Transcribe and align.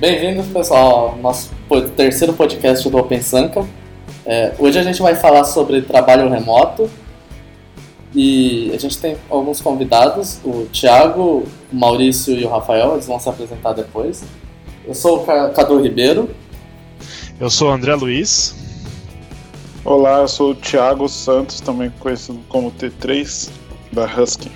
Bem-vindos, 0.00 0.46
pessoal, 0.48 1.10
ao 1.10 1.16
nosso 1.18 1.50
terceiro 1.96 2.32
podcast 2.32 2.88
do 2.90 2.98
Open 2.98 3.22
Sanka. 3.22 3.64
É, 4.26 4.52
hoje 4.58 4.76
a 4.76 4.82
gente 4.82 5.00
vai 5.00 5.14
falar 5.14 5.44
sobre 5.44 5.82
trabalho 5.82 6.28
remoto 6.28 6.90
e 8.12 8.72
a 8.74 8.78
gente 8.78 8.98
tem 8.98 9.16
alguns 9.30 9.60
convidados, 9.60 10.40
o 10.44 10.66
Thiago, 10.72 11.44
o 11.72 11.76
Maurício 11.76 12.36
e 12.36 12.44
o 12.44 12.48
Rafael, 12.48 12.94
eles 12.94 13.06
vão 13.06 13.20
se 13.20 13.28
apresentar 13.28 13.72
depois. 13.72 14.24
Eu 14.84 14.94
sou 14.96 15.22
o 15.22 15.52
Cadu 15.52 15.80
Ribeiro. 15.80 16.28
Eu 17.38 17.48
sou 17.48 17.68
o 17.68 17.72
André 17.72 17.94
Luiz. 17.94 18.56
Olá, 19.84 20.22
eu 20.22 20.28
sou 20.28 20.50
o 20.50 20.54
Thiago 20.56 21.08
Santos, 21.08 21.60
também 21.60 21.92
conhecido 22.00 22.40
como 22.48 22.72
T3, 22.72 23.48
da 23.92 24.06
Husky. 24.06 24.50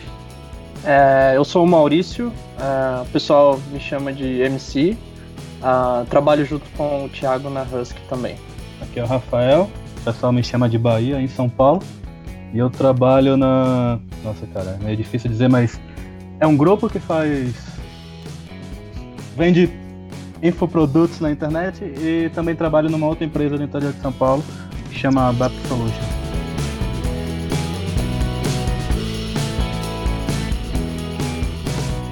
É, 0.84 1.34
eu 1.36 1.44
sou 1.44 1.62
o 1.62 1.66
Maurício, 1.66 2.32
é, 2.58 3.02
o 3.02 3.06
pessoal 3.06 3.60
me 3.70 3.78
chama 3.78 4.12
de 4.12 4.40
MC. 4.40 4.98
Uh, 5.58 6.04
trabalho 6.06 6.44
junto 6.44 6.68
com 6.76 7.06
o 7.06 7.08
Thiago 7.08 7.50
na 7.50 7.62
Husky 7.62 8.00
também. 8.08 8.36
Aqui 8.80 9.00
é 9.00 9.02
o 9.02 9.06
Rafael, 9.06 9.68
o 10.00 10.04
pessoal 10.04 10.32
me 10.32 10.42
chama 10.42 10.68
de 10.68 10.78
Bahia, 10.78 11.20
em 11.20 11.28
São 11.28 11.48
Paulo. 11.48 11.82
E 12.52 12.58
eu 12.58 12.70
trabalho 12.70 13.36
na. 13.36 13.98
Nossa, 14.24 14.46
cara, 14.46 14.78
é 14.80 14.84
meio 14.84 14.96
difícil 14.96 15.30
dizer, 15.30 15.48
mas 15.48 15.78
é 16.40 16.46
um 16.46 16.56
grupo 16.56 16.88
que 16.88 16.98
faz. 16.98 17.54
vende 19.36 19.70
infoprodutos 20.42 21.20
na 21.20 21.30
internet 21.32 21.84
e 21.84 22.30
também 22.32 22.54
trabalho 22.54 22.88
numa 22.88 23.06
outra 23.06 23.24
empresa 23.24 23.56
do 23.58 23.64
interior 23.64 23.92
de 23.92 24.00
São 24.00 24.12
Paulo 24.12 24.44
chama 24.92 25.32
BAP 25.32 25.52
Solution. 25.68 26.18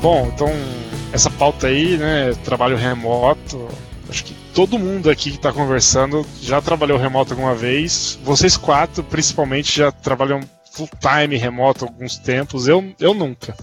Bom, 0.01 0.31
então 0.33 0.49
essa 1.17 1.31
pauta 1.31 1.67
aí, 1.67 1.97
né, 1.97 2.35
trabalho 2.45 2.77
remoto, 2.77 3.67
acho 4.09 4.23
que 4.23 4.35
todo 4.55 4.79
mundo 4.79 5.11
aqui 5.11 5.31
que 5.31 5.37
está 5.37 5.51
conversando 5.51 6.27
já 6.43 6.61
trabalhou 6.61 6.99
remoto 6.99 7.33
alguma 7.33 7.55
vez. 7.55 8.19
Vocês 8.23 8.57
quatro, 8.57 9.03
principalmente, 9.03 9.79
já 9.79 9.91
trabalham 9.91 10.41
full 10.73 10.89
time 11.01 11.37
remoto 11.37 11.87
alguns 11.87 12.19
tempos. 12.19 12.69
Eu, 12.69 12.93
eu 13.01 13.15
nunca. 13.15 13.57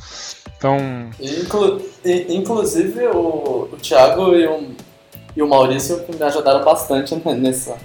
Então. 0.57 0.77
Inclu 1.19 1.81
inclusive 2.03 3.05
o, 3.07 3.69
o 3.71 3.77
Thiago 3.77 4.35
e 4.35 4.47
o, 4.47 4.71
e 5.35 5.41
o 5.43 5.47
Maurício 5.47 6.03
me 6.09 6.23
ajudaram 6.23 6.65
bastante 6.65 7.15
nessa, 7.15 7.77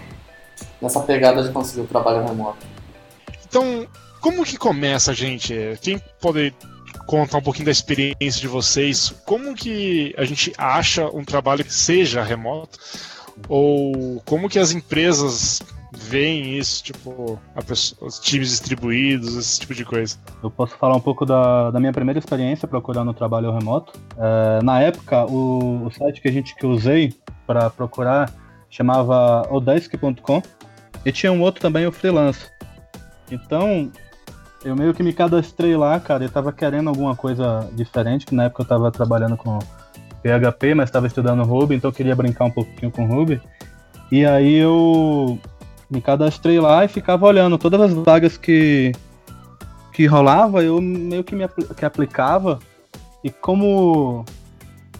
nessa 0.81 1.01
pegada 1.01 1.43
de 1.43 1.53
conseguir 1.53 1.83
o 1.83 1.87
trabalho 1.87 2.27
remoto. 2.27 2.67
Então, 3.47 3.87
como 4.21 4.45
que 4.45 4.57
começa, 4.57 5.13
gente? 5.13 5.55
Quem 5.83 6.01
pode 6.21 6.55
contar 7.09 7.39
um 7.39 7.43
pouquinho 7.43 7.65
da 7.65 7.73
experiência 7.73 8.39
de 8.39 8.47
vocês? 8.47 9.09
Como 9.25 9.55
que 9.55 10.15
a 10.19 10.27
gente 10.27 10.53
acha 10.59 11.07
um 11.07 11.25
trabalho 11.25 11.65
que 11.65 11.73
seja 11.73 12.23
remoto? 12.23 12.79
Ou 13.49 14.21
como 14.27 14.49
que 14.49 14.59
as 14.59 14.73
empresas 14.73 15.63
veem 15.91 16.59
isso, 16.59 16.85
tipo, 16.85 17.41
pessoa, 17.67 18.07
os 18.07 18.19
times 18.21 18.51
distribuídos, 18.51 19.37
esse 19.37 19.61
tipo 19.61 19.75
de 19.75 19.87
coisa? 19.87 20.19
Eu 20.43 20.51
posso 20.51 20.77
falar 20.77 20.97
um 20.97 21.01
pouco 21.01 21.25
da, 21.25 21.71
da 21.71 21.81
minha 21.81 21.93
primeira 21.93 22.19
experiência 22.19 22.69
procurando 22.69 23.15
trabalho 23.15 23.57
remoto. 23.57 23.99
É, 24.19 24.63
na 24.63 24.79
época, 24.83 25.25
o, 25.25 25.87
o, 25.87 25.91
site 25.91 26.21
que 26.21 26.29
a 26.29 26.33
gente 26.33 26.55
que 26.55 26.67
usei 26.67 27.15
para 27.47 27.71
procurar 27.71 28.31
chamava 28.69 29.49
odesk.com 29.51 30.43
e 31.07 31.11
tinha 31.11 31.33
um 31.33 31.41
outro 31.41 31.63
também, 31.63 31.87
o 31.87 31.93
Freelance. 31.93 32.51
Então, 33.31 33.91
eu 34.65 34.75
meio 34.75 34.93
que 34.93 35.03
me 35.03 35.13
cadastrei 35.13 35.77
lá, 35.77 35.99
cara, 36.01 36.25
eu 36.25 36.31
tava 36.31 36.53
querendo 36.53 36.89
alguma 36.89 37.15
coisa 37.15 37.69
diferente, 37.73 38.27
que 38.27 38.35
na 38.35 38.45
época 38.45 38.63
eu 38.63 38.67
tava 38.67 38.91
trabalhando 38.91 39.37
com 39.37 39.59
PHP, 40.23 40.75
mas 40.75 40.89
estava 40.89 41.07
estudando 41.07 41.45
Ruby, 41.45 41.77
então 41.77 41.91
eu 41.91 41.95
queria 41.95 42.17
brincar 42.17 42.45
um 42.45 42.51
pouquinho 42.51 42.91
com 42.91 43.07
Ruby. 43.07 43.41
E 44.11 44.25
aí 44.25 44.55
eu 44.55 45.39
me 45.91 46.01
cadastrei 46.01 46.59
lá 46.59 46.85
e 46.85 46.89
ficava 46.89 47.27
olhando 47.27 47.57
todas 47.59 47.81
as 47.81 47.93
vagas 47.93 48.37
que 48.37 48.93
que 49.93 50.07
rolava, 50.07 50.63
eu 50.63 50.81
meio 50.81 51.25
que 51.25 51.35
me 51.35 51.47
que 51.77 51.85
aplicava. 51.85 52.59
E 53.25 53.31
como 53.31 54.25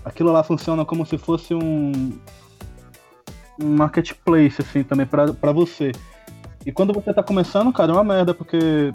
aquilo 0.05 0.33
lá 0.33 0.43
funciona 0.43 0.85
como 0.85 1.07
se 1.07 1.17
fosse 1.17 1.55
um 1.55 2.13
um 3.61 3.77
marketplace, 3.77 4.61
assim, 4.61 4.83
também 4.85 5.07
para 5.07 5.53
você. 5.53 5.93
E 6.65 6.71
quando 6.71 6.93
você 6.93 7.13
tá 7.13 7.23
começando, 7.23 7.73
cara, 7.73 7.93
é 7.93 7.95
uma 7.95 8.05
merda, 8.05 8.33
porque 8.33 8.93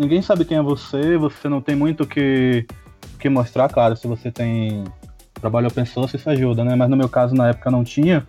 ninguém 0.00 0.22
sabe 0.22 0.46
quem 0.46 0.56
é 0.56 0.62
você, 0.62 1.18
você 1.18 1.46
não 1.46 1.60
tem 1.60 1.76
muito 1.76 2.06
que, 2.06 2.66
que 3.18 3.28
mostrar, 3.28 3.68
claro, 3.68 3.94
se 3.94 4.06
você 4.06 4.32
tem 4.32 4.82
trabalho 5.34 5.68
open 5.68 5.84
source, 5.84 6.16
isso 6.16 6.30
ajuda, 6.30 6.64
né? 6.64 6.74
Mas 6.74 6.88
no 6.88 6.96
meu 6.96 7.08
caso, 7.08 7.34
na 7.34 7.50
época, 7.50 7.70
não 7.70 7.84
tinha. 7.84 8.26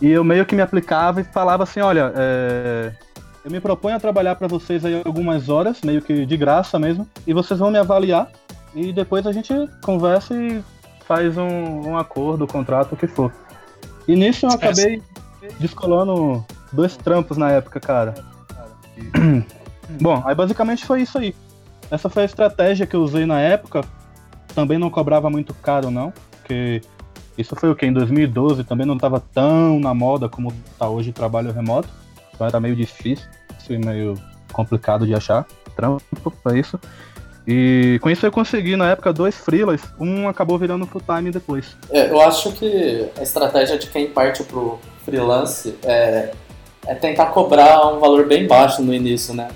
E 0.00 0.08
eu 0.08 0.24
meio 0.24 0.46
que 0.46 0.54
me 0.54 0.62
aplicava 0.62 1.20
e 1.20 1.24
falava 1.24 1.64
assim, 1.64 1.80
olha, 1.80 2.10
é... 2.16 2.92
eu 3.44 3.50
me 3.50 3.60
proponho 3.60 3.94
a 3.94 4.00
trabalhar 4.00 4.36
para 4.36 4.48
vocês 4.48 4.82
aí 4.82 5.02
algumas 5.04 5.50
horas, 5.50 5.82
meio 5.82 6.00
que 6.00 6.24
de 6.24 6.36
graça 6.38 6.78
mesmo, 6.78 7.06
e 7.26 7.34
vocês 7.34 7.60
vão 7.60 7.70
me 7.70 7.78
avaliar, 7.78 8.30
e 8.74 8.90
depois 8.90 9.26
a 9.26 9.32
gente 9.32 9.52
conversa 9.82 10.34
e 10.34 10.64
faz 11.06 11.36
um, 11.36 11.90
um 11.90 11.98
acordo, 11.98 12.44
um 12.44 12.46
contrato, 12.46 12.92
o 12.92 12.96
que 12.96 13.06
for. 13.06 13.30
E 14.08 14.16
nisso 14.16 14.46
eu 14.46 14.50
acabei 14.50 15.02
descolando 15.58 16.42
dois 16.72 16.96
trampos 16.96 17.36
na 17.36 17.50
época, 17.50 17.78
cara. 17.80 18.14
Bom, 20.00 20.22
aí 20.24 20.34
basicamente 20.34 20.84
foi 20.84 21.02
isso 21.02 21.18
aí. 21.18 21.34
Essa 21.90 22.08
foi 22.08 22.22
a 22.22 22.26
estratégia 22.26 22.86
que 22.86 22.94
eu 22.94 23.02
usei 23.02 23.26
na 23.26 23.40
época. 23.40 23.82
Também 24.54 24.78
não 24.78 24.90
cobrava 24.90 25.30
muito 25.30 25.54
caro, 25.54 25.90
não. 25.90 26.12
Porque 26.30 26.82
isso 27.36 27.56
foi 27.56 27.70
o 27.70 27.74
que? 27.74 27.86
Em 27.86 27.92
2012 27.92 28.64
também 28.64 28.86
não 28.86 28.94
estava 28.94 29.20
tão 29.20 29.80
na 29.80 29.94
moda 29.94 30.28
como 30.28 30.52
está 30.72 30.88
hoje 30.88 31.10
o 31.10 31.12
trabalho 31.12 31.52
remoto. 31.52 31.88
Então 32.34 32.46
era 32.46 32.60
meio 32.60 32.76
difícil 32.76 33.26
e 33.68 33.78
meio 33.78 34.14
complicado 34.52 35.06
de 35.06 35.14
achar 35.14 35.46
trampo 35.76 36.30
para 36.42 36.58
isso. 36.58 36.78
E 37.46 37.98
com 38.02 38.10
isso 38.10 38.24
eu 38.26 38.30
consegui, 38.30 38.76
na 38.76 38.90
época, 38.90 39.12
dois 39.12 39.34
freelas, 39.36 39.80
um 39.98 40.28
acabou 40.28 40.58
virando 40.58 40.86
full 40.86 41.00
time 41.00 41.30
depois. 41.30 41.76
É, 41.90 42.10
eu 42.10 42.20
acho 42.20 42.52
que 42.52 43.08
a 43.18 43.22
estratégia 43.22 43.78
de 43.78 43.86
quem 43.88 44.08
parte 44.08 44.44
pro 44.44 44.78
freelance 45.04 45.74
é, 45.82 46.32
é 46.86 46.94
tentar 46.94 47.26
cobrar 47.26 47.88
um 47.88 47.98
valor 47.98 48.26
bem 48.26 48.46
baixo 48.46 48.82
no 48.82 48.92
início, 48.92 49.34
né? 49.34 49.48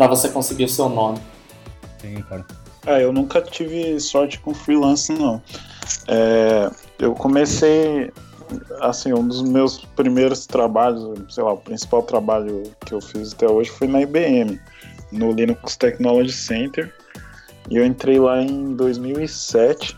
Pra 0.00 0.06
você 0.06 0.30
conseguir 0.30 0.64
o 0.64 0.68
seu 0.70 0.88
nome. 0.88 1.18
Sim, 1.98 2.22
cara. 2.22 2.46
É, 2.86 3.04
eu 3.04 3.12
nunca 3.12 3.42
tive 3.42 4.00
sorte 4.00 4.40
com 4.40 4.54
freelance, 4.54 5.12
não. 5.12 5.42
É, 6.08 6.70
eu 6.98 7.12
comecei, 7.12 8.10
assim, 8.80 9.12
um 9.12 9.28
dos 9.28 9.42
meus 9.42 9.84
primeiros 9.96 10.46
trabalhos, 10.46 11.34
sei 11.34 11.44
lá, 11.44 11.52
o 11.52 11.58
principal 11.58 12.02
trabalho 12.02 12.62
que 12.86 12.94
eu 12.94 13.02
fiz 13.02 13.34
até 13.34 13.46
hoje 13.46 13.68
foi 13.68 13.88
na 13.88 14.00
IBM, 14.00 14.58
no 15.12 15.32
Linux 15.32 15.76
Technology 15.76 16.32
Center 16.32 16.90
e 17.68 17.76
eu 17.76 17.84
entrei 17.84 18.18
lá 18.18 18.40
em 18.40 18.74
2007 18.76 19.94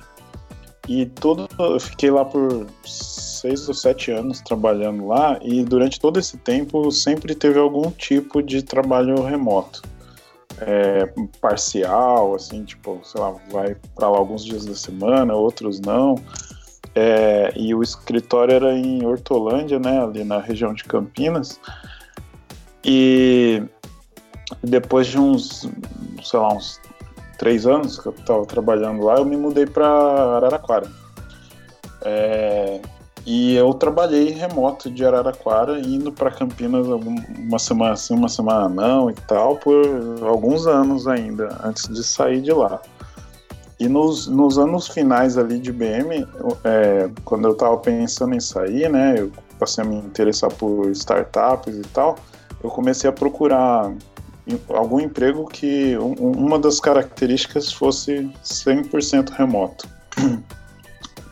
e 0.88 1.06
todo 1.06 1.48
eu 1.60 1.78
fiquei 1.78 2.10
lá 2.10 2.24
por 2.24 2.66
seis 2.84 3.68
ou 3.68 3.74
sete 3.74 4.10
anos 4.10 4.40
trabalhando 4.40 5.06
lá 5.06 5.38
e 5.42 5.62
durante 5.62 6.00
todo 6.00 6.18
esse 6.18 6.36
tempo 6.38 6.90
sempre 6.90 7.36
teve 7.36 7.60
algum 7.60 7.88
tipo 7.92 8.42
de 8.42 8.64
trabalho 8.64 9.22
remoto. 9.22 9.91
É, 10.64 11.12
parcial, 11.40 12.34
assim, 12.34 12.64
tipo, 12.64 13.00
sei 13.02 13.20
lá, 13.20 13.34
vai 13.50 13.76
para 13.96 14.08
lá 14.08 14.18
alguns 14.18 14.44
dias 14.44 14.64
da 14.64 14.74
semana, 14.74 15.34
outros 15.34 15.80
não. 15.80 16.14
É, 16.94 17.52
e 17.56 17.74
o 17.74 17.82
escritório 17.82 18.54
era 18.54 18.72
em 18.74 19.04
Hortolândia, 19.04 19.78
né, 19.78 20.02
ali 20.02 20.24
na 20.24 20.38
região 20.38 20.72
de 20.72 20.84
Campinas. 20.84 21.58
E 22.84 23.62
depois 24.62 25.06
de 25.06 25.18
uns, 25.18 25.68
sei 26.22 26.38
lá, 26.38 26.54
uns 26.54 26.80
três 27.38 27.66
anos 27.66 27.98
que 27.98 28.06
eu 28.06 28.12
estava 28.12 28.46
trabalhando 28.46 29.02
lá, 29.02 29.16
eu 29.16 29.24
me 29.24 29.36
mudei 29.36 29.66
para 29.66 29.86
Araraquara. 30.36 30.88
É, 32.04 32.80
e 33.24 33.54
eu 33.54 33.72
trabalhei 33.74 34.30
remoto 34.30 34.90
de 34.90 35.04
Araraquara, 35.04 35.78
indo 35.78 36.10
para 36.10 36.30
Campinas 36.30 36.86
uma 36.86 37.58
semana 37.58 37.94
sim, 37.94 38.14
uma 38.14 38.28
semana 38.28 38.68
não 38.68 39.10
e 39.10 39.14
tal, 39.14 39.56
por 39.56 39.84
alguns 40.22 40.66
anos 40.66 41.06
ainda, 41.06 41.56
antes 41.62 41.88
de 41.88 42.02
sair 42.02 42.40
de 42.40 42.52
lá. 42.52 42.80
E 43.78 43.88
nos, 43.88 44.26
nos 44.26 44.58
anos 44.58 44.88
finais 44.88 45.38
ali 45.38 45.58
de 45.58 45.72
BM, 45.72 46.26
é, 46.64 47.10
quando 47.24 47.46
eu 47.46 47.52
estava 47.52 47.76
pensando 47.78 48.34
em 48.34 48.40
sair, 48.40 48.88
né, 48.88 49.16
eu 49.18 49.30
passei 49.58 49.84
a 49.84 49.86
me 49.86 49.96
interessar 49.96 50.52
por 50.52 50.90
startups 50.90 51.76
e 51.76 51.82
tal, 51.92 52.16
eu 52.62 52.70
comecei 52.70 53.08
a 53.08 53.12
procurar 53.12 53.92
algum 54.68 55.00
emprego 55.00 55.46
que 55.46 55.96
um, 55.98 56.12
uma 56.32 56.58
das 56.58 56.80
características 56.80 57.72
fosse 57.72 58.28
100% 58.44 59.30
remoto. 59.30 59.88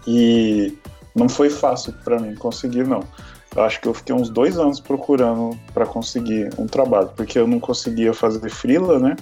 E 0.06 0.78
não 1.20 1.28
foi 1.28 1.50
fácil 1.50 1.93
para 2.02 2.19
mim 2.19 2.34
conseguir, 2.34 2.87
não. 2.87 3.05
Eu 3.55 3.62
acho 3.62 3.81
que 3.81 3.88
eu 3.88 3.94
fiquei 3.94 4.14
uns 4.14 4.31
dois 4.31 4.58
anos 4.58 4.81
procurando 4.81 5.58
para 5.75 5.84
conseguir 5.84 6.50
um 6.56 6.67
trabalho, 6.67 7.11
porque 7.14 7.38
eu 7.38 7.46
não 7.46 7.61
conseguia 7.61 8.14
fazer 8.14 8.49
freela, 8.49 8.99
né? 8.99 9.17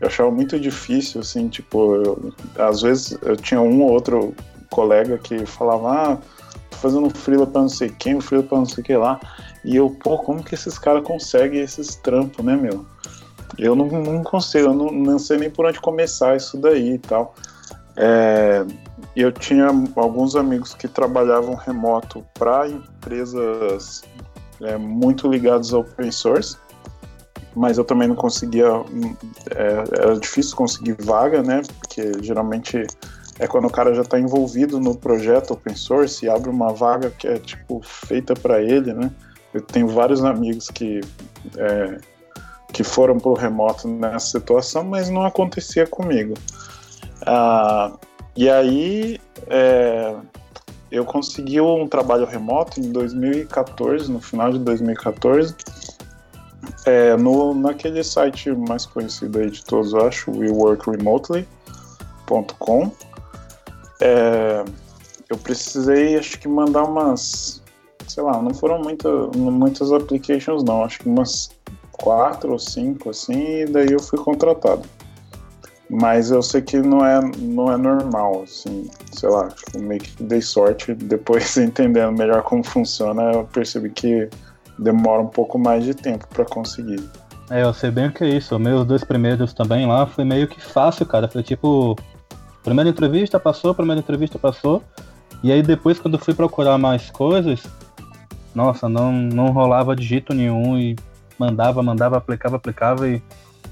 Eu 0.00 0.08
achava 0.08 0.30
muito 0.30 0.58
difícil, 0.58 1.20
assim, 1.20 1.48
tipo, 1.48 1.94
eu, 1.96 2.32
às 2.58 2.82
vezes 2.82 3.16
eu 3.22 3.36
tinha 3.36 3.60
um 3.60 3.82
ou 3.82 3.90
outro 3.90 4.34
colega 4.68 5.18
que 5.18 5.46
falava, 5.46 5.90
ah, 5.90 6.18
fazendo 6.72 7.06
um 7.06 7.10
freela 7.10 7.46
pra 7.46 7.62
não 7.62 7.68
sei 7.68 7.90
quem, 7.90 8.20
freela 8.20 8.44
pra 8.44 8.58
não 8.58 8.66
sei 8.66 8.82
o 8.82 8.84
que 8.84 8.96
lá. 8.96 9.20
E 9.64 9.76
eu, 9.76 9.90
pô, 9.90 10.18
como 10.18 10.42
que 10.42 10.54
esses 10.54 10.78
caras 10.78 11.04
conseguem 11.04 11.60
esses 11.60 11.96
trampos, 11.96 12.44
né, 12.44 12.56
meu? 12.56 12.84
Eu 13.58 13.74
não, 13.74 13.86
não 13.86 14.22
consigo, 14.22 14.68
eu 14.68 14.74
não, 14.74 14.90
não 14.90 15.18
sei 15.18 15.38
nem 15.38 15.50
por 15.50 15.66
onde 15.66 15.80
começar 15.80 16.36
isso 16.36 16.56
daí 16.58 16.94
e 16.94 16.98
tal. 16.98 17.34
É, 17.96 18.64
eu 19.16 19.32
tinha 19.32 19.68
alguns 19.96 20.36
amigos 20.36 20.74
que 20.74 20.86
trabalhavam 20.86 21.54
remoto 21.54 22.24
para 22.34 22.68
empresas 22.68 24.02
é, 24.60 24.76
muito 24.76 25.28
ligadas 25.28 25.72
ao 25.72 25.80
open 25.80 26.10
source, 26.12 26.56
mas 27.54 27.78
eu 27.78 27.84
também 27.84 28.08
não 28.08 28.14
conseguia. 28.14 28.68
É, 29.50 29.84
era 30.00 30.18
difícil 30.18 30.56
conseguir 30.56 30.96
vaga, 31.00 31.42
né? 31.42 31.62
Porque 31.80 32.12
geralmente 32.22 32.86
é 33.38 33.46
quando 33.46 33.66
o 33.66 33.70
cara 33.70 33.94
já 33.94 34.02
está 34.02 34.20
envolvido 34.20 34.78
no 34.78 34.96
projeto 34.96 35.52
open 35.52 35.74
source 35.74 36.24
e 36.24 36.28
abre 36.28 36.48
uma 36.48 36.72
vaga 36.72 37.10
que 37.10 37.26
é 37.26 37.38
tipo 37.38 37.80
feita 37.82 38.34
para 38.34 38.62
ele, 38.62 38.92
né? 38.92 39.10
Eu 39.52 39.62
tenho 39.62 39.88
vários 39.88 40.24
amigos 40.24 40.68
que 40.68 41.00
é, 41.56 41.98
que 42.72 42.84
foram 42.84 43.18
para 43.18 43.30
o 43.30 43.34
remoto 43.34 43.88
nessa 43.88 44.38
situação, 44.38 44.84
mas 44.84 45.08
não 45.08 45.24
acontecia 45.24 45.86
comigo. 45.86 46.34
Ah, 47.26 47.92
e 48.36 48.48
aí 48.48 49.20
é, 49.46 50.14
eu 50.90 51.04
consegui 51.04 51.60
um 51.60 51.86
trabalho 51.86 52.26
remoto 52.26 52.80
em 52.80 52.90
2014, 52.90 54.10
no 54.10 54.20
final 54.20 54.52
de 54.52 54.58
2014, 54.58 55.54
é, 56.86 57.14
no, 57.16 57.54
naquele 57.54 58.02
site 58.02 58.50
mais 58.50 58.86
conhecido 58.86 59.38
aí 59.38 59.50
de 59.50 59.64
todos, 59.64 59.92
eu 59.92 60.06
acho, 60.06 60.30
weworkremotely.com. 60.30 62.90
É, 64.00 64.64
eu 65.28 65.36
precisei, 65.38 66.16
acho 66.16 66.38
que 66.38 66.48
mandar 66.48 66.84
umas, 66.84 67.62
sei 68.08 68.22
lá, 68.22 68.40
não 68.42 68.54
foram 68.54 68.80
muita, 68.80 69.08
muitas 69.36 69.92
applications 69.92 70.64
não, 70.64 70.84
acho 70.84 71.00
que 71.00 71.08
umas 71.08 71.50
quatro 71.92 72.52
ou 72.52 72.58
cinco 72.58 73.10
assim, 73.10 73.60
e 73.60 73.66
daí 73.66 73.92
eu 73.92 74.00
fui 74.00 74.18
contratado. 74.18 74.88
Mas 75.90 76.30
eu 76.30 76.40
sei 76.40 76.62
que 76.62 76.78
não 76.78 77.04
é, 77.04 77.20
não 77.38 77.72
é 77.72 77.76
normal, 77.76 78.44
assim, 78.44 78.88
sei 79.12 79.28
lá, 79.28 79.48
tipo, 79.48 79.80
meio 79.80 80.00
que 80.00 80.22
dei 80.22 80.40
sorte, 80.40 80.94
depois 80.94 81.56
entendendo 81.58 82.16
melhor 82.16 82.42
como 82.42 82.62
funciona, 82.62 83.32
eu 83.32 83.44
percebi 83.44 83.90
que 83.90 84.28
demora 84.78 85.20
um 85.20 85.26
pouco 85.26 85.58
mais 85.58 85.84
de 85.84 85.92
tempo 85.92 86.26
para 86.28 86.44
conseguir. 86.44 87.02
É, 87.50 87.64
eu 87.64 87.74
sei 87.74 87.90
bem 87.90 88.06
o 88.06 88.12
que 88.12 88.22
é 88.22 88.28
isso. 88.28 88.56
Meus 88.58 88.86
dois 88.86 89.02
primeiros 89.02 89.52
também 89.52 89.84
lá 89.84 90.06
foi 90.06 90.24
meio 90.24 90.46
que 90.46 90.62
fácil, 90.62 91.04
cara. 91.04 91.26
Foi 91.26 91.42
tipo, 91.42 91.96
Primeira 92.62 92.90
entrevista 92.90 93.40
passou, 93.40 93.74
primeira 93.74 94.00
entrevista 94.00 94.38
passou. 94.38 94.82
E 95.42 95.50
aí 95.50 95.62
depois 95.62 95.98
quando 95.98 96.18
fui 96.18 96.34
procurar 96.34 96.76
mais 96.76 97.10
coisas, 97.10 97.62
nossa, 98.54 98.88
não, 98.88 99.10
não 99.10 99.46
rolava 99.52 99.96
de 99.96 100.04
jeito 100.04 100.34
nenhum 100.34 100.76
e 100.76 100.96
mandava, 101.38 101.82
mandava, 101.82 102.18
aplicava, 102.18 102.56
aplicava 102.56 103.08
e, 103.08 103.22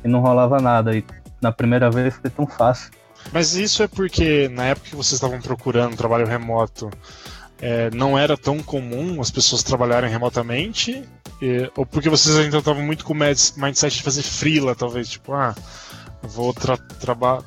e 0.02 0.08
não 0.08 0.20
rolava 0.20 0.58
nada. 0.60 0.96
E 0.96 1.04
na 1.40 1.52
primeira 1.52 1.90
vez 1.90 2.14
foi 2.14 2.30
tão 2.30 2.46
fácil. 2.46 2.90
Mas 3.32 3.54
isso 3.54 3.82
é 3.82 3.88
porque 3.88 4.48
na 4.48 4.66
época 4.66 4.90
que 4.90 4.96
vocês 4.96 5.14
estavam 5.14 5.40
procurando 5.40 5.96
trabalho 5.96 6.26
remoto, 6.26 6.90
é, 7.60 7.90
não 7.90 8.16
era 8.16 8.36
tão 8.36 8.60
comum 8.60 9.20
as 9.20 9.30
pessoas 9.30 9.62
trabalharem 9.62 10.10
remotamente? 10.10 11.04
E, 11.42 11.70
ou 11.76 11.84
porque 11.84 12.08
vocês 12.08 12.36
ainda 12.36 12.58
estavam 12.58 12.82
muito 12.82 13.04
com 13.04 13.12
o 13.12 13.16
mindset 13.16 13.96
de 13.96 14.02
fazer 14.02 14.22
freela, 14.22 14.74
talvez? 14.74 15.08
Tipo, 15.08 15.34
ah, 15.34 15.54
vou 16.22 16.54
tra 16.54 16.76
trabalhar 16.76 17.44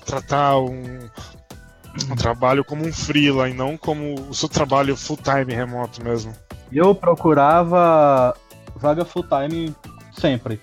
tratar 0.00 0.58
um, 0.58 1.08
um 2.10 2.16
trabalho 2.16 2.64
como 2.64 2.86
um 2.86 2.92
freela 2.92 3.48
e 3.48 3.54
não 3.54 3.76
como 3.76 4.14
o 4.28 4.34
seu 4.34 4.48
trabalho 4.48 4.96
full 4.96 5.18
time 5.18 5.52
remoto 5.54 6.02
mesmo. 6.02 6.32
Eu 6.72 6.94
procurava 6.94 8.34
vaga 8.76 9.04
full 9.04 9.24
time 9.24 9.74
sempre, 10.12 10.60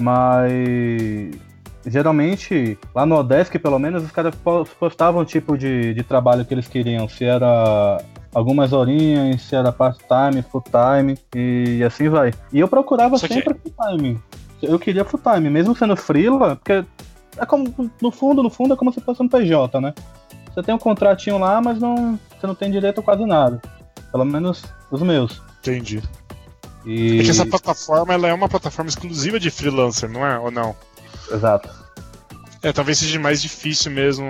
mas 0.00 0.52
geralmente 1.86 2.78
lá 2.94 3.04
no 3.04 3.16
Odesk 3.16 3.58
pelo 3.58 3.78
menos 3.78 4.02
os 4.02 4.10
caras 4.10 4.34
postavam 4.78 5.22
o 5.22 5.24
tipo 5.24 5.56
de, 5.56 5.94
de 5.94 6.02
trabalho 6.02 6.44
que 6.44 6.54
eles 6.54 6.68
queriam, 6.68 7.08
se 7.08 7.24
era 7.24 8.02
algumas 8.34 8.72
horinhas, 8.72 9.42
se 9.42 9.54
era 9.54 9.72
part-time, 9.72 10.42
full-time 10.42 11.18
e 11.34 11.82
assim 11.84 12.08
vai. 12.08 12.32
E 12.52 12.60
eu 12.60 12.68
procurava 12.68 13.16
sempre 13.18 13.54
full-time. 13.54 14.20
Eu 14.62 14.78
queria 14.78 15.04
full-time, 15.04 15.50
mesmo 15.50 15.76
sendo 15.76 15.96
freela, 15.96 16.56
porque 16.56 16.84
é 17.36 17.46
como, 17.46 17.90
no 18.00 18.10
fundo, 18.10 18.42
no 18.42 18.50
fundo, 18.50 18.74
é 18.74 18.76
como 18.76 18.92
se 18.92 19.00
fosse 19.00 19.22
um 19.22 19.28
PJ, 19.28 19.80
né? 19.80 19.94
Você 20.52 20.62
tem 20.62 20.74
um 20.74 20.78
contratinho 20.78 21.38
lá, 21.38 21.60
mas 21.60 21.78
não, 21.78 22.18
você 22.38 22.46
não 22.46 22.54
tem 22.54 22.70
direito 22.70 23.00
a 23.00 23.02
quase 23.02 23.24
nada. 23.24 23.60
Pelo 24.10 24.24
menos 24.24 24.64
os 24.90 25.02
meus. 25.02 25.42
Entendi. 25.58 26.02
E... 26.86 27.20
É 27.20 27.24
que 27.24 27.30
essa 27.30 27.46
plataforma 27.46 28.14
ela 28.14 28.28
é 28.28 28.34
uma 28.34 28.48
plataforma 28.48 28.88
exclusiva 28.88 29.40
de 29.40 29.50
freelancer, 29.50 30.08
não 30.08 30.24
é? 30.24 30.38
Ou 30.38 30.50
não? 30.50 30.76
Exato. 31.34 31.68
É, 32.62 32.72
talvez 32.72 32.98
seja 32.98 33.18
mais 33.18 33.42
difícil 33.42 33.92
mesmo 33.92 34.26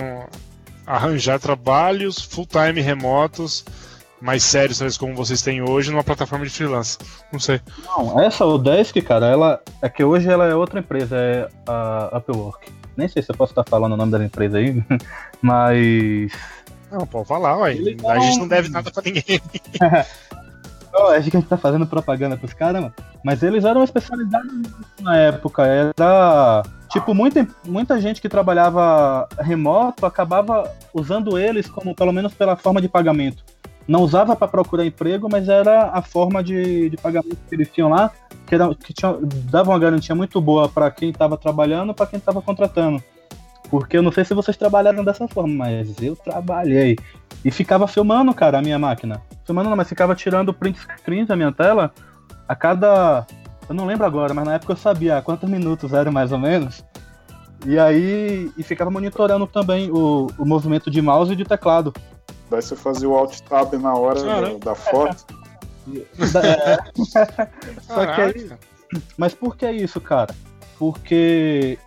arranjar 0.86 1.38
trabalhos 1.38 2.20
full-time 2.20 2.80
remotos 2.80 3.64
mais 4.24 4.42
sérios, 4.42 4.78
talvez 4.78 4.96
como 4.96 5.14
vocês 5.14 5.42
têm 5.42 5.60
hoje, 5.60 5.90
numa 5.90 6.02
plataforma 6.02 6.46
de 6.46 6.50
freelance. 6.50 6.96
Não 7.30 7.38
sei. 7.38 7.60
Não, 7.84 8.18
essa 8.18 8.46
Odesk, 8.46 8.96
cara, 9.02 9.26
ela 9.26 9.60
é 9.82 9.88
que 9.90 10.02
hoje 10.02 10.30
ela 10.30 10.46
é 10.46 10.54
outra 10.54 10.80
empresa, 10.80 11.14
é 11.14 11.46
a 11.68 12.16
Upwork. 12.16 12.72
Nem 12.96 13.06
sei 13.06 13.22
se 13.22 13.30
eu 13.30 13.36
posso 13.36 13.52
estar 13.52 13.64
falando 13.68 13.92
o 13.92 13.96
nome 13.98 14.12
da 14.12 14.24
empresa 14.24 14.56
aí, 14.56 14.82
mas. 15.42 16.32
Não, 16.90 17.06
pode 17.06 17.28
falar, 17.28 17.58
ué. 17.58 17.72
A 18.08 18.18
gente 18.20 18.38
não 18.38 18.48
deve 18.48 18.70
nada 18.70 18.90
pra 18.90 19.02
ninguém. 19.02 19.24
oh, 20.94 21.08
acho 21.08 21.30
que 21.30 21.36
a 21.36 21.40
gente 21.40 21.48
tá 21.48 21.58
fazendo 21.58 21.86
propaganda 21.86 22.36
pros 22.38 22.54
caras, 22.54 22.80
mano. 22.80 22.94
Mas 23.22 23.42
eles 23.42 23.64
eram 23.64 23.84
especializados 23.84 24.52
na 25.00 25.18
época. 25.18 25.66
Era. 25.66 26.62
Tipo, 26.94 27.12
muita, 27.12 27.44
muita 27.67 28.00
gente 28.00 28.23
que 28.23 28.29
trabalhava 28.29 29.29
remoto 29.37 30.06
acabava 30.06 30.73
usando 30.94 31.37
eles 31.37 31.69
como, 31.69 31.93
pelo 31.93 32.12
menos 32.12 32.32
pela 32.32 32.55
forma 32.55 32.81
de 32.81 32.88
pagamento. 32.88 33.44
Não 33.87 34.00
usava 34.00 34.37
para 34.37 34.46
procurar 34.46 34.87
emprego, 34.87 35.29
mas 35.29 35.49
era 35.49 35.91
a 35.93 36.00
forma 36.00 36.43
de, 36.43 36.88
de 36.88 36.96
pagamento 36.96 37.37
que 37.49 37.55
eles 37.56 37.69
tinham 37.69 37.88
lá 37.88 38.12
que, 38.46 38.55
era, 38.55 38.73
que 38.76 38.93
tinha, 38.93 39.19
dava 39.50 39.73
uma 39.73 39.79
garantia 39.79 40.14
muito 40.14 40.41
boa 40.41 40.69
para 40.69 40.88
quem 40.88 41.11
estava 41.11 41.37
trabalhando 41.37 41.93
para 41.93 42.06
quem 42.06 42.18
estava 42.18 42.40
contratando. 42.40 43.02
Porque 43.68 43.97
eu 43.97 44.02
não 44.02 44.12
sei 44.12 44.25
se 44.25 44.33
vocês 44.33 44.57
trabalharam 44.57 45.02
dessa 45.02 45.26
forma, 45.26 45.52
mas 45.52 46.00
eu 46.00 46.14
trabalhei. 46.14 46.97
E 47.45 47.50
ficava 47.50 47.88
filmando, 47.88 48.33
cara, 48.33 48.59
a 48.59 48.62
minha 48.62 48.78
máquina. 48.78 49.21
Filmando 49.45 49.68
não, 49.68 49.76
mas 49.76 49.88
ficava 49.88 50.14
tirando 50.14 50.54
print 50.54 50.78
screen 50.78 51.25
da 51.25 51.35
minha 51.35 51.50
tela 51.50 51.92
a 52.47 52.54
cada. 52.54 53.26
Eu 53.68 53.75
não 53.75 53.87
lembro 53.87 54.04
agora, 54.04 54.35
mas 54.35 54.44
na 54.44 54.54
época 54.54 54.73
eu 54.73 54.76
sabia 54.76 55.23
quantos 55.23 55.49
minutos 55.49 55.92
eram 55.92 56.12
mais 56.12 56.33
ou 56.33 56.38
menos. 56.38 56.85
E 57.66 57.78
aí. 57.78 58.50
E 58.56 58.62
ficava 58.62 58.90
monitorando 58.90 59.47
também 59.47 59.90
o, 59.90 60.28
o 60.38 60.44
movimento 60.44 60.90
de 60.90 61.00
mouse 61.00 61.33
e 61.33 61.37
de 61.37 61.44
teclado. 61.44 61.92
Daí 62.50 62.61
você 62.62 62.76
fazia 62.76 63.09
o 63.09 63.16
Alt 63.16 63.40
Tab 63.40 63.73
na 63.75 63.94
hora 63.94 64.23
da, 64.23 64.40
da 64.59 64.75
foto. 64.75 65.25
Só 67.83 68.06
que 68.06 68.21
aí, 68.21 68.50
mas 69.16 69.35
por 69.35 69.56
que 69.56 69.71
isso, 69.71 70.00
cara? 70.00 70.35
Porque 70.78 71.78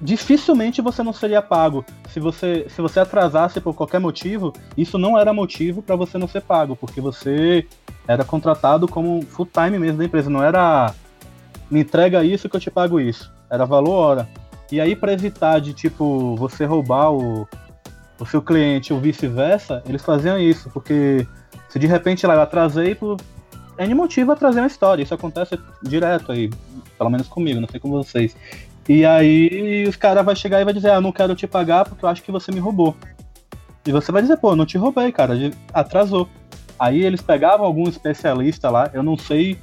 dificilmente 0.00 0.80
você 0.80 1.02
não 1.02 1.12
seria 1.12 1.42
pago. 1.42 1.84
Se 2.12 2.18
você, 2.18 2.66
se 2.68 2.82
você 2.82 3.00
atrasasse 3.00 3.60
por 3.60 3.74
qualquer 3.74 4.00
motivo, 4.00 4.52
isso 4.76 4.98
não 4.98 5.18
era 5.18 5.32
motivo 5.32 5.80
para 5.80 5.94
você 5.94 6.18
não 6.18 6.26
ser 6.26 6.42
pago, 6.42 6.74
porque 6.74 7.00
você 7.00 7.66
era 8.06 8.24
contratado 8.24 8.88
como 8.88 9.22
full 9.22 9.46
time 9.46 9.78
mesmo 9.78 9.98
da 9.98 10.04
empresa, 10.04 10.28
não 10.28 10.42
era 10.42 10.92
me 11.70 11.80
entrega 11.80 12.24
isso 12.24 12.48
que 12.48 12.56
eu 12.56 12.60
te 12.60 12.70
pago 12.70 12.98
isso. 12.98 13.32
Era 13.48 13.64
valor 13.64 13.94
hora. 13.94 14.28
E 14.72 14.80
aí 14.80 14.96
para 14.96 15.12
evitar 15.12 15.60
de 15.60 15.72
tipo 15.72 16.34
você 16.36 16.64
roubar 16.64 17.12
o, 17.12 17.46
o 18.18 18.26
seu 18.26 18.42
cliente 18.42 18.92
ou 18.92 19.00
vice-versa, 19.00 19.82
eles 19.86 20.02
faziam 20.02 20.38
isso, 20.38 20.68
porque 20.70 21.26
se 21.68 21.78
de 21.78 21.86
repente 21.86 22.26
lá 22.26 22.34
eu 22.34 22.42
atrasei 22.42 22.94
por 22.94 23.18
N 23.78 23.94
motivo 23.94 24.32
a 24.32 24.36
trazer 24.36 24.60
uma 24.60 24.66
história. 24.66 25.02
Isso 25.02 25.14
acontece 25.14 25.58
direto 25.82 26.32
aí, 26.32 26.50
pelo 26.98 27.08
menos 27.08 27.28
comigo, 27.28 27.60
não 27.60 27.68
sei 27.68 27.80
com 27.80 27.90
vocês. 27.90 28.36
E 28.90 29.06
aí 29.06 29.86
os 29.88 29.94
caras 29.94 30.24
vão 30.24 30.34
chegar 30.34 30.60
e 30.60 30.64
vai 30.64 30.74
dizer, 30.74 30.90
ah, 30.90 31.00
não 31.00 31.12
quero 31.12 31.32
te 31.36 31.46
pagar 31.46 31.84
porque 31.84 32.04
eu 32.04 32.08
acho 32.08 32.24
que 32.24 32.32
você 32.32 32.50
me 32.50 32.58
roubou. 32.58 32.96
E 33.86 33.92
você 33.92 34.10
vai 34.10 34.20
dizer, 34.20 34.36
pô, 34.38 34.56
não 34.56 34.66
te 34.66 34.76
roubei, 34.76 35.12
cara, 35.12 35.34
atrasou. 35.72 36.28
Aí 36.76 37.04
eles 37.04 37.22
pegavam 37.22 37.64
algum 37.64 37.88
especialista 37.88 38.68
lá, 38.68 38.90
eu 38.92 39.00
não 39.00 39.16
sei 39.16 39.56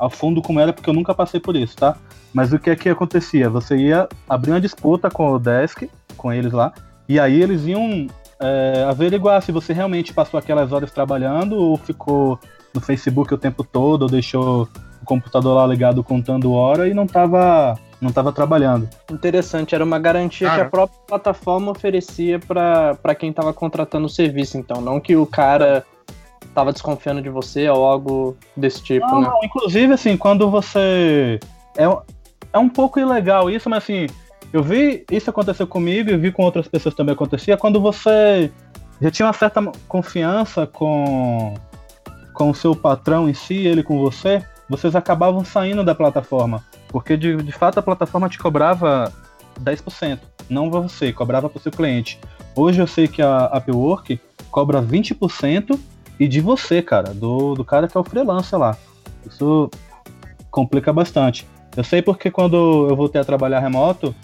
a 0.00 0.10
fundo 0.10 0.42
como 0.42 0.58
era, 0.58 0.72
porque 0.72 0.90
eu 0.90 0.94
nunca 0.94 1.14
passei 1.14 1.38
por 1.38 1.54
isso, 1.54 1.76
tá? 1.76 1.96
Mas 2.34 2.52
o 2.52 2.58
que 2.58 2.70
é 2.70 2.74
que 2.74 2.88
acontecia? 2.88 3.48
Você 3.48 3.76
ia 3.76 4.08
abrir 4.28 4.50
uma 4.50 4.60
disputa 4.60 5.08
com 5.08 5.30
o 5.30 5.38
desk, 5.38 5.88
com 6.16 6.32
eles 6.32 6.52
lá, 6.52 6.72
e 7.08 7.20
aí 7.20 7.40
eles 7.40 7.64
iam 7.64 8.08
é, 8.40 8.84
averiguar 8.90 9.42
se 9.42 9.52
você 9.52 9.72
realmente 9.72 10.12
passou 10.12 10.38
aquelas 10.38 10.72
horas 10.72 10.90
trabalhando 10.90 11.52
ou 11.56 11.76
ficou 11.76 12.36
no 12.74 12.80
Facebook 12.80 13.32
o 13.32 13.38
tempo 13.38 13.62
todo, 13.62 14.02
ou 14.02 14.08
deixou 14.08 14.68
o 15.00 15.04
computador 15.04 15.54
lá 15.54 15.64
ligado 15.68 16.02
contando 16.02 16.52
hora 16.52 16.88
e 16.88 16.94
não 16.94 17.04
estava 17.04 17.78
não 18.02 18.10
tava 18.10 18.32
trabalhando. 18.32 18.88
Interessante, 19.10 19.74
era 19.74 19.84
uma 19.84 19.98
garantia 19.98 20.50
ah, 20.50 20.54
que 20.56 20.60
a 20.60 20.68
própria 20.68 20.98
plataforma 21.06 21.70
oferecia 21.70 22.40
para 22.40 23.14
quem 23.14 23.30
estava 23.30 23.52
contratando 23.52 24.06
o 24.06 24.10
serviço, 24.10 24.58
então, 24.58 24.80
não 24.80 24.98
que 24.98 25.14
o 25.14 25.24
cara 25.24 25.86
tava 26.52 26.72
desconfiando 26.72 27.22
de 27.22 27.30
você 27.30 27.68
ou 27.70 27.86
algo 27.86 28.36
desse 28.56 28.82
tipo, 28.82 29.06
não, 29.06 29.20
né? 29.20 29.28
Não, 29.28 29.44
inclusive, 29.44 29.92
assim, 29.92 30.16
quando 30.16 30.50
você. 30.50 31.38
É, 31.76 31.84
é 32.52 32.58
um 32.58 32.68
pouco 32.68 32.98
ilegal 32.98 33.48
isso, 33.48 33.70
mas 33.70 33.84
assim, 33.84 34.06
eu 34.52 34.62
vi 34.62 35.04
isso 35.10 35.30
acontecer 35.30 35.64
comigo 35.66 36.10
e 36.10 36.16
vi 36.16 36.32
com 36.32 36.42
outras 36.42 36.66
pessoas 36.66 36.94
também 36.94 37.14
acontecia, 37.14 37.56
quando 37.56 37.80
você 37.80 38.50
já 39.00 39.10
tinha 39.10 39.26
uma 39.26 39.32
certa 39.32 39.62
confiança 39.86 40.66
com, 40.66 41.54
com 42.34 42.50
o 42.50 42.54
seu 42.54 42.74
patrão 42.74 43.28
em 43.28 43.34
si, 43.34 43.66
ele 43.66 43.82
com 43.82 43.98
você, 43.98 44.44
vocês 44.68 44.96
acabavam 44.96 45.44
saindo 45.44 45.84
da 45.84 45.94
plataforma. 45.94 46.62
Porque 46.92 47.16
de, 47.16 47.36
de 47.36 47.52
fato 47.52 47.78
a 47.78 47.82
plataforma 47.82 48.28
te 48.28 48.38
cobrava 48.38 49.10
10%, 49.60 50.20
não 50.48 50.70
você, 50.70 51.12
cobrava 51.12 51.48
para 51.48 51.58
o 51.58 51.60
seu 51.60 51.72
cliente. 51.72 52.20
Hoje 52.54 52.80
eu 52.80 52.86
sei 52.86 53.08
que 53.08 53.22
a 53.22 53.50
Upwork 53.56 54.20
cobra 54.50 54.82
20% 54.82 55.78
e 56.20 56.28
de 56.28 56.40
você, 56.40 56.82
cara, 56.82 57.14
do, 57.14 57.54
do 57.54 57.64
cara 57.64 57.88
que 57.88 57.96
é 57.96 58.00
o 58.00 58.04
freelancer 58.04 58.58
lá. 58.58 58.76
Isso 59.26 59.70
complica 60.50 60.92
bastante. 60.92 61.48
Eu 61.74 61.82
sei 61.82 62.02
porque 62.02 62.30
quando 62.30 62.88
eu 62.88 62.94
voltei 62.94 63.20
a 63.20 63.24
trabalhar 63.24 63.60
remoto, 63.60 64.14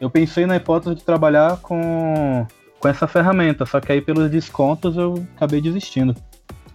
eu 0.00 0.10
pensei 0.10 0.46
na 0.46 0.56
hipótese 0.56 0.96
de 0.96 1.04
trabalhar 1.04 1.58
com, 1.58 2.44
com 2.80 2.88
essa 2.88 3.06
ferramenta, 3.06 3.64
só 3.64 3.80
que 3.80 3.92
aí 3.92 4.00
pelos 4.00 4.28
descontos 4.28 4.96
eu 4.96 5.24
acabei 5.36 5.60
desistindo. 5.60 6.16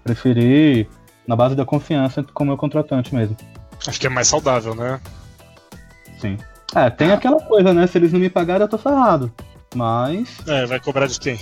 Preferi 0.05 0.87
na 1.27 1.35
base 1.35 1.53
da 1.53 1.65
confiança 1.65 2.23
com 2.33 2.45
o 2.45 2.47
meu 2.47 2.55
contratante 2.55 3.13
mesmo. 3.13 3.35
Acho 3.85 3.99
que 3.99 4.07
é 4.07 4.09
mais 4.09 4.29
saudável, 4.29 4.73
né? 4.73 4.99
Sim. 6.19 6.37
É, 6.75 6.89
tem 6.89 7.11
aquela 7.11 7.39
coisa, 7.39 7.73
né? 7.73 7.87
Se 7.87 7.97
eles 7.97 8.11
não 8.11 8.19
me 8.19 8.29
pagarem, 8.29 8.61
eu 8.61 8.67
tô 8.67 8.77
ferrado. 8.77 9.31
Mas. 9.75 10.37
É, 10.47 10.65
vai 10.65 10.79
cobrar 10.79 11.07
de 11.07 11.19
quem? 11.19 11.35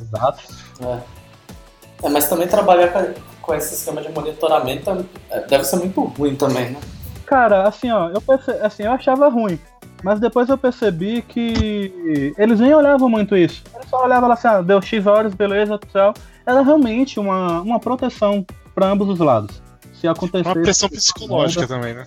Exato. 0.00 0.42
É. 0.80 2.06
é. 2.06 2.08
mas 2.08 2.28
também 2.28 2.46
trabalhar 2.46 2.92
com, 3.40 3.54
esse 3.54 3.74
sistema 3.76 4.00
de 4.02 4.10
monitoramento 4.10 5.06
é, 5.30 5.40
deve 5.40 5.64
ser 5.64 5.76
muito 5.76 6.00
ruim 6.02 6.34
também, 6.34 6.70
né? 6.70 6.80
Cara, 7.26 7.66
assim, 7.66 7.90
ó, 7.90 8.10
eu 8.10 8.20
perce... 8.20 8.50
assim, 8.50 8.82
eu 8.84 8.92
achava 8.92 9.28
ruim. 9.28 9.58
Mas 10.02 10.20
depois 10.20 10.50
eu 10.50 10.58
percebi 10.58 11.22
que 11.22 12.34
eles 12.36 12.60
nem 12.60 12.74
olhavam 12.74 13.08
muito 13.08 13.34
isso. 13.34 13.62
Eles 13.74 13.88
só 13.88 14.04
olhavam 14.04 14.30
assim, 14.30 14.48
ah, 14.48 14.60
deu 14.60 14.82
X 14.82 15.06
horas, 15.06 15.32
beleza, 15.32 15.80
tal. 15.90 16.12
Era 16.44 16.60
realmente 16.60 17.18
uma, 17.18 17.62
uma 17.62 17.80
proteção 17.80 18.44
para 18.74 18.86
ambos 18.86 19.08
os 19.08 19.18
lados. 19.18 19.62
Se 19.94 20.06
acontecer. 20.06 20.46
Uma 20.46 20.54
pressão 20.54 20.90
psicológica 20.90 21.66
também, 21.66 21.94
né? 21.94 22.04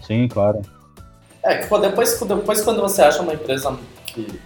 Sim, 0.00 0.28
claro. 0.28 0.62
É, 1.42 1.58
depois, 1.58 2.20
depois 2.20 2.60
quando 2.62 2.80
você 2.80 3.02
acha 3.02 3.22
uma 3.22 3.34
empresa 3.34 3.78
que 4.06 4.40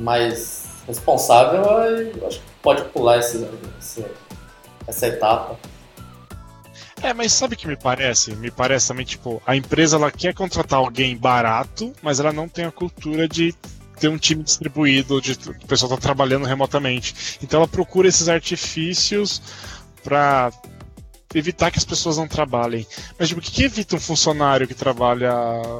mais 0.00 0.66
responsável, 0.86 1.62
acho 2.26 2.40
que 2.40 2.46
pode 2.62 2.84
pular 2.84 3.18
esse, 3.18 3.46
esse, 3.78 4.04
essa 4.86 5.06
etapa. 5.06 5.58
É, 7.02 7.12
mas 7.12 7.32
sabe 7.32 7.54
o 7.54 7.56
que 7.56 7.68
me 7.68 7.76
parece? 7.76 8.34
Me 8.34 8.50
parece 8.50 8.88
também, 8.88 9.04
tipo, 9.04 9.40
a 9.46 9.54
empresa 9.54 9.96
ela 9.96 10.10
quer 10.10 10.34
contratar 10.34 10.78
alguém 10.78 11.16
barato, 11.16 11.92
mas 12.02 12.18
ela 12.18 12.32
não 12.32 12.48
tem 12.48 12.64
a 12.64 12.72
cultura 12.72 13.28
de 13.28 13.54
ter 14.00 14.08
um 14.08 14.18
time 14.18 14.42
distribuído, 14.42 15.20
de 15.20 15.32
o 15.32 15.66
pessoal 15.66 15.90
tá 15.90 15.96
trabalhando 15.96 16.46
remotamente. 16.46 17.38
Então 17.42 17.60
ela 17.60 17.68
procura 17.68 18.08
esses 18.08 18.28
artifícios 18.28 19.42
para 20.02 20.50
evitar 21.34 21.70
que 21.70 21.78
as 21.78 21.84
pessoas 21.84 22.16
não 22.16 22.26
trabalhem. 22.26 22.86
Mas 23.18 23.28
tipo, 23.28 23.40
o 23.40 23.44
que, 23.44 23.50
que 23.50 23.64
evita 23.64 23.96
um 23.96 24.00
funcionário 24.00 24.66
que 24.66 24.74
trabalha 24.74 25.32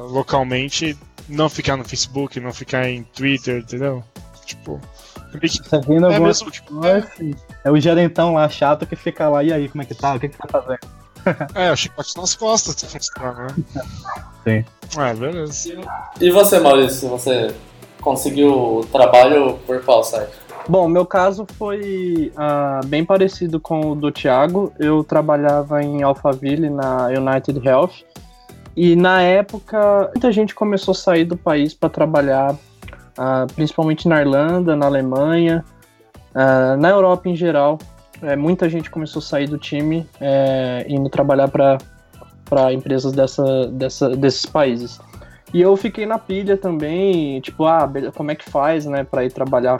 localmente 0.09 0.97
não 1.27 1.49
ficar 1.49 1.77
no 1.77 1.85
Facebook, 1.85 2.39
não 2.39 2.53
ficar 2.53 2.89
em 2.89 3.03
Twitter, 3.03 3.59
entendeu? 3.59 4.03
Tipo, 4.45 4.81
Tá 5.69 5.77
vendo 5.77 6.07
é, 6.07 6.19
mesmo, 6.19 6.49
tipo, 6.49 6.83
é... 6.83 7.07
é 7.63 7.71
o 7.71 7.79
gerentão 7.79 8.33
lá 8.33 8.49
chato 8.49 8.87
que 8.87 8.95
fica 8.95 9.29
lá, 9.29 9.43
e 9.43 9.53
aí, 9.53 9.69
como 9.69 9.83
é 9.83 9.85
que 9.85 9.93
tá? 9.93 10.15
O 10.15 10.19
que, 10.19 10.29
que 10.29 10.37
tá 10.37 10.47
fazendo? 10.49 10.79
É, 11.53 11.69
o 11.69 11.75
chicote 11.75 12.15
nas 12.17 12.33
costas 12.33 12.75
se 12.75 12.87
funcionar, 12.87 13.35
né? 13.35 13.55
Sim. 14.43 14.99
É, 14.99 15.13
beleza. 15.13 15.69
E 16.19 16.31
você, 16.31 16.59
Maurício, 16.59 17.09
você 17.09 17.53
conseguiu 18.01 18.87
trabalho 18.91 19.59
por 19.67 19.83
qual 19.83 20.01
site? 20.03 20.31
Bom, 20.69 20.87
meu 20.87 21.03
caso 21.03 21.47
foi 21.57 22.31
uh, 22.35 22.85
bem 22.85 23.03
parecido 23.03 23.59
com 23.59 23.89
o 23.89 23.95
do 23.95 24.11
Thiago. 24.11 24.71
Eu 24.77 25.03
trabalhava 25.03 25.81
em 25.81 26.03
Alphaville, 26.03 26.69
na 26.69 27.07
United 27.07 27.59
Health. 27.67 28.03
E 28.75 28.95
na 28.95 29.19
época, 29.19 30.11
muita 30.13 30.31
gente 30.31 30.53
começou 30.53 30.91
a 30.91 30.95
sair 30.95 31.25
do 31.25 31.35
país 31.35 31.73
para 31.73 31.89
trabalhar, 31.89 32.53
uh, 32.53 33.51
principalmente 33.55 34.07
na 34.07 34.21
Irlanda, 34.21 34.75
na 34.75 34.85
Alemanha, 34.85 35.65
uh, 36.35 36.79
na 36.79 36.89
Europa 36.89 37.27
em 37.27 37.35
geral. 37.35 37.79
É, 38.21 38.35
muita 38.35 38.69
gente 38.69 38.91
começou 38.91 39.21
a 39.21 39.23
sair 39.23 39.47
do 39.47 39.57
time 39.57 40.07
é, 40.21 40.85
indo 40.87 41.09
trabalhar 41.09 41.47
para 41.47 42.73
empresas 42.73 43.11
dessa, 43.11 43.65
dessa, 43.69 44.09
desses 44.09 44.45
países. 44.45 44.99
E 45.51 45.61
eu 45.61 45.75
fiquei 45.75 46.05
na 46.05 46.19
pilha 46.19 46.55
também, 46.57 47.41
tipo, 47.41 47.65
ah, 47.65 47.89
como 48.15 48.29
é 48.29 48.35
que 48.35 48.47
faz, 48.47 48.85
né, 48.85 49.03
para 49.03 49.25
ir 49.25 49.31
trabalhar 49.31 49.79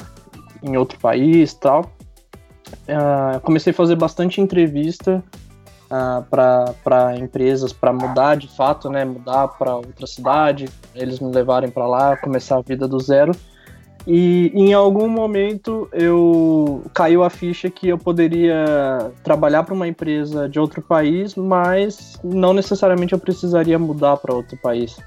em 0.64 0.78
outro 0.78 1.00
país 1.00 1.54
tal. 1.54 1.92
Uh, 2.88 3.40
comecei 3.42 3.72
a 3.72 3.74
fazer 3.74 3.96
bastante 3.96 4.42
entrevista 4.42 5.24
uh, 5.90 6.24
para 6.30 7.18
empresas 7.18 7.74
para 7.74 7.92
mudar 7.92 8.36
de 8.36 8.48
fato, 8.48 8.90
né, 8.90 9.04
mudar 9.04 9.48
para 9.48 9.76
outra 9.76 10.06
cidade, 10.06 10.70
eles 10.94 11.20
me 11.20 11.32
levarem 11.32 11.70
para 11.70 11.88
lá, 11.88 12.18
começar 12.18 12.58
a 12.58 12.62
vida 12.62 12.88
do 12.88 13.00
zero. 13.00 13.32
E 14.08 14.52
em 14.56 14.74
algum 14.74 15.08
momento 15.08 15.90
eu 15.92 16.84
caiu 16.94 17.24
a 17.24 17.30
ficha 17.30 17.70
que 17.70 17.90
eu 17.90 17.98
poderia 17.98 19.12
trabalhar 19.24 19.64
para 19.64 19.74
uma 19.74 19.88
empresa 19.88 20.48
de 20.48 20.60
outro 20.60 20.82
país, 20.82 21.36
mas 21.36 22.18
não 22.24 22.54
necessariamente 22.54 23.14
eu 23.14 23.20
precisaria 23.20 23.78
mudar 23.78 24.18
para 24.18 24.34
outro 24.34 24.58
país. 24.58 24.98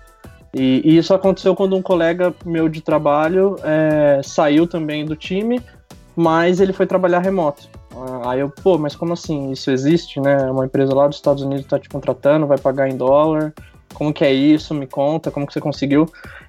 E, 0.55 0.83
e, 0.85 0.99
isso 0.99 1.15
aconteceu 1.15 1.55
quando 1.55 1.75
um 1.75 1.83
colega 1.83 2.35
meu 2.45 2.69
de 2.69 2.81
trabalho 2.83 3.57
é, 3.63 4.21
saiu 4.23 4.67
também 4.67 5.05
do 5.05 5.17
time, 5.17 5.61
mas 6.15 6.61
ele 6.61 6.73
foi 6.73 6.87
trabalhar 6.87 7.21
remoto. 7.21 7.69
Ah, 7.97 8.31
aí 8.33 8.41
eu, 8.41 8.51
pô, 8.51 8.77
mas 8.77 8.95
como 8.95 9.13
assim? 9.13 9.51
Isso 9.51 9.71
existe, 9.71 10.21
né? 10.21 10.51
Uma 10.51 10.67
empresa 10.67 10.95
lá 10.95 11.07
dos 11.07 11.17
Estados 11.17 11.43
Unidos 11.43 11.65
está 11.65 11.79
te 11.79 11.89
contratando, 11.89 12.47
vai 12.47 12.59
pagar 12.59 12.89
em 12.89 12.97
dólar. 12.97 13.53
Como 13.95 14.13
que 14.13 14.25
é 14.25 14.33
isso? 14.33 14.75
Me 14.75 14.87
conta, 14.87 15.31
como 15.31 15.47
que 15.47 15.53
você 15.53 15.61
conseguiu? 15.61 16.07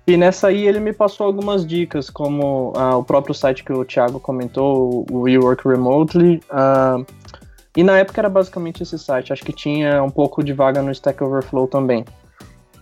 E 0.08 0.18
nessa 0.18 0.48
aí 0.48 0.66
ele 0.68 0.80
me 0.80 0.94
passou 0.94 1.26
algumas 1.26 1.66
dicas, 1.66 2.10
como 2.10 2.74
ah, 2.76 2.98
o 2.98 3.04
próprio 3.04 3.34
site 3.34 3.64
que 3.64 3.72
o 3.72 3.86
Thiago 3.86 4.20
comentou, 4.20 5.06
o 5.10 5.22
We 5.22 5.38
Work 5.38 5.68
Remotely. 5.68 6.42
Ah, 6.50 6.98
e 7.76 7.84
na 7.84 7.98
época 7.98 8.22
era 8.22 8.30
basicamente 8.30 8.84
esse 8.84 9.00
site. 9.00 9.32
Acho 9.34 9.44
que 9.44 9.54
tinha 9.54 10.04
um 10.04 10.10
pouco 10.10 10.44
de 10.44 10.54
vaga 10.54 10.82
no 10.82 10.92
Stack 10.92 11.24
Overflow 11.24 11.68
também. 11.68 12.06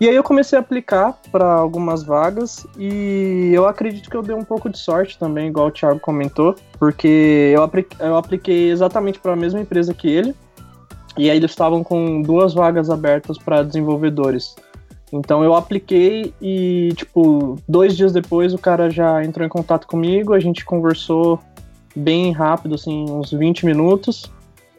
E 0.01 0.09
aí 0.09 0.15
eu 0.15 0.23
comecei 0.23 0.57
a 0.57 0.61
aplicar 0.61 1.15
para 1.31 1.45
algumas 1.45 2.01
vagas 2.01 2.65
e 2.75 3.51
eu 3.53 3.67
acredito 3.67 4.09
que 4.09 4.17
eu 4.17 4.23
dei 4.23 4.35
um 4.35 4.43
pouco 4.43 4.67
de 4.67 4.79
sorte 4.79 5.15
também, 5.15 5.49
igual 5.49 5.67
o 5.67 5.71
Thiago 5.71 5.99
comentou, 5.99 6.55
porque 6.79 7.51
eu, 7.53 7.61
apliquei, 7.61 8.07
eu 8.07 8.15
apliquei 8.15 8.71
exatamente 8.71 9.19
para 9.19 9.33
a 9.33 9.35
mesma 9.35 9.59
empresa 9.59 9.93
que 9.93 10.09
ele. 10.09 10.33
E 11.15 11.29
aí 11.29 11.37
eles 11.37 11.51
estavam 11.51 11.83
com 11.83 12.19
duas 12.23 12.51
vagas 12.51 12.89
abertas 12.89 13.37
para 13.37 13.61
desenvolvedores. 13.61 14.55
Então 15.13 15.43
eu 15.43 15.53
apliquei 15.53 16.33
e, 16.41 16.89
tipo, 16.95 17.59
dois 17.69 17.95
dias 17.95 18.11
depois 18.11 18.55
o 18.55 18.57
cara 18.57 18.89
já 18.89 19.23
entrou 19.23 19.45
em 19.45 19.49
contato 19.49 19.85
comigo, 19.85 20.33
a 20.33 20.39
gente 20.39 20.65
conversou 20.65 21.39
bem 21.95 22.31
rápido, 22.31 22.73
assim, 22.73 23.05
uns 23.07 23.29
20 23.31 23.67
minutos. 23.67 24.31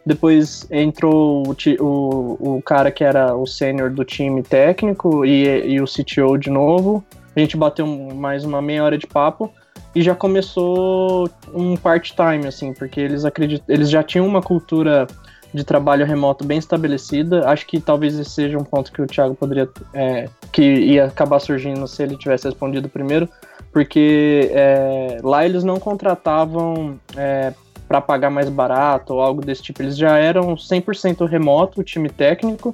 Depois 0.04 0.66
entrou 0.70 1.44
o, 1.46 1.56
o, 1.80 2.56
o 2.56 2.62
cara 2.62 2.90
que 2.90 3.04
era 3.04 3.36
o 3.36 3.46
sênior 3.46 3.90
do 3.90 4.04
time 4.04 4.42
técnico 4.42 5.24
e, 5.24 5.74
e 5.74 5.80
o 5.80 5.84
CTO 5.84 6.36
de 6.36 6.50
novo. 6.50 7.04
A 7.34 7.40
gente 7.40 7.56
bateu 7.56 7.86
mais 7.86 8.44
uma 8.44 8.60
meia 8.60 8.84
hora 8.84 8.98
de 8.98 9.06
papo 9.06 9.52
e 9.94 10.02
já 10.02 10.14
começou 10.14 11.28
um 11.54 11.76
part-time, 11.76 12.46
assim, 12.46 12.72
porque 12.74 13.00
eles 13.00 13.22
eles 13.68 13.90
já 13.90 14.02
tinham 14.02 14.26
uma 14.26 14.42
cultura 14.42 15.06
de 15.52 15.64
trabalho 15.64 16.06
remoto 16.06 16.44
bem 16.44 16.58
estabelecida. 16.58 17.48
Acho 17.48 17.66
que 17.66 17.80
talvez 17.80 18.18
esse 18.18 18.30
seja 18.30 18.58
um 18.58 18.64
ponto 18.64 18.90
que 18.90 19.02
o 19.02 19.06
Thiago 19.06 19.34
poderia. 19.34 19.68
É, 19.92 20.28
que 20.50 20.62
ia 20.62 21.06
acabar 21.06 21.40
surgindo 21.40 21.86
se 21.86 22.02
ele 22.02 22.16
tivesse 22.16 22.44
respondido 22.44 22.88
primeiro, 22.88 23.28
porque 23.72 24.50
é, 24.52 25.18
lá 25.22 25.44
eles 25.44 25.64
não 25.64 25.78
contratavam 25.78 26.98
é, 27.16 27.52
para 27.92 28.00
pagar 28.00 28.30
mais 28.30 28.48
barato 28.48 29.12
ou 29.12 29.20
algo 29.20 29.44
desse 29.44 29.62
tipo. 29.62 29.82
Eles 29.82 29.98
já 29.98 30.16
eram 30.16 30.54
100% 30.54 31.28
remoto, 31.28 31.82
o 31.82 31.84
time 31.84 32.08
técnico, 32.08 32.72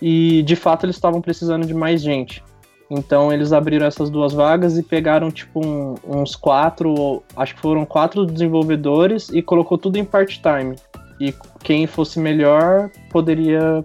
e 0.00 0.40
de 0.44 0.54
fato 0.54 0.86
eles 0.86 0.94
estavam 0.94 1.20
precisando 1.20 1.66
de 1.66 1.74
mais 1.74 2.00
gente. 2.00 2.44
Então 2.88 3.32
eles 3.32 3.52
abriram 3.52 3.84
essas 3.84 4.08
duas 4.08 4.32
vagas 4.32 4.78
e 4.78 4.84
pegaram 4.84 5.32
tipo 5.32 5.66
um, 5.66 5.96
uns 6.06 6.36
quatro, 6.36 7.24
acho 7.36 7.56
que 7.56 7.60
foram 7.60 7.84
quatro 7.84 8.24
desenvolvedores 8.24 9.30
e 9.30 9.42
colocou 9.42 9.76
tudo 9.76 9.98
em 9.98 10.04
part-time. 10.04 10.76
E 11.18 11.34
quem 11.64 11.88
fosse 11.88 12.20
melhor 12.20 12.88
poderia 13.10 13.84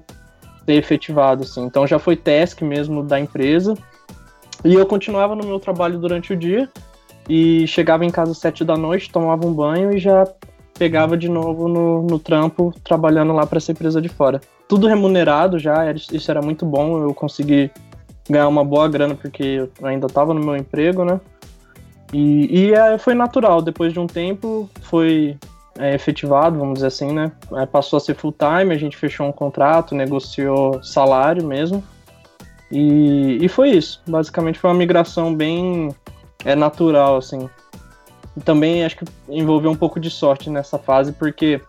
ter 0.63 0.75
efetivado, 0.75 1.41
assim. 1.41 1.63
Então 1.63 1.87
já 1.87 1.97
foi 1.97 2.15
task 2.15 2.61
mesmo 2.61 3.01
da 3.01 3.19
empresa. 3.19 3.73
E 4.63 4.75
eu 4.75 4.85
continuava 4.85 5.35
no 5.35 5.43
meu 5.43 5.59
trabalho 5.59 5.97
durante 5.97 6.33
o 6.33 6.37
dia 6.37 6.69
e 7.27 7.65
chegava 7.67 8.05
em 8.05 8.09
casa 8.09 8.31
às 8.31 8.37
sete 8.37 8.63
da 8.63 8.75
noite, 8.75 9.09
tomava 9.09 9.45
um 9.47 9.53
banho 9.53 9.93
e 9.93 9.97
já 9.97 10.27
pegava 10.81 11.15
de 11.15 11.29
novo 11.29 11.67
no, 11.67 12.01
no 12.01 12.17
trampo, 12.17 12.73
trabalhando 12.83 13.31
lá 13.33 13.45
para 13.45 13.59
essa 13.59 13.71
empresa 13.71 14.01
de 14.01 14.09
fora. 14.09 14.41
Tudo 14.67 14.87
remunerado 14.87 15.59
já, 15.59 15.91
isso 15.91 16.31
era 16.31 16.41
muito 16.41 16.65
bom, 16.65 17.03
eu 17.03 17.13
consegui 17.13 17.69
ganhar 18.27 18.47
uma 18.47 18.65
boa 18.65 18.89
grana 18.89 19.13
porque 19.13 19.43
eu 19.43 19.69
ainda 19.83 20.07
estava 20.07 20.33
no 20.33 20.43
meu 20.43 20.57
emprego, 20.57 21.05
né? 21.05 21.21
E, 22.11 22.47
e 22.61 22.73
é, 22.73 22.97
foi 22.97 23.13
natural, 23.13 23.61
depois 23.61 23.93
de 23.93 23.99
um 23.99 24.07
tempo 24.07 24.67
foi 24.81 25.37
é, 25.77 25.93
efetivado, 25.93 26.57
vamos 26.57 26.75
dizer 26.75 26.87
assim, 26.87 27.13
né? 27.13 27.31
É, 27.53 27.67
passou 27.67 27.97
a 27.97 27.99
ser 27.99 28.15
full 28.15 28.33
time, 28.33 28.73
a 28.73 28.77
gente 28.77 28.97
fechou 28.97 29.27
um 29.27 29.31
contrato, 29.31 29.93
negociou 29.93 30.81
salário 30.81 31.45
mesmo. 31.45 31.83
E, 32.71 33.37
e 33.39 33.47
foi 33.47 33.69
isso. 33.69 34.01
Basicamente 34.07 34.57
foi 34.57 34.71
uma 34.71 34.77
migração 34.77 35.35
bem 35.35 35.93
é, 36.43 36.55
natural, 36.55 37.17
assim. 37.17 37.47
Também 38.45 38.83
acho 38.83 38.97
que 38.97 39.05
envolveu 39.29 39.71
um 39.71 39.75
pouco 39.75 39.99
de 39.99 40.09
sorte 40.09 40.49
nessa 40.49 40.77
fase, 40.77 41.11
porque 41.11 41.61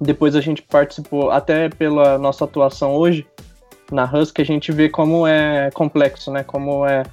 depois 0.00 0.36
a 0.36 0.40
gente 0.40 0.62
participou, 0.62 1.30
até 1.30 1.68
pela 1.68 2.18
nossa 2.18 2.44
atuação 2.44 2.94
hoje 2.94 3.26
na 3.90 4.04
Husky, 4.04 4.42
a 4.42 4.44
gente 4.44 4.72
vê 4.72 4.88
como 4.88 5.26
é 5.26 5.70
complexo, 5.72 6.30
né? 6.30 6.42
Como 6.42 6.84
é 6.84 7.04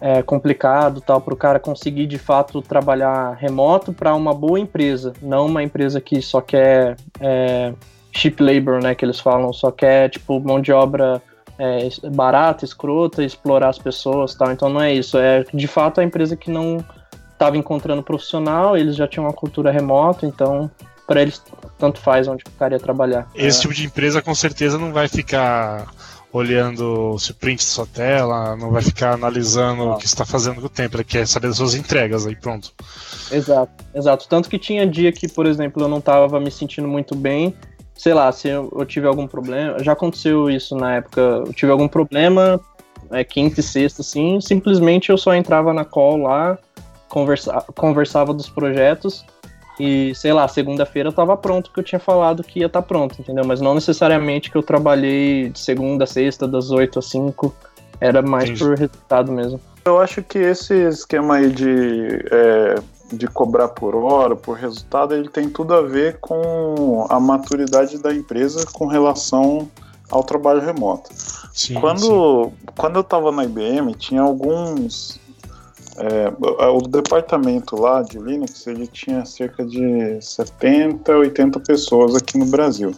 é, 0.00 0.22
complicado 0.22 1.00
tal 1.00 1.20
para 1.20 1.34
o 1.34 1.36
cara 1.36 1.58
conseguir 1.58 2.06
de 2.06 2.18
fato 2.18 2.60
trabalhar 2.60 3.34
remoto 3.34 3.92
para 3.92 4.14
uma 4.14 4.34
boa 4.34 4.58
empresa, 4.58 5.12
não 5.22 5.46
uma 5.46 5.62
empresa 5.62 6.00
que 6.00 6.20
só 6.20 6.40
quer 6.40 6.96
é, 7.20 7.72
cheap 8.12 8.40
labor, 8.42 8.82
né, 8.82 8.94
que 8.94 9.04
eles 9.04 9.20
falam, 9.20 9.52
só 9.52 9.70
quer 9.70 10.10
tipo 10.10 10.40
mão 10.40 10.60
de 10.60 10.72
obra 10.72 11.22
é, 11.58 11.88
barata, 12.10 12.64
escrota, 12.64 13.24
explorar 13.24 13.70
as 13.70 13.78
pessoas, 13.78 14.34
tal. 14.34 14.52
Então 14.52 14.68
não 14.68 14.80
é 14.80 14.92
isso, 14.92 15.18
é 15.18 15.44
de 15.52 15.66
fato 15.66 16.00
a 16.00 16.04
empresa 16.04 16.36
que 16.36 16.50
não 16.50 16.78
estava 17.36 17.56
encontrando 17.56 18.02
profissional, 18.02 18.76
eles 18.76 18.96
já 18.96 19.06
tinham 19.06 19.26
uma 19.26 19.32
cultura 19.32 19.70
remota, 19.70 20.26
então 20.26 20.70
para 21.06 21.22
eles 21.22 21.40
tanto 21.78 22.00
faz 22.00 22.26
onde 22.26 22.42
o 22.46 22.50
cara 22.58 22.74
ia 22.74 22.80
trabalhar. 22.80 23.28
Esse 23.34 23.58
é. 23.58 23.62
tipo 23.62 23.74
de 23.74 23.84
empresa 23.84 24.20
com 24.20 24.34
certeza 24.34 24.78
não 24.78 24.92
vai 24.92 25.06
ficar 25.06 25.86
olhando 26.32 27.16
se 27.18 27.30
o 27.30 27.34
print 27.34 27.58
da 27.60 27.70
sua 27.70 27.86
tela, 27.86 28.56
não 28.56 28.70
vai 28.70 28.82
ficar 28.82 29.12
analisando 29.12 29.82
ah. 29.82 29.94
o 29.94 29.98
que 29.98 30.06
está 30.06 30.24
fazendo 30.24 30.60
com 30.60 30.66
o 30.66 30.70
tempo, 30.70 30.96
ele 30.96 31.04
quer 31.04 31.26
saber 31.26 31.48
das 31.48 31.56
suas 31.56 31.74
entregas 31.74 32.26
aí, 32.26 32.34
pronto. 32.34 32.72
Exato, 33.30 33.84
exato. 33.94 34.28
Tanto 34.28 34.48
que 34.48 34.58
tinha 34.58 34.86
dia 34.86 35.12
que, 35.12 35.28
por 35.28 35.46
exemplo, 35.46 35.82
eu 35.82 35.88
não 35.88 35.98
estava 35.98 36.40
me 36.40 36.50
sentindo 36.50 36.88
muito 36.88 37.14
bem, 37.14 37.54
sei 37.94 38.12
lá, 38.12 38.30
se 38.32 38.48
eu, 38.48 38.72
eu, 38.76 38.84
tive 38.84 39.06
algum 39.06 39.26
problema, 39.26 39.82
já 39.82 39.92
aconteceu 39.92 40.50
isso 40.50 40.76
na 40.76 40.96
época, 40.96 41.20
eu 41.20 41.52
tive 41.52 41.72
algum 41.72 41.88
problema, 41.88 42.60
é, 43.10 43.24
quinta 43.24 43.60
e 43.60 43.62
sexta, 43.62 44.02
assim, 44.02 44.40
simplesmente 44.40 45.10
eu 45.10 45.16
só 45.16 45.34
entrava 45.34 45.72
na 45.72 45.84
call 45.84 46.18
lá, 46.18 46.58
conversa, 47.08 47.64
conversava 47.74 48.32
dos 48.34 48.48
projetos, 48.48 49.24
e, 49.78 50.14
sei 50.14 50.32
lá, 50.32 50.48
segunda-feira 50.48 51.12
tava 51.12 51.36
pronto 51.36 51.70
que 51.70 51.78
eu 51.78 51.84
tinha 51.84 51.98
falado 51.98 52.42
que 52.42 52.60
ia 52.60 52.66
estar 52.66 52.80
tá 52.80 52.86
pronto, 52.86 53.20
entendeu? 53.20 53.44
Mas 53.44 53.60
não 53.60 53.74
necessariamente 53.74 54.50
que 54.50 54.56
eu 54.56 54.62
trabalhei 54.62 55.50
de 55.50 55.58
segunda 55.58 56.04
a 56.04 56.06
sexta, 56.06 56.48
das 56.48 56.70
8 56.70 56.98
às 56.98 57.06
5. 57.10 57.54
Era 58.00 58.22
mais 58.22 58.44
Entendi. 58.44 58.64
por 58.64 58.78
resultado 58.78 59.32
mesmo. 59.32 59.60
Eu 59.84 60.00
acho 60.00 60.22
que 60.22 60.38
esse 60.38 60.74
esquema 60.88 61.36
aí 61.36 61.50
de, 61.50 62.24
é, 62.30 62.74
de 63.12 63.26
cobrar 63.26 63.68
por 63.68 63.94
hora, 63.94 64.34
por 64.34 64.56
resultado, 64.56 65.14
ele 65.14 65.28
tem 65.28 65.48
tudo 65.48 65.74
a 65.74 65.82
ver 65.82 66.18
com 66.20 67.06
a 67.08 67.20
maturidade 67.20 67.98
da 67.98 68.14
empresa 68.14 68.66
com 68.72 68.86
relação 68.86 69.68
ao 70.10 70.24
trabalho 70.24 70.60
remoto. 70.60 71.10
Sim, 71.52 71.74
quando, 71.74 72.46
sim. 72.46 72.52
quando 72.76 72.96
eu 72.96 73.02
estava 73.02 73.30
na 73.30 73.44
IBM, 73.44 73.94
tinha 73.94 74.22
alguns 74.22 75.20
é, 75.98 76.68
o 76.68 76.80
departamento 76.80 77.76
lá 77.76 78.02
de 78.02 78.18
Linux 78.18 78.66
ele 78.66 78.86
tinha 78.86 79.24
cerca 79.24 79.64
de 79.64 80.18
70, 80.20 81.10
80 81.10 81.60
pessoas 81.60 82.14
aqui 82.14 82.38
no 82.38 82.46
Brasil. 82.46 82.94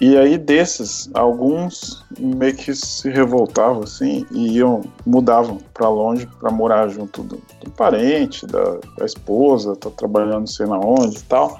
E 0.00 0.18
aí 0.18 0.36
desses, 0.36 1.08
alguns 1.14 2.04
meio 2.18 2.54
que 2.54 2.74
se 2.74 3.08
revoltavam 3.08 3.84
assim 3.84 4.26
e 4.32 4.56
iam, 4.56 4.82
mudavam 5.06 5.58
para 5.72 5.88
longe 5.88 6.26
para 6.40 6.50
morar 6.50 6.88
junto 6.88 7.22
do, 7.22 7.40
do 7.62 7.70
parente, 7.70 8.44
da, 8.46 8.78
da, 8.98 9.06
esposa, 9.06 9.76
tá 9.76 9.88
trabalhando 9.90 10.48
sei 10.48 10.66
na 10.66 10.78
onde 10.78 11.18
e 11.18 11.22
tal 11.22 11.58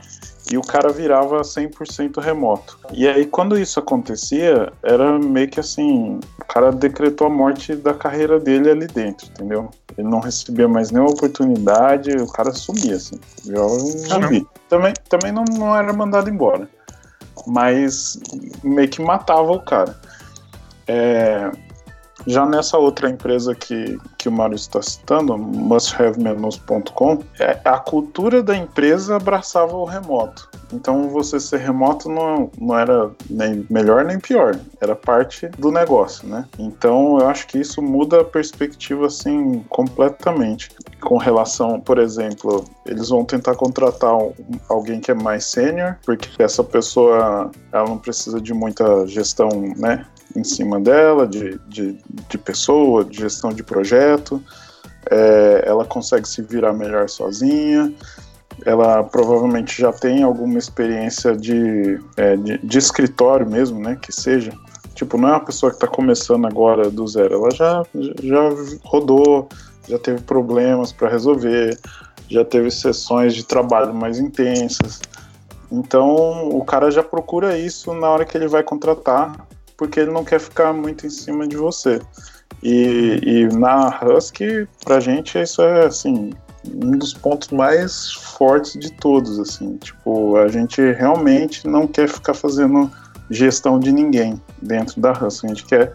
e 0.50 0.58
o 0.58 0.62
cara 0.62 0.90
virava 0.90 1.40
100% 1.40 2.20
remoto. 2.20 2.78
E 2.92 3.08
aí, 3.08 3.24
quando 3.24 3.58
isso 3.58 3.78
acontecia, 3.78 4.72
era 4.82 5.18
meio 5.18 5.48
que 5.48 5.60
assim: 5.60 6.20
o 6.40 6.44
cara 6.44 6.70
decretou 6.70 7.26
a 7.26 7.30
morte 7.30 7.74
da 7.74 7.94
carreira 7.94 8.38
dele 8.38 8.70
ali 8.70 8.86
dentro, 8.86 9.26
entendeu? 9.28 9.70
Ele 9.96 10.08
não 10.08 10.20
recebia 10.20 10.68
mais 10.68 10.90
nenhuma 10.90 11.12
oportunidade, 11.12 12.10
o 12.16 12.26
cara 12.26 12.52
sumia, 12.52 12.96
assim, 12.96 13.18
virava 13.44 13.72
um 13.72 13.78
zumbi. 13.78 14.46
Também, 14.68 14.94
também 15.08 15.32
não, 15.32 15.44
não 15.44 15.74
era 15.74 15.92
mandado 15.92 16.28
embora, 16.28 16.68
mas 17.46 18.18
meio 18.62 18.88
que 18.88 19.00
matava 19.00 19.52
o 19.52 19.60
cara. 19.60 19.98
É, 20.86 21.50
já 22.26 22.46
nessa 22.46 22.78
outra 22.78 23.08
empresa 23.08 23.54
que, 23.54 23.98
que 24.18 24.28
o 24.28 24.32
Mário 24.32 24.54
está 24.54 24.80
citando, 24.82 25.36
musthavemenus.com, 25.36 27.22
é, 27.38 27.60
a 27.64 27.78
cultura 27.78 28.42
da 28.42 28.56
empresa 28.56 29.16
abraçava 29.16 29.76
o 29.76 29.84
remoto. 29.84 30.48
Então 30.72 31.08
você 31.08 31.38
ser 31.38 31.58
remoto 31.58 32.08
não, 32.08 32.50
não 32.58 32.76
era 32.76 33.10
nem 33.30 33.66
melhor 33.70 34.04
nem 34.04 34.18
pior, 34.18 34.58
era 34.80 34.96
parte 34.96 35.48
do 35.48 35.70
negócio, 35.70 36.26
né? 36.26 36.46
Então 36.58 37.20
eu 37.20 37.28
acho 37.28 37.46
que 37.46 37.58
isso 37.58 37.80
muda 37.80 38.20
a 38.20 38.24
perspectiva 38.24 39.06
assim 39.06 39.64
completamente. 39.68 40.70
Com 41.00 41.16
relação, 41.16 41.80
por 41.80 41.98
exemplo, 41.98 42.64
eles 42.86 43.10
vão 43.10 43.24
tentar 43.24 43.54
contratar 43.54 44.14
alguém 44.68 45.00
que 45.00 45.10
é 45.10 45.14
mais 45.14 45.44
sênior, 45.44 45.96
porque 46.04 46.42
essa 46.42 46.64
pessoa 46.64 47.50
ela 47.72 47.88
não 47.88 47.98
precisa 47.98 48.40
de 48.40 48.52
muita 48.52 49.06
gestão, 49.06 49.48
né? 49.76 50.06
Em 50.36 50.44
cima 50.44 50.80
dela, 50.80 51.26
de, 51.26 51.58
de, 51.68 51.98
de 52.28 52.38
pessoa, 52.38 53.04
de 53.04 53.18
gestão 53.18 53.52
de 53.52 53.62
projeto. 53.62 54.42
É, 55.10 55.64
ela 55.66 55.84
consegue 55.84 56.28
se 56.28 56.42
virar 56.42 56.72
melhor 56.72 57.08
sozinha. 57.08 57.92
Ela 58.64 59.02
provavelmente 59.02 59.80
já 59.80 59.92
tem 59.92 60.22
alguma 60.22 60.58
experiência 60.58 61.36
de, 61.36 62.00
é, 62.16 62.36
de, 62.36 62.58
de, 62.58 62.78
escritório 62.78 63.48
mesmo, 63.48 63.80
né? 63.80 63.96
Que 64.00 64.12
seja. 64.12 64.52
Tipo, 64.94 65.18
não 65.18 65.28
é 65.28 65.32
uma 65.32 65.44
pessoa 65.44 65.70
que 65.70 65.76
está 65.76 65.88
começando 65.88 66.46
agora 66.46 66.90
do 66.90 67.06
zero. 67.06 67.34
Ela 67.34 67.50
já, 67.50 67.82
já 68.22 68.40
rodou, 68.84 69.48
já 69.88 69.98
teve 69.98 70.22
problemas 70.22 70.92
para 70.92 71.08
resolver, 71.08 71.78
já 72.28 72.44
teve 72.44 72.70
sessões 72.70 73.34
de 73.34 73.44
trabalho 73.44 73.92
mais 73.92 74.18
intensas. 74.18 75.00
Então, 75.70 76.48
o 76.50 76.64
cara 76.64 76.90
já 76.90 77.02
procura 77.02 77.58
isso 77.58 77.92
na 77.92 78.08
hora 78.08 78.24
que 78.24 78.36
ele 78.36 78.46
vai 78.46 78.62
contratar 78.62 79.34
porque 79.76 80.00
ele 80.00 80.10
não 80.10 80.24
quer 80.24 80.40
ficar 80.40 80.72
muito 80.72 81.06
em 81.06 81.10
cima 81.10 81.46
de 81.46 81.56
você. 81.56 82.00
E, 82.62 83.20
e 83.22 83.48
na 83.56 84.00
Husky, 84.02 84.66
pra 84.84 85.00
gente, 85.00 85.38
isso 85.38 85.62
é 85.62 85.86
assim 85.86 86.30
um 86.72 86.92
dos 86.92 87.12
pontos 87.12 87.50
mais 87.50 88.12
fortes 88.12 88.78
de 88.78 88.90
todos, 88.92 89.38
assim, 89.38 89.76
tipo, 89.76 90.36
a 90.36 90.48
gente 90.48 90.80
realmente 90.92 91.66
não 91.66 91.86
quer 91.86 92.08
ficar 92.08 92.32
fazendo 92.32 92.90
gestão 93.30 93.78
de 93.78 93.92
ninguém 93.92 94.40
dentro 94.62 95.00
da 95.00 95.12
Husky, 95.12 95.46
a 95.46 95.48
gente 95.50 95.64
quer 95.66 95.94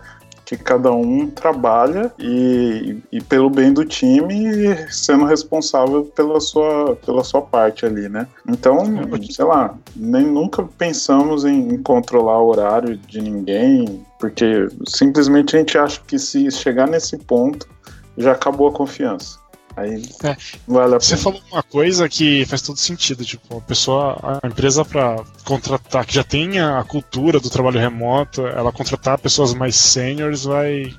que 0.50 0.58
cada 0.58 0.92
um 0.92 1.30
trabalha 1.30 2.12
e, 2.18 2.98
e, 3.12 3.22
pelo 3.22 3.52
bem 3.52 3.72
do 3.72 3.86
time 3.86 4.76
sendo 4.90 5.26
responsável 5.26 6.06
pela 6.06 6.40
sua, 6.42 6.96
pela 7.06 7.24
sua 7.24 7.44
parte 7.44 7.86
ali, 7.86 8.10
né? 8.10 8.28
Então, 8.48 8.84
sei 9.30 9.46
lá, 9.46 9.78
nem 9.96 10.26
nunca 10.26 10.64
pensamos 10.64 11.46
em, 11.46 11.76
em 11.76 11.78
controlar 11.84 12.40
o 12.42 12.48
horário 12.48 12.98
de 12.98 13.22
ninguém, 13.22 14.04
porque 14.20 14.68
simplesmente 14.88 15.56
a 15.56 15.60
gente 15.60 15.78
acha 15.78 16.02
que 16.08 16.18
se 16.18 16.50
chegar 16.50 16.88
nesse 16.88 17.16
ponto 17.16 17.68
já 18.18 18.32
acabou 18.32 18.70
a 18.70 18.72
confiança. 18.72 19.38
Aí 19.80 20.04
é. 20.24 20.36
vale 20.68 20.96
Você 20.96 21.18
falou 21.18 21.42
uma 21.52 21.64
coisa 21.64 22.08
que 22.10 22.46
faz 22.46 22.62
todo 22.62 22.78
sentido, 22.78 23.24
tipo, 23.24 23.58
a 23.58 23.62
pessoa, 23.62 24.40
a 24.44 24.48
empresa 24.48 24.84
para 24.84 25.24
contratar, 25.44 26.06
que 26.06 26.16
já 26.16 26.24
tem 26.24 26.60
a 26.60 26.84
cultura 26.84 27.40
do 27.40 27.50
trabalho 27.50 27.80
remoto, 27.80 28.46
ela 28.46 28.72
contratar 28.72 29.18
pessoas 29.18 29.54
mais 29.54 29.76
seniors 29.76 30.44
vai 30.44 30.94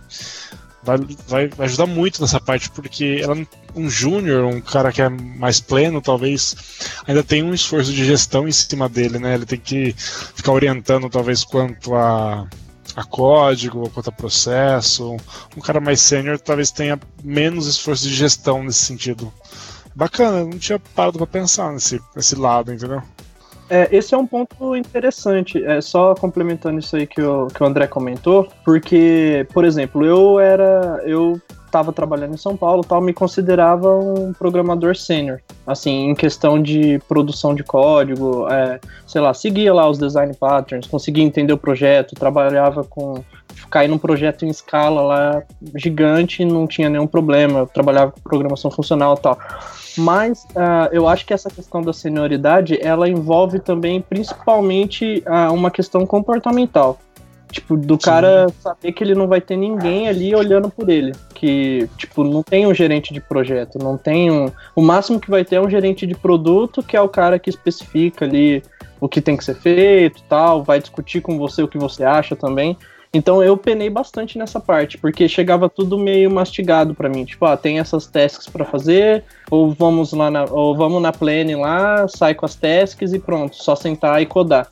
vai, 0.82 1.48
vai 1.48 1.66
ajudar 1.66 1.86
muito 1.86 2.20
nessa 2.20 2.40
parte, 2.40 2.70
porque 2.70 3.20
ela, 3.22 3.36
um 3.74 3.88
júnior, 3.90 4.44
um 4.44 4.60
cara 4.60 4.90
que 4.90 5.02
é 5.02 5.08
mais 5.08 5.60
pleno, 5.60 6.00
talvez 6.00 6.56
ainda 7.06 7.22
tem 7.22 7.42
um 7.42 7.54
esforço 7.54 7.92
de 7.92 8.04
gestão 8.04 8.48
em 8.48 8.52
cima 8.52 8.88
dele, 8.88 9.18
né? 9.18 9.34
Ele 9.34 9.46
tem 9.46 9.58
que 9.58 9.94
ficar 10.34 10.52
orientando, 10.52 11.10
talvez, 11.10 11.44
quanto 11.44 11.94
a 11.94 12.48
a 12.96 13.05
código, 13.05 13.88
quanto 13.90 14.11
a 14.11 14.12
processo. 14.12 15.16
Um 15.57 15.61
cara 15.61 15.81
mais 15.81 16.00
sênior 16.00 16.38
talvez 16.38 16.70
tenha 16.70 16.98
menos 17.22 17.66
esforço 17.66 18.05
de 18.05 18.14
gestão 18.14 18.62
nesse 18.62 18.81
sentido. 18.81 19.33
Bacana, 19.94 20.44
não 20.44 20.59
tinha 20.59 20.79
parado 20.94 21.18
para 21.18 21.26
pensar 21.26 21.72
nesse, 21.72 22.00
nesse 22.14 22.37
lado, 22.37 22.72
entendeu? 22.72 23.03
É, 23.68 23.88
esse 23.96 24.14
é 24.14 24.18
um 24.18 24.26
ponto 24.26 24.74
interessante, 24.74 25.64
é, 25.64 25.81
só 25.81 26.12
complementando 26.14 26.81
isso 26.81 26.96
aí 26.96 27.07
que 27.07 27.22
o, 27.22 27.46
que 27.46 27.62
o 27.62 27.66
André 27.66 27.87
comentou, 27.87 28.48
porque, 28.64 29.46
por 29.53 29.64
exemplo, 29.64 30.05
eu 30.05 30.40
era. 30.40 31.00
Eu 31.05 31.40
estava 31.70 31.92
trabalhando 31.92 32.35
em 32.35 32.37
São 32.37 32.56
Paulo, 32.56 32.85
tal, 32.85 33.00
me 33.00 33.12
considerava 33.12 33.88
um 33.94 34.33
programador 34.33 34.96
sênior, 34.96 35.40
assim, 35.66 36.11
em 36.11 36.14
questão 36.14 36.61
de 36.61 36.98
produção 37.09 37.54
de 37.54 37.62
código, 37.62 38.46
é, 38.50 38.80
sei 39.06 39.20
lá, 39.20 39.33
seguia 39.33 39.72
lá 39.72 39.88
os 39.88 39.98
design 39.98 40.35
patterns, 40.35 40.87
conseguia 40.87 41.24
entender 41.24 41.52
o 41.52 41.59
projeto, 41.59 42.14
trabalhava 42.14 42.85
com 42.85 43.22
cair 43.70 43.88
num 43.88 43.98
projeto 43.98 44.44
em 44.44 44.48
escala 44.48 45.02
lá 45.02 45.42
gigante, 45.76 46.44
não 46.44 46.66
tinha 46.66 46.88
nenhum 46.88 47.06
problema, 47.06 47.61
eu 47.61 47.66
trabalhava 47.66 48.12
com 48.12 48.20
programação 48.20 48.70
funcional 48.70 49.14
e 49.14 49.20
tal. 49.20 49.38
Mas 49.98 50.44
uh, 50.50 50.88
eu 50.92 51.09
acho 51.09 51.26
que 51.26 51.35
essa 51.35 51.50
questão 51.50 51.83
da 51.83 51.92
senioridade, 51.92 52.78
ela 52.80 53.09
envolve 53.09 53.59
também 53.59 54.00
principalmente 54.00 55.22
uh, 55.26 55.52
uma 55.52 55.70
questão 55.70 56.06
comportamental. 56.06 56.98
Tipo, 57.50 57.76
do 57.76 57.94
Sim. 57.94 58.00
cara 58.00 58.46
saber 58.60 58.92
que 58.92 59.02
ele 59.02 59.14
não 59.14 59.26
vai 59.26 59.40
ter 59.40 59.56
ninguém 59.56 60.08
ali 60.08 60.34
olhando 60.34 60.70
por 60.70 60.88
ele. 60.88 61.12
Que, 61.34 61.88
tipo, 61.96 62.22
não 62.22 62.42
tem 62.42 62.66
um 62.66 62.74
gerente 62.74 63.12
de 63.12 63.20
projeto, 63.20 63.78
não 63.78 63.96
tem 63.98 64.30
um. 64.30 64.50
O 64.74 64.82
máximo 64.82 65.18
que 65.18 65.30
vai 65.30 65.44
ter 65.44 65.56
é 65.56 65.60
um 65.60 65.68
gerente 65.68 66.06
de 66.06 66.14
produto, 66.14 66.82
que 66.82 66.96
é 66.96 67.00
o 67.00 67.08
cara 67.08 67.38
que 67.38 67.50
especifica 67.50 68.24
ali 68.24 68.62
o 69.00 69.08
que 69.08 69.20
tem 69.20 69.36
que 69.36 69.44
ser 69.44 69.54
feito 69.56 70.22
tal, 70.28 70.62
vai 70.62 70.78
discutir 70.78 71.22
com 71.22 71.38
você 71.38 71.62
o 71.62 71.68
que 71.68 71.78
você 71.78 72.04
acha 72.04 72.36
também. 72.36 72.76
Então 73.12 73.42
eu 73.42 73.56
penei 73.56 73.90
bastante 73.90 74.38
nessa 74.38 74.60
parte, 74.60 74.96
porque 74.96 75.28
chegava 75.28 75.68
tudo 75.68 75.98
meio 75.98 76.30
mastigado 76.30 76.94
para 76.94 77.08
mim. 77.08 77.24
Tipo, 77.24 77.46
ah, 77.46 77.56
tem 77.56 77.80
essas 77.80 78.06
tasks 78.06 78.46
para 78.46 78.64
fazer, 78.64 79.24
ou 79.50 79.72
vamos 79.72 80.12
lá 80.12 80.30
na, 80.30 80.44
ou 80.44 80.76
vamos 80.76 81.02
na 81.02 81.10
plane 81.10 81.56
lá, 81.56 82.06
sai 82.06 82.34
com 82.34 82.46
as 82.46 82.54
tasks 82.54 83.12
e 83.12 83.18
pronto, 83.18 83.56
só 83.56 83.74
sentar 83.74 84.22
e 84.22 84.26
codar. 84.26 84.68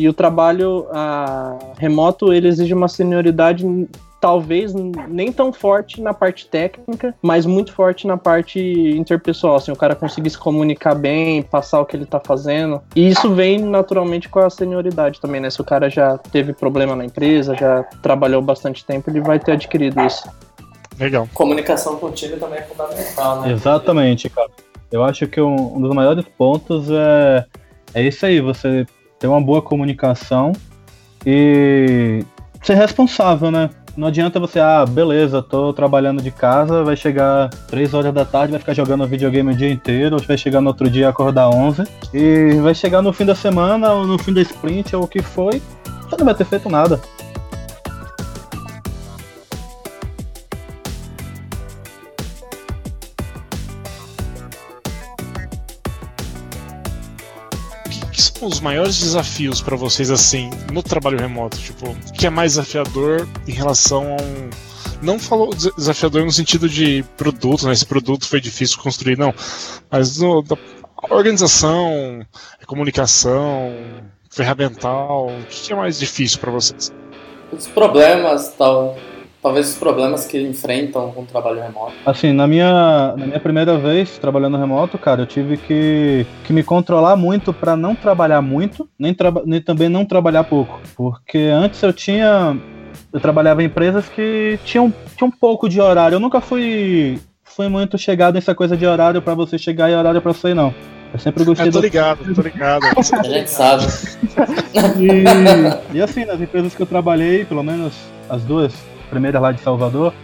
E 0.00 0.08
o 0.08 0.14
trabalho 0.14 0.86
a, 0.90 1.58
remoto, 1.76 2.32
ele 2.32 2.48
exige 2.48 2.72
uma 2.72 2.88
senioridade 2.88 3.66
talvez 4.18 4.72
nem 4.74 5.30
tão 5.30 5.52
forte 5.52 6.00
na 6.00 6.14
parte 6.14 6.46
técnica, 6.46 7.14
mas 7.20 7.44
muito 7.44 7.72
forte 7.72 8.06
na 8.06 8.16
parte 8.16 8.60
interpessoal, 8.60 9.56
assim, 9.56 9.70
o 9.72 9.76
cara 9.76 9.94
conseguir 9.94 10.30
se 10.30 10.38
comunicar 10.38 10.94
bem, 10.94 11.42
passar 11.42 11.80
o 11.80 11.86
que 11.86 11.96
ele 11.96 12.06
tá 12.06 12.18
fazendo. 12.18 12.80
E 12.96 13.08
isso 13.08 13.34
vem 13.34 13.58
naturalmente 13.58 14.26
com 14.28 14.38
a 14.38 14.48
senioridade 14.48 15.20
também, 15.20 15.40
né? 15.40 15.50
Se 15.50 15.60
o 15.60 15.64
cara 15.64 15.90
já 15.90 16.16
teve 16.16 16.54
problema 16.54 16.96
na 16.96 17.04
empresa, 17.04 17.54
já 17.54 17.82
trabalhou 18.02 18.40
bastante 18.40 18.82
tempo, 18.84 19.10
ele 19.10 19.20
vai 19.20 19.38
ter 19.38 19.52
adquirido 19.52 20.00
isso. 20.00 20.26
Legal. 20.98 21.28
Comunicação 21.34 21.96
com 21.96 22.06
o 22.06 22.10
time 22.10 22.36
também 22.36 22.58
é 22.58 22.62
fundamental, 22.62 23.42
né? 23.42 23.52
Exatamente, 23.52 24.30
cara. 24.30 24.50
Eu 24.90 25.04
acho 25.04 25.26
que 25.26 25.40
um, 25.42 25.76
um 25.76 25.80
dos 25.80 25.94
maiores 25.94 26.24
pontos 26.36 26.90
é, 26.90 27.44
é 27.94 28.02
isso 28.02 28.24
aí, 28.24 28.40
você 28.40 28.86
ter 29.20 29.28
uma 29.28 29.40
boa 29.40 29.62
comunicação 29.62 30.52
e 31.24 32.24
ser 32.62 32.74
responsável, 32.74 33.50
né? 33.50 33.70
Não 33.96 34.08
adianta 34.08 34.40
você, 34.40 34.58
ah, 34.58 34.84
beleza, 34.86 35.42
tô 35.42 35.72
trabalhando 35.72 36.22
de 36.22 36.30
casa, 36.30 36.82
vai 36.82 36.96
chegar 36.96 37.50
3 37.68 37.92
horas 37.92 38.14
da 38.14 38.24
tarde, 38.24 38.52
vai 38.52 38.60
ficar 38.60 38.72
jogando 38.72 39.06
videogame 39.06 39.52
o 39.52 39.56
dia 39.56 39.70
inteiro, 39.70 40.16
vai 40.26 40.38
chegar 40.38 40.60
no 40.60 40.68
outro 40.68 40.88
dia 40.88 41.08
acordar 41.08 41.50
11, 41.50 41.82
e 42.14 42.54
vai 42.62 42.74
chegar 42.74 43.02
no 43.02 43.12
fim 43.12 43.26
da 43.26 43.34
semana, 43.34 43.92
ou 43.92 44.06
no 44.06 44.18
fim 44.18 44.32
da 44.32 44.40
sprint, 44.40 44.96
ou 44.96 45.04
o 45.04 45.08
que 45.08 45.20
foi, 45.20 45.60
você 46.08 46.16
não 46.16 46.24
vai 46.24 46.34
ter 46.34 46.46
feito 46.46 46.70
nada. 46.70 46.98
Os 58.42 58.60
maiores 58.60 58.98
desafios 58.98 59.60
para 59.60 59.76
vocês 59.76 60.10
assim 60.10 60.50
no 60.72 60.82
trabalho 60.82 61.18
remoto? 61.18 61.58
Tipo, 61.58 61.90
o 61.90 62.12
que 62.12 62.26
é 62.26 62.30
mais 62.30 62.52
desafiador 62.52 63.28
em 63.46 63.52
relação 63.52 64.16
a 64.16 64.22
um 64.22 64.50
não 65.02 65.18
falou 65.18 65.50
desafiador 65.54 66.24
no 66.24 66.32
sentido 66.32 66.68
de 66.68 67.02
produto, 67.16 67.66
né? 67.66 67.72
Esse 67.72 67.86
produto 67.86 68.28
foi 68.28 68.40
difícil 68.40 68.78
construir, 68.78 69.16
não. 69.16 69.32
Mas 69.90 70.18
no, 70.18 70.42
da 70.42 70.56
organização, 71.08 72.26
comunicação, 72.66 73.72
ferramental, 74.30 75.28
o 75.28 75.46
que 75.48 75.72
é 75.72 75.76
mais 75.76 75.98
difícil 75.98 76.38
para 76.38 76.50
vocês? 76.50 76.92
Os 77.50 77.66
problemas, 77.66 78.54
tal, 78.56 78.96
talvez 79.42 79.70
os 79.70 79.76
problemas 79.76 80.26
que 80.26 80.40
enfrentam 80.40 81.10
com 81.12 81.22
o 81.22 81.26
trabalho 81.26 81.60
remoto? 81.60 81.92
Assim, 82.04 82.32
na 82.32 82.46
minha, 82.46 83.14
na 83.16 83.26
minha 83.26 83.40
primeira 83.40 83.76
vez 83.78 84.18
trabalhando 84.18 84.56
remoto, 84.56 84.98
cara, 84.98 85.22
eu 85.22 85.26
tive 85.26 85.56
que, 85.56 86.26
que 86.44 86.52
me 86.52 86.62
controlar 86.62 87.16
muito 87.16 87.52
para 87.52 87.76
não 87.76 87.94
trabalhar 87.94 88.42
muito, 88.42 88.88
nem, 88.98 89.14
traba, 89.14 89.42
nem 89.44 89.60
também 89.60 89.88
não 89.88 90.04
trabalhar 90.04 90.44
pouco. 90.44 90.80
Porque 90.96 91.38
antes 91.38 91.82
eu 91.82 91.92
tinha. 91.92 92.56
Eu 93.12 93.20
trabalhava 93.20 93.62
em 93.62 93.66
empresas 93.66 94.08
que 94.08 94.58
tinham, 94.64 94.92
tinham 95.16 95.28
um 95.28 95.32
pouco 95.32 95.68
de 95.68 95.80
horário. 95.80 96.16
Eu 96.16 96.20
nunca 96.20 96.40
fui, 96.40 97.18
fui 97.42 97.68
muito 97.68 97.98
chegado 97.98 98.34
nessa 98.34 98.54
coisa 98.54 98.76
de 98.76 98.86
horário 98.86 99.20
para 99.20 99.34
você 99.34 99.58
chegar 99.58 99.90
e 99.90 99.94
horário 99.94 100.22
para 100.22 100.32
sair, 100.32 100.54
não. 100.54 100.72
Eu 101.12 101.18
sempre 101.18 101.42
gostei. 101.42 101.68
Eu 101.68 101.72
tô 101.72 101.80
ligado, 101.80 102.34
tô 102.34 102.42
ligado. 102.42 102.82
A 103.18 103.22
gente 103.22 103.50
sabe. 103.50 103.84
E, 104.72 105.96
e 105.96 106.00
assim, 106.00 106.24
nas 106.24 106.40
empresas 106.40 106.72
que 106.72 106.80
eu 106.80 106.86
trabalhei, 106.86 107.44
pelo 107.44 107.64
menos 107.64 107.94
as 108.28 108.44
duas, 108.44 108.72
primeira 109.10 109.40
lá 109.40 109.52
de 109.52 109.60
Salvador, 109.60 110.14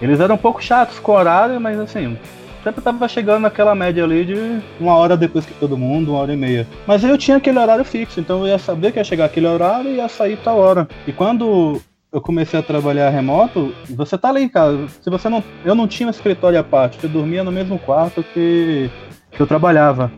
eles 0.00 0.20
eram 0.20 0.34
um 0.34 0.38
pouco 0.38 0.62
chatos 0.62 0.98
com 0.98 1.12
o 1.12 1.14
horário, 1.14 1.60
mas 1.60 1.78
assim, 1.78 2.18
sempre 2.62 2.82
tava 2.82 3.08
chegando 3.08 3.42
naquela 3.42 3.74
média 3.74 4.04
ali 4.04 4.24
de 4.24 4.60
uma 4.80 4.94
hora 4.94 5.16
depois 5.16 5.46
que 5.46 5.54
todo 5.54 5.78
mundo, 5.78 6.10
uma 6.10 6.20
hora 6.20 6.34
e 6.34 6.36
meia. 6.36 6.66
Mas 6.86 7.02
eu 7.04 7.16
tinha 7.16 7.36
aquele 7.36 7.58
horário 7.58 7.84
fixo, 7.84 8.20
então 8.20 8.40
eu 8.40 8.48
ia 8.48 8.58
saber 8.58 8.92
que 8.92 8.98
ia 8.98 9.04
chegar 9.04 9.26
aquele 9.26 9.46
horário 9.46 9.90
e 9.90 9.96
ia 9.96 10.08
sair 10.08 10.36
tal 10.36 10.58
hora. 10.58 10.88
E 11.06 11.12
quando 11.12 11.80
eu 12.12 12.20
comecei 12.20 12.60
a 12.60 12.62
trabalhar 12.62 13.08
remoto, 13.10 13.74
você 13.88 14.18
tá 14.18 14.28
ali 14.28 14.42
em 14.42 14.48
casa. 14.48 14.86
Se 15.00 15.08
você 15.08 15.28
não. 15.28 15.42
Eu 15.64 15.74
não 15.74 15.88
tinha 15.88 16.06
um 16.06 16.10
escritório 16.10 16.58
à 16.58 16.64
parte, 16.64 16.98
eu 17.02 17.08
dormia 17.08 17.42
no 17.42 17.50
mesmo 17.50 17.78
quarto 17.78 18.22
que, 18.22 18.90
que 19.30 19.40
eu 19.40 19.46
trabalhava. 19.46 20.12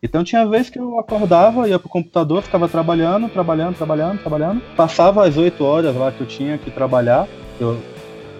Então 0.00 0.22
tinha 0.22 0.46
vez 0.46 0.70
que 0.70 0.78
eu 0.78 0.98
acordava, 0.98 1.68
ia 1.68 1.78
pro 1.78 1.88
computador, 1.88 2.42
ficava 2.42 2.68
trabalhando, 2.68 3.28
trabalhando, 3.28 3.76
trabalhando, 3.76 4.20
trabalhando. 4.20 4.62
Passava 4.76 5.26
as 5.26 5.36
8 5.36 5.64
horas 5.64 5.96
lá 5.96 6.12
que 6.12 6.20
eu 6.20 6.26
tinha 6.26 6.56
que 6.56 6.70
trabalhar. 6.70 7.26
Eu, 7.60 7.78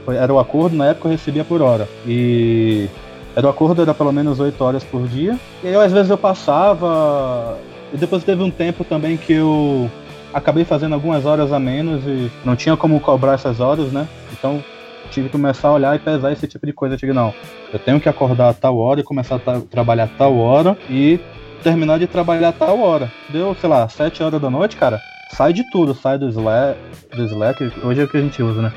era 0.09 0.33
o 0.33 0.39
acordo, 0.39 0.77
na 0.77 0.87
época 0.87 1.09
eu 1.09 1.13
recebia 1.13 1.45
por 1.45 1.61
hora. 1.61 1.89
E 2.07 2.89
era 3.37 3.47
o 3.47 3.51
acordo, 3.51 3.83
era 3.83 3.95
pelo 3.95 4.13
menos 4.13 4.41
8 4.41 4.63
horas 4.63 4.85
por 4.85 5.07
dia. 5.07 5.39
E 5.63 5.69
aí, 5.69 5.75
às 5.75 5.93
vezes 5.93 6.11
eu 6.11 6.19
passava. 6.19 7.59
E 7.93 7.97
depois 7.97 8.25
teve 8.25 8.43
um 8.43 8.51
tempo 8.51 8.85
também 8.85 9.17
que 9.17 9.33
eu 9.33 9.91
acabei 10.33 10.65
fazendo 10.65 10.95
algumas 10.95 11.25
horas 11.25 11.53
a 11.53 11.59
menos 11.59 12.05
e 12.05 12.31
não 12.45 12.55
tinha 12.55 12.77
como 12.77 13.01
cobrar 13.01 13.35
essas 13.35 13.61
horas, 13.61 13.93
né? 13.93 14.07
Então 14.33 14.63
tive 15.11 15.29
que 15.29 15.33
começar 15.33 15.69
a 15.69 15.73
olhar 15.73 15.97
e 15.97 15.99
pesar 15.99 16.33
esse 16.33 16.47
tipo 16.47 16.67
de 16.67 16.73
coisa. 16.73 16.95
Eu 16.95 16.99
digo, 16.99 17.15
não, 17.15 17.33
eu 17.73 17.79
tenho 17.79 18.01
que 18.01 18.09
acordar 18.09 18.51
a 18.51 18.55
tal 18.55 18.77
hora 18.79 19.01
e 19.01 19.03
começar 19.03 19.37
a 19.37 19.39
tra 19.39 19.61
trabalhar 19.61 20.05
a 20.05 20.09
tal 20.09 20.37
hora 20.37 20.77
e 20.89 21.19
terminar 21.63 21.99
de 21.99 22.07
trabalhar 22.07 22.49
a 22.49 22.53
tal 22.53 22.81
hora. 22.81 23.11
Deu, 23.29 23.55
sei 23.61 23.69
lá, 23.69 23.89
7 23.89 24.23
horas 24.23 24.41
da 24.41 24.51
noite, 24.51 24.77
cara, 24.77 25.01
sai 25.33 25.53
de 25.53 25.69
tudo, 25.71 25.95
sai 25.95 26.19
do 26.19 26.29
Slack, 26.29 26.79
do 27.15 27.25
Slack, 27.25 27.73
hoje 27.83 28.01
é 28.01 28.05
o 28.05 28.09
que 28.09 28.17
a 28.17 28.21
gente 28.21 28.43
usa, 28.43 28.63
né? 28.63 28.73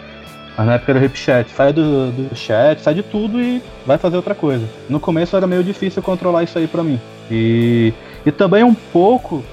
Mas 0.58 0.68
na 0.68 0.74
época 0.76 0.92
era 0.92 1.06
o 1.06 1.16
Chat. 1.16 1.50
Sai 1.52 1.74
do, 1.74 2.12
do 2.12 2.36
chat, 2.36 2.82
sai 2.82 2.94
de 2.94 3.04
tudo 3.04 3.42
e 3.42 3.62
vai 3.86 3.98
fazer 3.98 4.18
outra 4.18 4.36
coisa. 4.36 4.66
No 4.90 5.00
começo 5.00 5.36
era 5.36 5.48
meio 5.48 5.64
difícil 5.64 6.02
controlar 6.02 6.44
isso 6.44 6.58
aí 6.58 6.68
pra 6.68 6.84
mim. 6.84 7.00
E, 7.30 7.94
e 8.26 8.32
também 8.32 8.64
um 8.64 8.74
pouco, 8.74 9.44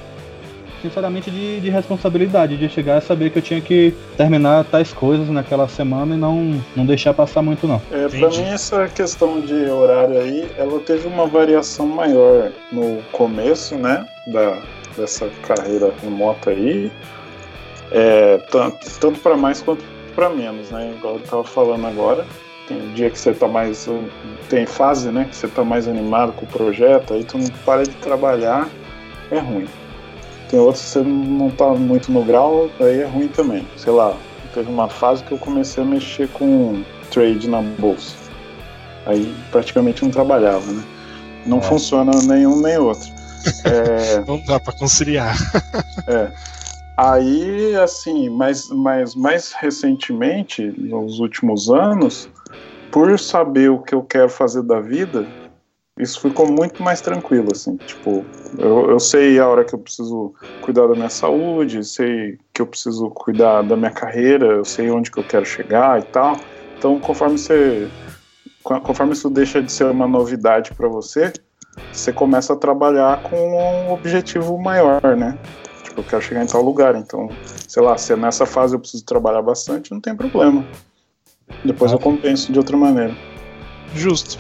sinceramente, 0.82 1.30
de, 1.30 1.60
de 1.60 1.70
responsabilidade, 1.70 2.56
de 2.56 2.68
chegar 2.68 2.96
a 2.96 3.00
saber 3.00 3.30
que 3.30 3.38
eu 3.38 3.42
tinha 3.42 3.60
que 3.60 3.94
terminar 4.16 4.64
tais 4.64 4.92
coisas 4.92 5.28
naquela 5.28 5.68
semana 5.68 6.14
e 6.14 6.18
não, 6.18 6.60
não 6.74 6.84
deixar 6.84 7.14
passar 7.14 7.42
muito, 7.42 7.66
não. 7.68 7.80
É, 7.92 8.08
pra 8.08 8.28
mim, 8.30 8.48
essa 8.48 8.88
questão 8.88 9.40
de 9.40 9.54
horário 9.70 10.18
aí, 10.18 10.50
ela 10.58 10.80
teve 10.80 11.06
uma 11.06 11.26
variação 11.26 11.86
maior 11.86 12.50
no 12.72 13.00
começo, 13.12 13.76
né, 13.76 14.04
da, 14.26 14.58
dessa 14.96 15.30
carreira 15.46 15.92
remota 16.02 16.50
aí. 16.50 16.90
É, 17.90 18.36
tanto, 18.50 18.86
tanto 19.00 19.20
para 19.20 19.34
mais 19.36 19.62
quanto 19.62 19.82
para 20.18 20.30
menos, 20.30 20.70
né? 20.70 20.94
Igual 20.96 21.14
eu 21.14 21.20
tava 21.20 21.44
falando 21.44 21.86
agora. 21.86 22.26
Tem 22.66 22.92
dia 22.92 23.08
que 23.08 23.16
você 23.16 23.32
tá 23.32 23.46
mais. 23.46 23.88
Tem 24.48 24.66
fase, 24.66 25.10
né? 25.10 25.26
Que 25.30 25.36
você 25.36 25.46
tá 25.46 25.62
mais 25.62 25.86
animado 25.86 26.32
com 26.32 26.44
o 26.44 26.48
projeto, 26.48 27.14
aí 27.14 27.22
tu 27.22 27.38
não 27.38 27.46
para 27.64 27.84
de 27.84 27.94
trabalhar, 27.96 28.68
é 29.30 29.38
ruim. 29.38 29.68
Tem 30.50 30.58
outros 30.58 30.82
que 30.82 30.90
você 30.90 31.02
não 31.02 31.50
tá 31.50 31.68
muito 31.68 32.10
no 32.10 32.24
grau, 32.24 32.68
aí 32.80 33.02
é 33.02 33.06
ruim 33.06 33.28
também. 33.28 33.64
Sei 33.76 33.92
lá, 33.92 34.16
teve 34.52 34.68
uma 34.68 34.88
fase 34.88 35.22
que 35.22 35.30
eu 35.30 35.38
comecei 35.38 35.84
a 35.84 35.86
mexer 35.86 36.28
com 36.30 36.82
trade 37.12 37.48
na 37.48 37.62
bolsa. 37.62 38.16
Aí 39.06 39.32
praticamente 39.52 40.02
não 40.02 40.10
trabalhava, 40.10 40.66
né? 40.72 40.82
Não 41.46 41.58
é. 41.58 41.62
funciona 41.62 42.10
nenhum 42.26 42.60
nem 42.60 42.76
outro. 42.76 43.08
É... 43.64 44.22
não 44.26 44.40
dá 44.44 44.58
para 44.58 44.72
conciliar. 44.72 45.34
é. 46.06 46.28
Aí, 46.98 47.76
assim, 47.76 48.28
mas, 48.28 48.68
mas 48.70 49.14
mais 49.14 49.52
recentemente, 49.52 50.74
nos 50.76 51.20
últimos 51.20 51.70
anos, 51.70 52.28
por 52.90 53.16
saber 53.20 53.70
o 53.70 53.78
que 53.78 53.94
eu 53.94 54.02
quero 54.02 54.28
fazer 54.28 54.64
da 54.64 54.80
vida, 54.80 55.24
isso 55.96 56.20
ficou 56.20 56.50
muito 56.50 56.82
mais 56.82 57.00
tranquilo, 57.00 57.50
assim. 57.52 57.76
Tipo, 57.86 58.24
eu, 58.58 58.90
eu 58.90 58.98
sei 58.98 59.38
a 59.38 59.46
hora 59.46 59.64
que 59.64 59.76
eu 59.76 59.78
preciso 59.78 60.34
cuidar 60.60 60.88
da 60.88 60.96
minha 60.96 61.08
saúde, 61.08 61.84
sei 61.84 62.36
que 62.52 62.60
eu 62.60 62.66
preciso 62.66 63.08
cuidar 63.10 63.62
da 63.62 63.76
minha 63.76 63.92
carreira, 63.92 64.46
eu 64.46 64.64
sei 64.64 64.90
onde 64.90 65.12
que 65.12 65.18
eu 65.18 65.24
quero 65.24 65.44
chegar 65.44 66.00
e 66.00 66.02
tal. 66.06 66.36
Então, 66.76 66.98
conforme 66.98 67.38
você 67.38 67.88
conforme 68.64 69.12
isso 69.12 69.30
deixa 69.30 69.62
de 69.62 69.70
ser 69.70 69.84
uma 69.84 70.08
novidade 70.08 70.74
para 70.74 70.88
você, 70.88 71.32
você 71.92 72.12
começa 72.12 72.54
a 72.54 72.56
trabalhar 72.56 73.22
com 73.22 73.36
um 73.36 73.92
objetivo 73.92 74.58
maior, 74.58 75.00
né? 75.16 75.38
Eu 75.98 76.04
quero 76.04 76.22
chegar 76.22 76.44
em 76.44 76.46
tal 76.46 76.62
lugar, 76.62 76.94
então, 76.94 77.28
sei 77.66 77.82
lá, 77.82 77.98
se 77.98 78.14
nessa 78.14 78.46
fase 78.46 78.74
eu 78.74 78.78
preciso 78.78 79.04
trabalhar 79.04 79.42
bastante, 79.42 79.90
não 79.90 80.00
tem 80.00 80.14
problema. 80.14 80.64
Depois 81.64 81.90
eu 81.90 81.98
compenso 81.98 82.52
de 82.52 82.58
outra 82.58 82.76
maneira. 82.76 83.16
Justo. 83.96 84.38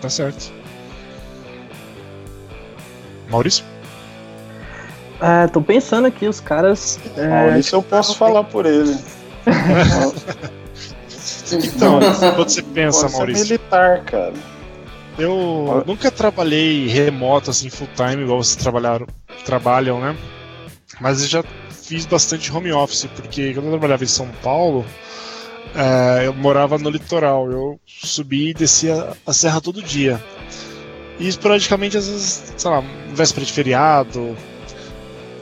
Tá 0.00 0.08
certo. 0.08 0.52
Maurício? 3.30 3.64
É, 5.20 5.46
tô 5.46 5.62
pensando 5.62 6.06
aqui, 6.06 6.26
os 6.26 6.40
caras. 6.40 6.98
É... 7.16 7.28
Maurício 7.28 7.76
eu 7.76 7.82
posso 7.82 8.16
falar 8.16 8.42
por 8.42 8.66
ele. 8.66 8.98
então, 11.52 12.00
quando 12.34 12.48
você 12.48 12.62
pensa, 12.62 13.02
Pode 13.02 13.12
Maurício. 13.12 13.44
militar, 13.44 14.02
cara. 14.02 14.34
Eu 15.16 15.84
nunca 15.86 16.10
trabalhei 16.10 16.88
remoto, 16.88 17.50
assim, 17.50 17.70
full 17.70 17.88
time, 17.94 18.24
igual 18.24 18.42
vocês 18.42 18.56
trabalharam, 18.56 19.06
trabalham, 19.44 20.00
né? 20.00 20.16
Mas 21.00 21.22
eu 21.22 21.28
já 21.28 21.44
fiz 21.70 22.06
bastante 22.06 22.52
home 22.52 22.72
office, 22.72 23.08
porque 23.14 23.52
quando 23.54 23.66
eu 23.66 23.72
trabalhava 23.72 24.04
em 24.04 24.08
São 24.08 24.28
Paulo, 24.42 24.84
é, 25.74 26.26
eu 26.26 26.32
morava 26.34 26.78
no 26.78 26.90
litoral. 26.90 27.50
Eu 27.50 27.80
subia 27.86 28.50
e 28.50 28.54
descia 28.54 29.12
a 29.26 29.32
serra 29.32 29.60
todo 29.60 29.82
dia. 29.82 30.22
E 31.18 31.28
esporadicamente, 31.28 31.96
às 31.96 32.08
vezes, 32.08 32.54
sei 32.56 32.70
lá, 32.70 32.82
véspera 33.12 33.46
de 33.46 33.52
feriado. 33.52 34.36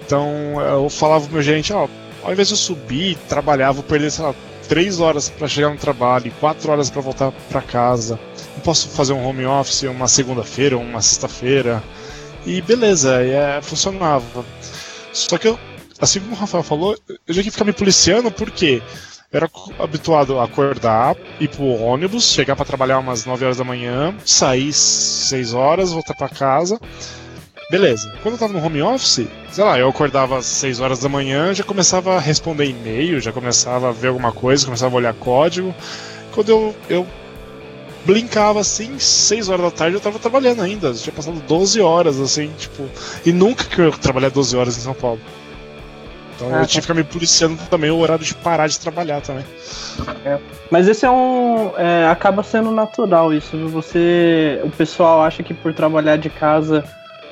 Então 0.04 0.60
eu 0.60 0.90
falava 0.90 1.24
pro 1.24 1.34
meu 1.34 1.42
gerente, 1.42 1.72
ó, 1.72 1.88
ao 2.22 2.32
invés 2.32 2.48
de 2.48 2.54
eu 2.54 2.58
subir, 2.58 3.16
trabalhar, 3.28 3.72
vou 3.72 3.82
perder, 3.82 4.10
sei 4.10 4.24
lá, 4.24 4.34
três 4.68 5.00
horas 5.00 5.28
para 5.28 5.48
chegar 5.48 5.70
no 5.70 5.76
trabalho, 5.76 6.32
quatro 6.40 6.70
horas 6.70 6.90
para 6.90 7.00
voltar 7.00 7.32
para 7.48 7.62
casa. 7.62 8.18
Não 8.54 8.62
posso 8.62 8.88
fazer 8.88 9.12
um 9.12 9.26
home 9.26 9.46
office 9.46 9.84
uma 9.84 10.08
segunda-feira, 10.08 10.76
uma 10.76 11.00
sexta-feira. 11.00 11.82
E 12.46 12.60
beleza, 12.60 13.24
e 13.24 13.30
é, 13.30 13.60
funcionava. 13.62 14.44
Só 15.14 15.38
que 15.38 15.48
eu, 15.48 15.58
assim 16.00 16.20
como 16.20 16.32
o 16.32 16.38
Rafael 16.38 16.64
falou, 16.64 16.96
eu 17.08 17.32
já 17.32 17.42
que 17.42 17.50
ficar 17.50 17.64
me 17.64 17.72
policiando 17.72 18.30
porque 18.30 18.82
eu 19.32 19.38
era 19.38 19.50
habituado 19.78 20.38
a 20.38 20.44
acordar, 20.44 21.16
ir 21.40 21.48
pro 21.48 21.64
ônibus, 21.64 22.24
chegar 22.24 22.56
para 22.56 22.64
trabalhar 22.64 22.98
umas 22.98 23.24
9 23.24 23.44
horas 23.44 23.56
da 23.56 23.64
manhã, 23.64 24.14
sair 24.24 24.72
6 24.72 25.54
horas, 25.54 25.92
voltar 25.92 26.14
para 26.14 26.28
casa. 26.28 26.80
Beleza. 27.70 28.12
Quando 28.22 28.34
eu 28.34 28.38
tava 28.38 28.52
no 28.52 28.64
home 28.64 28.82
office, 28.82 29.26
sei 29.50 29.64
lá, 29.64 29.78
eu 29.78 29.88
acordava 29.88 30.38
às 30.38 30.46
6 30.46 30.80
horas 30.80 30.98
da 30.98 31.08
manhã, 31.08 31.54
já 31.54 31.64
começava 31.64 32.16
a 32.16 32.20
responder 32.20 32.66
e-mail, 32.66 33.20
já 33.20 33.32
começava 33.32 33.88
a 33.88 33.92
ver 33.92 34.08
alguma 34.08 34.32
coisa, 34.32 34.66
começava 34.66 34.94
a 34.94 34.98
olhar 34.98 35.14
código. 35.14 35.74
Quando 36.32 36.48
eu, 36.48 36.76
eu 36.88 37.06
blinkava 38.04 38.60
assim, 38.60 38.98
6 38.98 39.48
horas 39.48 39.64
da 39.64 39.70
tarde 39.70 39.96
eu 39.96 40.00
tava 40.00 40.18
trabalhando 40.18 40.62
ainda. 40.62 40.92
Já 40.92 41.04
tinha 41.04 41.14
passado 41.14 41.40
12 41.46 41.80
horas, 41.80 42.20
assim, 42.20 42.50
tipo. 42.58 42.88
E 43.24 43.32
nunca 43.32 43.64
que 43.64 43.80
eu 43.80 43.92
trabalhei 43.92 44.30
12 44.30 44.56
horas 44.56 44.76
em 44.76 44.80
São 44.80 44.94
Paulo. 44.94 45.20
Então 46.36 46.48
ah, 46.48 46.62
eu 46.62 46.66
tive 46.66 46.66
tá. 46.66 46.66
que 46.66 46.80
ficar 46.82 46.94
me 46.94 47.04
policiando 47.04 47.58
também 47.70 47.90
o 47.90 47.98
horário 47.98 48.24
de 48.24 48.34
parar 48.34 48.66
de 48.66 48.78
trabalhar 48.78 49.20
também. 49.20 49.44
É. 50.24 50.38
Mas 50.70 50.88
esse 50.88 51.06
é 51.06 51.10
um. 51.10 51.72
É, 51.76 52.06
acaba 52.08 52.42
sendo 52.42 52.70
natural 52.70 53.32
isso. 53.32 53.56
Você. 53.68 54.60
O 54.64 54.70
pessoal 54.70 55.22
acha 55.22 55.42
que 55.42 55.54
por 55.54 55.72
trabalhar 55.72 56.16
de 56.16 56.28
casa 56.28 56.84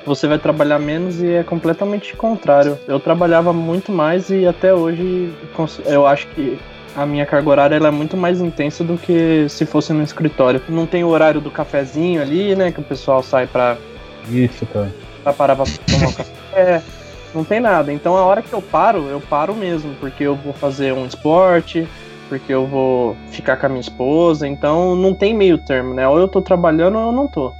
você 0.04 0.26
vai 0.26 0.38
trabalhar 0.38 0.78
menos 0.78 1.20
e 1.20 1.32
é 1.32 1.42
completamente 1.44 2.14
contrário. 2.16 2.78
Eu 2.86 2.98
trabalhava 2.98 3.52
muito 3.52 3.92
mais 3.92 4.30
e 4.30 4.46
até 4.46 4.74
hoje 4.74 5.32
eu 5.86 6.06
acho 6.06 6.26
que 6.28 6.58
a 6.96 7.06
minha 7.06 7.24
carga 7.24 7.48
horária 7.48 7.76
é 7.76 7.90
muito 7.90 8.16
mais 8.16 8.40
intensa 8.40 8.84
do 8.84 8.98
que 8.98 9.46
se 9.48 9.64
fosse 9.64 9.92
no 9.92 10.02
escritório. 10.02 10.60
Não 10.68 10.86
tem 10.86 11.04
o 11.04 11.08
horário 11.08 11.40
do 11.40 11.50
cafezinho 11.50 12.20
ali, 12.20 12.54
né? 12.54 12.70
Que 12.70 12.80
o 12.80 12.84
pessoal 12.84 13.22
sai 13.22 13.46
pra. 13.46 13.76
Isso, 14.28 14.66
cara. 14.66 14.92
Pra 15.22 15.32
parar 15.32 15.56
pra 15.56 15.64
tomar 15.86 16.08
um 16.08 16.12
café. 16.12 16.82
Não 17.34 17.44
tem 17.44 17.60
nada. 17.60 17.92
Então 17.92 18.16
a 18.16 18.24
hora 18.24 18.42
que 18.42 18.52
eu 18.52 18.60
paro, 18.60 19.08
eu 19.08 19.20
paro 19.20 19.54
mesmo, 19.54 19.94
porque 20.00 20.24
eu 20.24 20.34
vou 20.36 20.52
fazer 20.52 20.92
um 20.92 21.06
esporte, 21.06 21.88
porque 22.28 22.52
eu 22.52 22.66
vou 22.66 23.16
ficar 23.30 23.56
com 23.56 23.66
a 23.66 23.68
minha 23.68 23.80
esposa. 23.80 24.46
Então 24.46 24.94
não 24.94 25.14
tem 25.14 25.34
meio 25.34 25.56
termo, 25.58 25.94
né? 25.94 26.06
Ou 26.06 26.18
eu 26.18 26.28
tô 26.28 26.42
trabalhando 26.42 26.98
ou 26.98 27.06
eu 27.06 27.12
não 27.12 27.26
tô. 27.26 27.52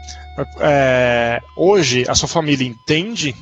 É, 0.61 1.43
hoje 1.57 2.05
a 2.09 2.15
sua 2.15 2.29
família 2.29 2.67
entende 2.67 3.35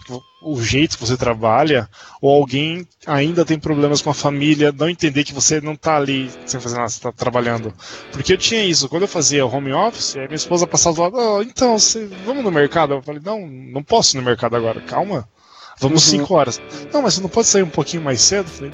o 0.43 0.61
jeito 0.61 0.97
que 0.97 1.07
você 1.07 1.17
trabalha? 1.17 1.89
Ou 2.21 2.35
alguém 2.35 2.87
ainda 3.07 3.45
tem 3.45 3.59
problemas 3.59 4.03
com 4.03 4.11
a 4.11 4.15
família 4.15 4.73
não 4.73 4.89
entender 4.89 5.23
que 5.25 5.33
você 5.33 5.61
não 5.61 5.75
está 5.75 5.97
ali 5.97 6.31
sem 6.47 6.59
fazer 6.61 6.77
nada, 6.77 6.89
você 6.89 6.97
está 6.97 7.13
trabalhando? 7.13 7.73
Porque 8.11 8.33
eu 8.33 8.39
tinha 8.39 8.65
isso 8.65 8.89
quando 8.89 9.03
eu 9.03 9.09
fazia 9.09 9.47
home 9.47 9.73
office 9.73 10.17
aí 10.17 10.27
minha 10.27 10.37
esposa 10.37 10.67
passava 10.67 10.97
do 10.97 11.03
lado 11.03 11.17
oh, 11.17 11.43
então 11.43 11.79
você, 11.79 12.09
vamos 12.25 12.43
no 12.43 12.51
mercado? 12.51 12.95
Eu 12.95 13.03
falei 13.03 13.21
não 13.25 13.47
não 13.47 13.83
posso 13.83 14.17
ir 14.17 14.19
no 14.19 14.25
mercado 14.25 14.57
agora 14.57 14.81
calma 14.81 15.29
vamos 15.79 16.03
5 16.03 16.33
uhum. 16.33 16.39
horas. 16.39 16.61
Não 16.93 17.03
mas 17.03 17.15
você 17.15 17.21
não 17.21 17.29
pode 17.29 17.47
sair 17.47 17.63
um 17.63 17.71
pouquinho 17.71 18.03
mais 18.03 18.21
cedo? 18.21 18.47
Eu 18.47 18.53
falei 18.53 18.73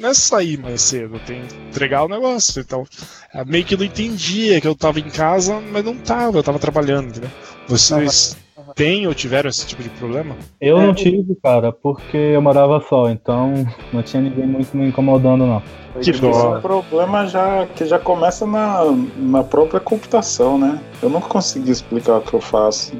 não 0.00 0.08
é 0.08 0.14
sair 0.14 0.56
mais 0.58 0.80
cedo, 0.82 1.20
tem 1.26 1.46
que 1.46 1.54
entregar 1.68 2.04
o 2.04 2.08
negócio. 2.08 2.60
Então, 2.60 2.86
é 3.32 3.44
meio 3.44 3.64
que 3.64 3.76
não 3.76 3.84
entendia 3.84 4.60
que 4.60 4.66
eu 4.66 4.74
tava 4.74 4.98
em 4.98 5.10
casa, 5.10 5.60
mas 5.60 5.84
não 5.84 5.96
tava, 5.96 6.38
eu 6.38 6.42
tava 6.42 6.58
trabalhando, 6.58 7.08
entendeu? 7.08 7.30
Vocês. 7.68 8.36
Têm 8.74 9.06
ou 9.06 9.14
tiveram 9.14 9.48
esse 9.50 9.66
tipo 9.66 9.82
de 9.82 9.88
problema? 9.90 10.36
Eu 10.60 10.80
é, 10.80 10.86
não 10.86 10.94
tive, 10.94 11.34
cara, 11.42 11.72
porque 11.72 12.16
eu 12.16 12.42
morava 12.42 12.80
só, 12.88 13.10
então 13.10 13.66
não 13.92 14.02
tinha 14.02 14.22
ninguém 14.22 14.46
muito 14.46 14.76
me 14.76 14.88
incomodando, 14.88 15.46
não. 15.46 15.62
Que 16.00 16.10
Esse 16.10 16.24
é 16.24 16.60
problema 16.60 17.26
já, 17.26 17.66
que 17.74 17.84
já 17.84 17.98
começa 17.98 18.46
na, 18.46 18.84
na 19.16 19.42
própria 19.42 19.80
computação, 19.80 20.56
né? 20.56 20.80
Eu 21.02 21.10
nunca 21.10 21.26
consegui 21.26 21.72
explicar 21.72 22.18
o 22.18 22.20
que 22.20 22.32
eu 22.32 22.40
faço 22.40 22.92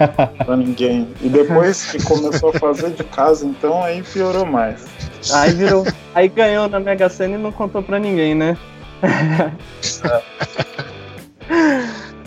pra 0.44 0.56
ninguém. 0.56 1.06
E 1.20 1.28
depois 1.28 1.90
que 1.90 2.02
começou 2.02 2.48
a 2.48 2.58
fazer 2.58 2.90
de 2.90 3.04
casa, 3.04 3.44
então 3.44 3.82
aí 3.82 4.02
piorou 4.02 4.46
mais. 4.46 4.86
Aí 5.34 5.52
virou. 5.52 5.84
Aí 6.14 6.28
ganhou 6.28 6.68
na 6.68 6.80
Mega 6.80 7.08
Sena 7.10 7.34
e 7.34 7.38
não 7.38 7.52
contou 7.52 7.82
pra 7.82 7.98
ninguém, 7.98 8.34
né? 8.34 8.56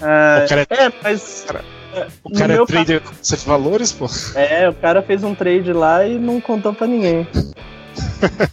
é, 0.02 0.46
cara 0.48 0.68
é, 0.70 0.86
é 0.86 0.94
mas. 1.04 1.46
Cara, 1.48 1.64
o 2.24 2.32
cara 2.32 2.54
é 2.54 2.66
trader 2.66 3.02
com 3.02 3.14
de 3.22 3.36
valores, 3.46 3.92
pô? 3.92 4.06
É, 4.36 4.70
o 4.70 4.74
cara 4.74 5.02
fez 5.02 5.24
um 5.24 5.36
trade 5.36 5.74
lá 5.74 6.06
e 6.06 6.18
não 6.18 6.40
contou 6.40 6.74
pra 6.74 6.88
ninguém. 6.88 7.28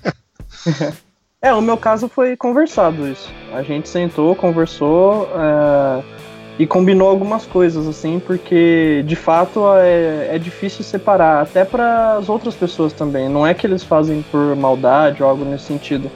é, 1.43 1.53
o 1.53 1.61
meu 1.61 1.77
caso 1.77 2.09
foi 2.09 2.37
conversado 2.37 3.09
isso. 3.09 3.33
A 3.53 3.63
gente 3.63 3.89
sentou, 3.89 4.35
conversou. 4.35 5.29
É 5.35 6.29
e 6.59 6.67
combinou 6.67 7.09
algumas 7.09 7.47
coisas, 7.47 7.87
assim, 7.87 8.19
porque 8.19 9.05
de 9.07 9.15
fato 9.15 9.61
é, 9.77 10.35
é 10.35 10.39
difícil 10.39 10.83
separar, 10.83 11.43
até 11.43 11.65
para 11.65 12.15
as 12.15 12.29
outras 12.29 12.55
pessoas 12.55 12.93
também. 12.93 13.29
Não 13.29 13.47
é 13.47 13.55
que 13.55 13.67
eles 13.67 13.85
fazem 13.85 14.23
por 14.31 14.57
maldade 14.57 15.23
ou 15.23 15.29
algo 15.29 15.45
nesse 15.45 15.65
sentido, 15.65 16.11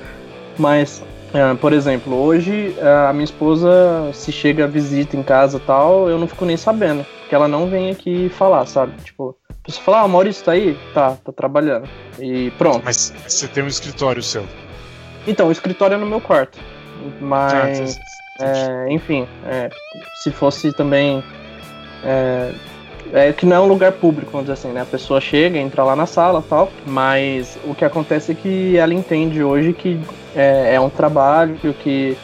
mas, 0.58 1.02
é, 1.35 1.55
por 1.55 1.73
exemplo, 1.73 2.14
hoje 2.14 2.75
a 3.09 3.12
minha 3.12 3.25
esposa, 3.25 4.11
se 4.12 4.31
chega 4.33 4.64
a 4.64 4.66
visita 4.66 5.16
em 5.16 5.23
casa 5.23 5.61
tal, 5.61 6.09
eu 6.09 6.18
não 6.18 6.27
fico 6.27 6.45
nem 6.45 6.57
sabendo, 6.57 7.05
porque 7.21 7.35
ela 7.35 7.49
não 7.49 7.66
vem 7.68 7.90
aqui 7.90 8.29
falar, 8.31 8.66
sabe? 8.66 8.92
Tipo, 9.03 9.37
a 9.49 9.66
pessoa 9.66 9.85
fala, 9.85 10.01
ah, 10.01 10.05
o 10.05 10.09
Maurício 10.09 10.45
tá 10.45 10.53
aí? 10.53 10.77
Tá, 10.92 11.16
tá 11.25 11.33
trabalhando. 11.33 11.88
E 12.18 12.51
pronto. 12.59 12.83
Mas 12.85 13.14
você 13.27 13.47
tem 13.47 13.62
um 13.62 13.68
escritório 13.68 14.23
seu? 14.23 14.45
Então, 15.27 15.49
o 15.49 15.53
escritório 15.53 15.95
é 15.95 15.99
no 15.99 16.07
meu 16.07 16.21
quarto. 16.21 16.59
Mas. 17.21 17.97
Ah, 18.40 18.87
é, 18.87 18.92
enfim, 18.92 19.27
é, 19.47 19.71
se 20.23 20.31
fosse 20.31 20.73
também. 20.73 21.23
É, 22.05 22.53
é, 23.12 23.33
que 23.33 23.45
não 23.47 23.57
é 23.57 23.61
um 23.61 23.66
lugar 23.66 23.92
público, 23.92 24.33
vamos 24.33 24.47
dizer 24.47 24.55
assim, 24.55 24.73
né? 24.75 24.81
A 24.81 24.87
pessoa 24.87 25.21
chega, 25.21 25.59
entra 25.59 25.85
lá 25.85 25.95
na 25.95 26.07
sala 26.07 26.42
tal, 26.49 26.73
mas 26.87 27.59
o 27.64 27.75
que 27.75 27.85
acontece 27.85 28.33
é 28.33 28.35
que 28.35 28.77
ela 28.77 28.95
entende 28.95 29.45
hoje 29.45 29.73
que 29.73 30.01
é, 30.35 30.75
é 30.75 30.81
um 30.81 30.90
trabalho, 30.90 31.57
que 31.83 32.16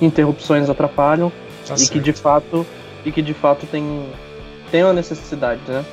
interrupções 0.00 0.70
atrapalham 0.70 1.32
tá 1.66 1.74
e 1.74 1.78
certo. 1.78 1.92
que 1.92 2.00
de 2.00 2.12
fato 2.12 2.66
e 3.04 3.12
que 3.12 3.22
de 3.22 3.34
fato 3.34 3.66
tem, 3.66 4.06
tem 4.70 4.82
uma 4.82 4.92
necessidade, 4.92 5.60
né? 5.66 5.84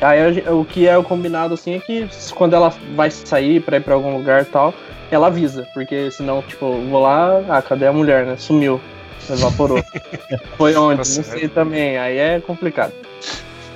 Aí 0.00 0.42
o 0.48 0.64
que 0.64 0.88
é 0.88 0.96
o 0.96 1.04
combinado 1.04 1.54
assim 1.54 1.74
é 1.74 1.78
que 1.78 2.08
quando 2.34 2.54
ela 2.54 2.72
vai 2.94 3.10
sair 3.10 3.60
para 3.60 3.76
ir 3.76 3.80
para 3.82 3.94
algum 3.94 4.16
lugar 4.16 4.46
tal, 4.46 4.72
ela 5.10 5.26
avisa, 5.26 5.66
porque 5.74 6.10
senão, 6.10 6.42
tipo, 6.42 6.72
vou 6.88 7.02
lá, 7.02 7.42
ah, 7.48 7.60
cadê 7.60 7.86
a 7.86 7.92
mulher, 7.92 8.24
né? 8.24 8.36
Sumiu, 8.38 8.80
evaporou. 9.28 9.82
Foi 10.56 10.74
onde? 10.74 10.98
Não 10.98 11.04
sei 11.04 11.48
também, 11.48 11.98
aí 11.98 12.16
é 12.16 12.40
complicado. 12.40 12.92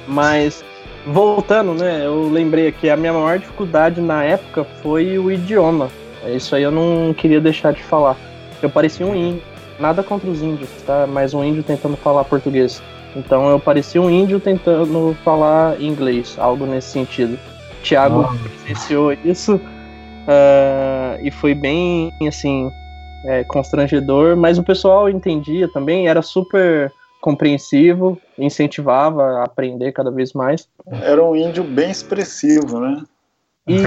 Mas, 0.07 0.65
voltando, 1.07 1.75
né, 1.75 2.07
eu 2.07 2.31
lembrei 2.31 2.69
aqui, 2.69 2.89
a 2.89 2.97
minha 2.97 3.13
maior 3.13 3.39
dificuldade 3.39 4.01
na 4.01 4.25
época 4.25 4.65
foi 4.83 5.19
o 5.19 5.31
idioma. 5.31 5.91
Isso 6.31 6.55
aí 6.55 6.63
eu 6.63 6.71
não 6.71 7.13
queria 7.15 7.41
deixar 7.41 7.73
de 7.73 7.83
falar. 7.83 8.17
Eu 8.63 8.71
parecia 8.71 9.07
um 9.07 9.15
índio, 9.15 9.43
nada 9.79 10.03
contra 10.03 10.29
os 10.31 10.43
índios, 10.43 10.71
tá? 10.87 11.07
Mas 11.07 11.35
um 11.35 11.45
índio 11.45 11.63
tentando 11.63 11.97
falar 11.97 12.25
português. 12.25 12.83
Então 13.17 13.49
eu 13.49 13.61
parecia 13.61 14.01
um 14.01 14.11
índio 14.11 14.41
tentando 14.41 15.17
falar 15.25 15.81
inglês, 15.81 16.37
algo 16.39 16.67
nesse 16.67 16.89
sentido. 16.89 17.39
Tiago 17.83 18.27
presenciou 18.65 19.13
isso 19.25 19.61
Uh, 20.25 21.21
e 21.23 21.31
foi 21.31 21.55
bem, 21.55 22.11
assim, 22.27 22.71
é, 23.27 23.45
constrangedor, 23.45 24.37
mas 24.37 24.59
o 24.59 24.63
pessoal 24.63 25.09
entendia 25.09 25.69
também, 25.69 26.09
era 26.09 26.23
super 26.23 26.91
compreensivo, 27.21 28.19
incentivava 28.39 29.23
a 29.23 29.45
aprender 29.45 29.93
cada 29.93 30.11
vez 30.11 30.33
mais. 30.33 30.69
Era 31.03 31.23
um 31.23 31.37
índio 31.37 31.65
bem 31.65 31.91
expressivo, 31.91 32.81
né? 32.81 33.03
E 33.67 33.79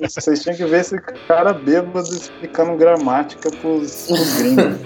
vocês 0.00 0.40
tinham 0.42 0.56
que 0.56 0.64
ver 0.64 0.80
esse 0.80 0.98
cara 1.28 1.52
bêbado 1.52 2.08
explicando 2.08 2.76
gramática 2.76 3.50
pros, 3.50 4.06
pros 4.06 4.36
gringos. 4.36 4.80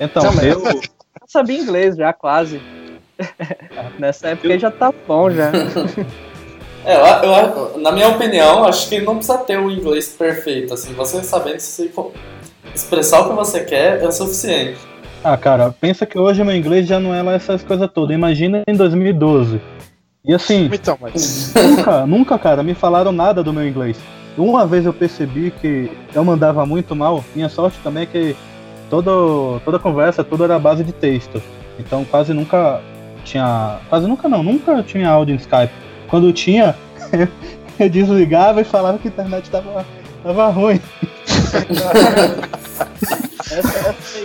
Então, 0.00 0.24
eu... 0.42 0.64
eu 0.64 0.80
sabia 1.26 1.60
inglês 1.60 1.96
já, 1.96 2.12
quase. 2.12 2.60
Nessa 3.98 4.28
época 4.28 4.48
eu... 4.48 4.58
já 4.58 4.70
tá 4.70 4.92
bom 5.06 5.30
já. 5.30 5.52
É, 6.84 6.96
eu, 6.96 7.30
eu, 7.30 7.78
na 7.78 7.92
minha 7.92 8.08
opinião, 8.08 8.64
acho 8.64 8.88
que 8.88 9.00
não 9.00 9.16
precisa 9.16 9.38
ter 9.38 9.58
um 9.58 9.70
inglês 9.70 10.08
perfeito. 10.08 10.74
Assim, 10.74 10.92
você 10.94 11.22
sabendo 11.22 11.60
se 11.60 11.92
expressar 12.74 13.20
o 13.20 13.30
que 13.30 13.36
você 13.36 13.64
quer 13.64 14.02
é 14.02 14.06
o 14.06 14.12
suficiente. 14.12 14.78
Ah, 15.22 15.36
cara, 15.36 15.74
pensa 15.80 16.06
que 16.06 16.18
hoje 16.18 16.42
meu 16.44 16.54
inglês 16.54 16.86
já 16.86 16.98
não 16.98 17.14
é 17.14 17.22
lá 17.22 17.34
essas 17.34 17.62
coisas 17.62 17.90
todas. 17.92 18.14
Imagina 18.14 18.62
em 18.66 18.74
2012. 18.74 19.60
E 20.28 20.34
assim, 20.34 20.68
então, 20.70 20.98
mas... 21.00 21.54
nunca, 21.54 22.06
nunca, 22.06 22.38
cara, 22.38 22.62
me 22.62 22.74
falaram 22.74 23.10
nada 23.10 23.42
do 23.42 23.50
meu 23.50 23.66
inglês. 23.66 23.96
Uma 24.36 24.66
vez 24.66 24.84
eu 24.84 24.92
percebi 24.92 25.50
que 25.50 25.90
eu 26.14 26.22
mandava 26.22 26.66
muito 26.66 26.94
mal. 26.94 27.24
Minha 27.34 27.48
sorte 27.48 27.78
também 27.82 28.02
é 28.02 28.06
que 28.06 28.36
todo, 28.90 29.58
toda 29.64 29.78
conversa, 29.78 30.22
tudo 30.22 30.44
era 30.44 30.58
base 30.58 30.84
de 30.84 30.92
texto. 30.92 31.42
Então 31.78 32.04
quase 32.04 32.34
nunca 32.34 32.82
tinha. 33.24 33.78
Quase 33.88 34.06
nunca 34.06 34.28
não, 34.28 34.42
nunca 34.42 34.82
tinha 34.82 35.08
áudio 35.08 35.34
em 35.34 35.38
Skype. 35.38 35.72
Quando 36.08 36.30
tinha, 36.30 36.76
eu 37.80 37.88
desligava 37.88 38.60
e 38.60 38.64
falava 38.64 38.98
que 38.98 39.08
a 39.08 39.10
internet 39.10 39.50
tava, 39.50 39.86
tava 40.22 40.48
ruim. 40.50 40.78
essa, 43.50 43.88
essa 43.88 44.18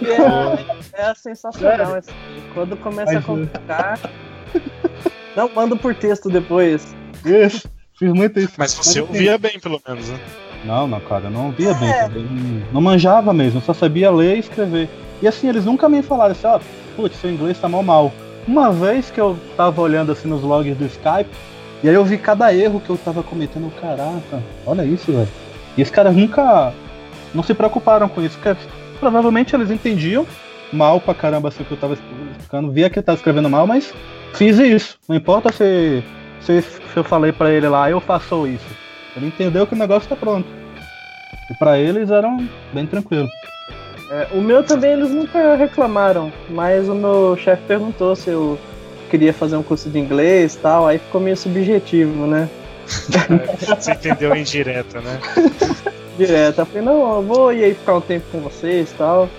é, 0.97 1.11
é 1.11 1.15
sensacional. 1.15 1.95
Assim. 1.95 2.11
Quando 2.53 2.75
começa 2.75 3.13
Mas, 3.13 3.23
a 3.23 3.25
complicar. 3.25 3.99
Não, 5.35 5.49
manda 5.49 5.75
por 5.75 5.95
texto 5.95 6.29
depois. 6.29 6.95
Isso, 7.25 7.69
fiz 7.97 8.13
muito 8.13 8.39
isso. 8.39 8.53
Mas 8.57 8.73
você 8.73 9.01
Mas, 9.01 9.09
ouvia 9.09 9.37
bem, 9.37 9.59
pelo 9.59 9.81
menos, 9.87 10.09
né? 10.09 10.19
Não, 10.65 10.87
não, 10.87 10.99
cara, 11.01 11.25
eu 11.25 11.31
não 11.31 11.47
ouvia 11.47 11.71
é. 11.71 11.73
bem. 11.73 11.91
Cara. 11.91 12.11
não 12.71 12.81
manjava 12.81 13.33
mesmo, 13.33 13.61
só 13.61 13.73
sabia 13.73 14.11
ler 14.11 14.37
e 14.37 14.39
escrever. 14.39 14.89
E 15.21 15.27
assim, 15.27 15.49
eles 15.49 15.65
nunca 15.65 15.89
me 15.89 16.01
falaram 16.01 16.31
assim, 16.31 16.47
ó, 16.47 16.57
oh, 16.57 17.01
putz, 17.01 17.17
seu 17.17 17.31
inglês 17.31 17.59
tá 17.59 17.67
mal 17.67 17.83
mal. 17.83 18.11
Uma 18.47 18.71
vez 18.71 19.09
que 19.09 19.19
eu 19.19 19.37
tava 19.55 19.81
olhando 19.81 20.11
assim 20.11 20.27
nos 20.27 20.41
logs 20.41 20.75
do 20.77 20.85
Skype, 20.85 21.29
e 21.81 21.89
aí 21.89 21.95
eu 21.95 22.03
vi 22.03 22.17
cada 22.17 22.53
erro 22.53 22.79
que 22.79 22.89
eu 22.89 22.97
tava 22.97 23.23
cometendo, 23.23 23.71
caraca, 23.79 24.43
olha 24.65 24.85
isso, 24.85 25.11
velho. 25.11 25.27
E 25.77 25.81
os 25.81 25.89
caras 25.89 26.15
nunca 26.15 26.73
não 27.33 27.43
se 27.43 27.53
preocuparam 27.53 28.07
com 28.07 28.21
isso, 28.21 28.37
porque 28.37 28.55
provavelmente 28.99 29.55
eles 29.55 29.71
entendiam 29.71 30.25
mal 30.71 30.99
pra 30.99 31.13
caramba 31.13 31.49
assim 31.49 31.63
que 31.63 31.71
eu 31.71 31.77
tava 31.77 31.93
explicando, 31.93 32.71
via 32.71 32.89
que 32.89 32.99
eu 32.99 33.03
tava 33.03 33.17
escrevendo 33.17 33.49
mal, 33.49 33.67
mas 33.67 33.93
fiz 34.33 34.57
isso. 34.57 34.97
Não 35.07 35.15
importa 35.15 35.51
se, 35.51 36.03
se, 36.41 36.61
se 36.61 36.97
eu 36.97 37.03
falei 37.03 37.31
para 37.31 37.51
ele 37.51 37.67
lá, 37.67 37.89
eu 37.89 37.99
faço 37.99 38.47
isso. 38.47 38.65
Ele 39.15 39.27
entendeu 39.27 39.65
que 39.67 39.73
o 39.73 39.77
negócio 39.77 40.09
tá 40.09 40.15
pronto. 40.15 40.47
E 41.49 41.53
para 41.55 41.77
eles 41.77 42.09
eram 42.09 42.47
bem 42.73 42.85
tranquilo. 42.85 43.27
É, 44.09 44.27
o 44.31 44.41
meu 44.41 44.63
também 44.63 44.91
eles 44.91 45.09
nunca 45.09 45.55
reclamaram, 45.55 46.31
mas 46.49 46.87
o 46.87 46.93
meu 46.93 47.35
chefe 47.37 47.63
perguntou 47.67 48.15
se 48.15 48.29
eu 48.29 48.59
queria 49.09 49.33
fazer 49.33 49.55
um 49.55 49.63
curso 49.63 49.89
de 49.89 49.99
inglês 49.99 50.55
e 50.55 50.57
tal, 50.57 50.87
aí 50.87 50.97
ficou 50.97 51.21
meio 51.21 51.37
subjetivo, 51.37 52.25
né? 52.25 52.49
Você 53.79 53.91
entendeu 53.91 54.35
em 54.35 54.43
direta, 54.43 54.99
né? 55.01 55.19
Direta. 56.17 56.61
Eu 56.61 56.65
falei, 56.65 56.81
não, 56.83 57.15
eu 57.15 57.23
vou 57.23 57.53
ir 57.53 57.63
aí 57.63 57.73
ficar 57.73 57.95
um 57.95 58.01
tempo 58.01 58.25
com 58.31 58.39
vocês 58.41 58.91
e 58.91 58.93
tal. 58.93 59.29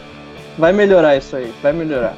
Vai 0.59 0.73
melhorar 0.73 1.17
isso 1.17 1.37
aí, 1.37 1.53
vai 1.63 1.73
melhorar. 1.73 2.17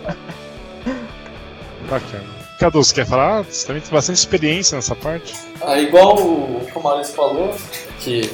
Bacana. 1.90 2.35
Cadu, 2.58 2.82
você 2.82 2.94
quer 2.94 3.06
falar? 3.06 3.42
Você 3.42 3.66
também 3.66 3.82
tem 3.82 3.90
bastante 3.90 4.16
experiência 4.16 4.76
nessa 4.76 4.94
parte. 4.94 5.34
Ah, 5.60 5.78
igual 5.78 6.16
o 6.16 6.64
que 6.64 6.78
o 6.78 6.82
Maurício 6.82 7.14
falou, 7.14 7.54
que 8.00 8.30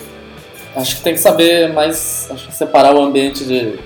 acho 0.77 0.97
que 0.97 1.03
tem 1.03 1.15
que 1.15 1.21
saber 1.21 1.73
mais, 1.73 2.29
acho 2.31 2.47
que 2.47 2.55
separar 2.55 2.95
o 2.95 3.03
ambiente 3.03 3.45
de 3.45 3.79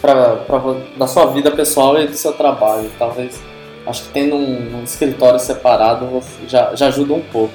pra, 0.00 0.36
pra, 0.36 0.58
da 0.96 1.06
sua 1.06 1.26
vida 1.26 1.50
pessoal 1.50 2.00
e 2.00 2.06
do 2.06 2.16
seu 2.16 2.32
trabalho. 2.32 2.90
Talvez, 2.98 3.38
acho 3.86 4.04
que 4.04 4.08
tendo 4.10 4.34
um, 4.34 4.80
um 4.80 4.84
escritório 4.84 5.38
separado 5.38 6.22
já, 6.48 6.74
já 6.74 6.86
ajuda 6.86 7.12
um 7.12 7.22
pouco. 7.22 7.54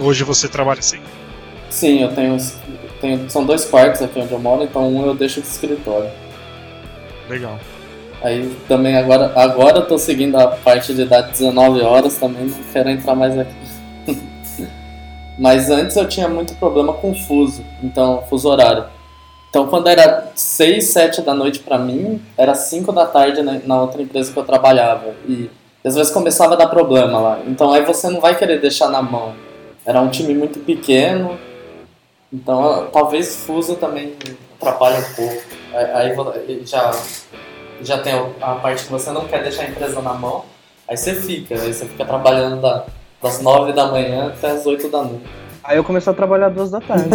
Hoje 0.00 0.24
você 0.24 0.48
trabalha 0.48 0.80
assim? 0.80 1.00
Sim, 1.70 2.02
eu 2.02 2.12
tenho, 2.12 2.36
tenho. 3.00 3.30
São 3.30 3.44
dois 3.44 3.64
quartos 3.64 4.02
aqui 4.02 4.18
onde 4.18 4.32
eu 4.32 4.40
moro, 4.40 4.64
então 4.64 4.92
um 4.92 5.06
eu 5.06 5.14
deixo 5.14 5.40
de 5.40 5.46
escritório. 5.46 6.10
Legal. 7.28 7.58
Aí 8.22 8.56
também 8.68 8.96
agora, 8.96 9.32
agora 9.34 9.78
eu 9.78 9.86
tô 9.86 9.98
seguindo 9.98 10.36
a 10.36 10.48
parte 10.48 10.94
de 10.94 11.04
dar 11.04 11.22
19 11.22 11.80
horas, 11.80 12.16
também 12.18 12.46
não 12.46 12.58
quero 12.72 12.88
entrar 12.88 13.16
mais 13.16 13.36
aqui. 13.36 13.54
Mas 15.38 15.70
antes 15.70 15.96
eu 15.96 16.06
tinha 16.06 16.28
muito 16.28 16.54
problema 16.54 16.92
com 16.92 17.14
fuso, 17.14 17.64
então, 17.82 18.22
fuso 18.30 18.48
horário. 18.48 18.84
Então 19.50 19.66
quando 19.66 19.88
era 19.88 20.30
6, 20.34 20.84
7 20.84 21.22
da 21.22 21.34
noite 21.34 21.58
pra 21.58 21.78
mim, 21.78 22.22
era 22.38 22.54
5 22.54 22.92
da 22.92 23.06
tarde 23.06 23.42
na, 23.42 23.58
na 23.66 23.82
outra 23.82 24.00
empresa 24.00 24.32
que 24.32 24.38
eu 24.38 24.44
trabalhava. 24.44 25.14
E 25.28 25.50
às 25.84 25.96
vezes 25.96 26.12
começava 26.12 26.54
a 26.54 26.56
dar 26.56 26.68
problema 26.68 27.18
lá. 27.18 27.40
Então 27.46 27.72
aí 27.72 27.84
você 27.84 28.08
não 28.08 28.20
vai 28.20 28.38
querer 28.38 28.60
deixar 28.60 28.88
na 28.88 29.02
mão. 29.02 29.34
Era 29.84 30.00
um 30.00 30.08
time 30.08 30.32
muito 30.32 30.60
pequeno, 30.60 31.36
então 32.32 32.88
talvez 32.92 33.44
fuso 33.44 33.74
também 33.74 34.14
atrapalhe 34.56 34.98
um 34.98 35.14
pouco. 35.14 35.42
Aí 35.94 36.62
já 36.64 36.92
já 37.82 37.98
tem 37.98 38.14
a 38.40 38.54
parte 38.56 38.84
que 38.84 38.90
você 38.90 39.10
não 39.10 39.26
quer 39.26 39.42
deixar 39.42 39.62
a 39.62 39.68
empresa 39.68 40.00
na 40.00 40.14
mão, 40.14 40.44
aí 40.86 40.96
você 40.96 41.14
fica, 41.14 41.54
aí 41.54 41.72
você 41.72 41.86
fica 41.86 42.04
trabalhando 42.04 42.60
da, 42.60 42.86
das 43.22 43.40
9 43.40 43.72
da 43.72 43.86
manhã 43.86 44.28
até 44.28 44.50
as 44.50 44.66
8 44.66 44.88
da 44.88 45.02
noite. 45.02 45.24
Aí 45.64 45.76
eu 45.76 45.84
comecei 45.84 46.12
a 46.12 46.16
trabalhar 46.16 46.48
duas 46.48 46.70
da 46.70 46.80
tarde. 46.80 47.08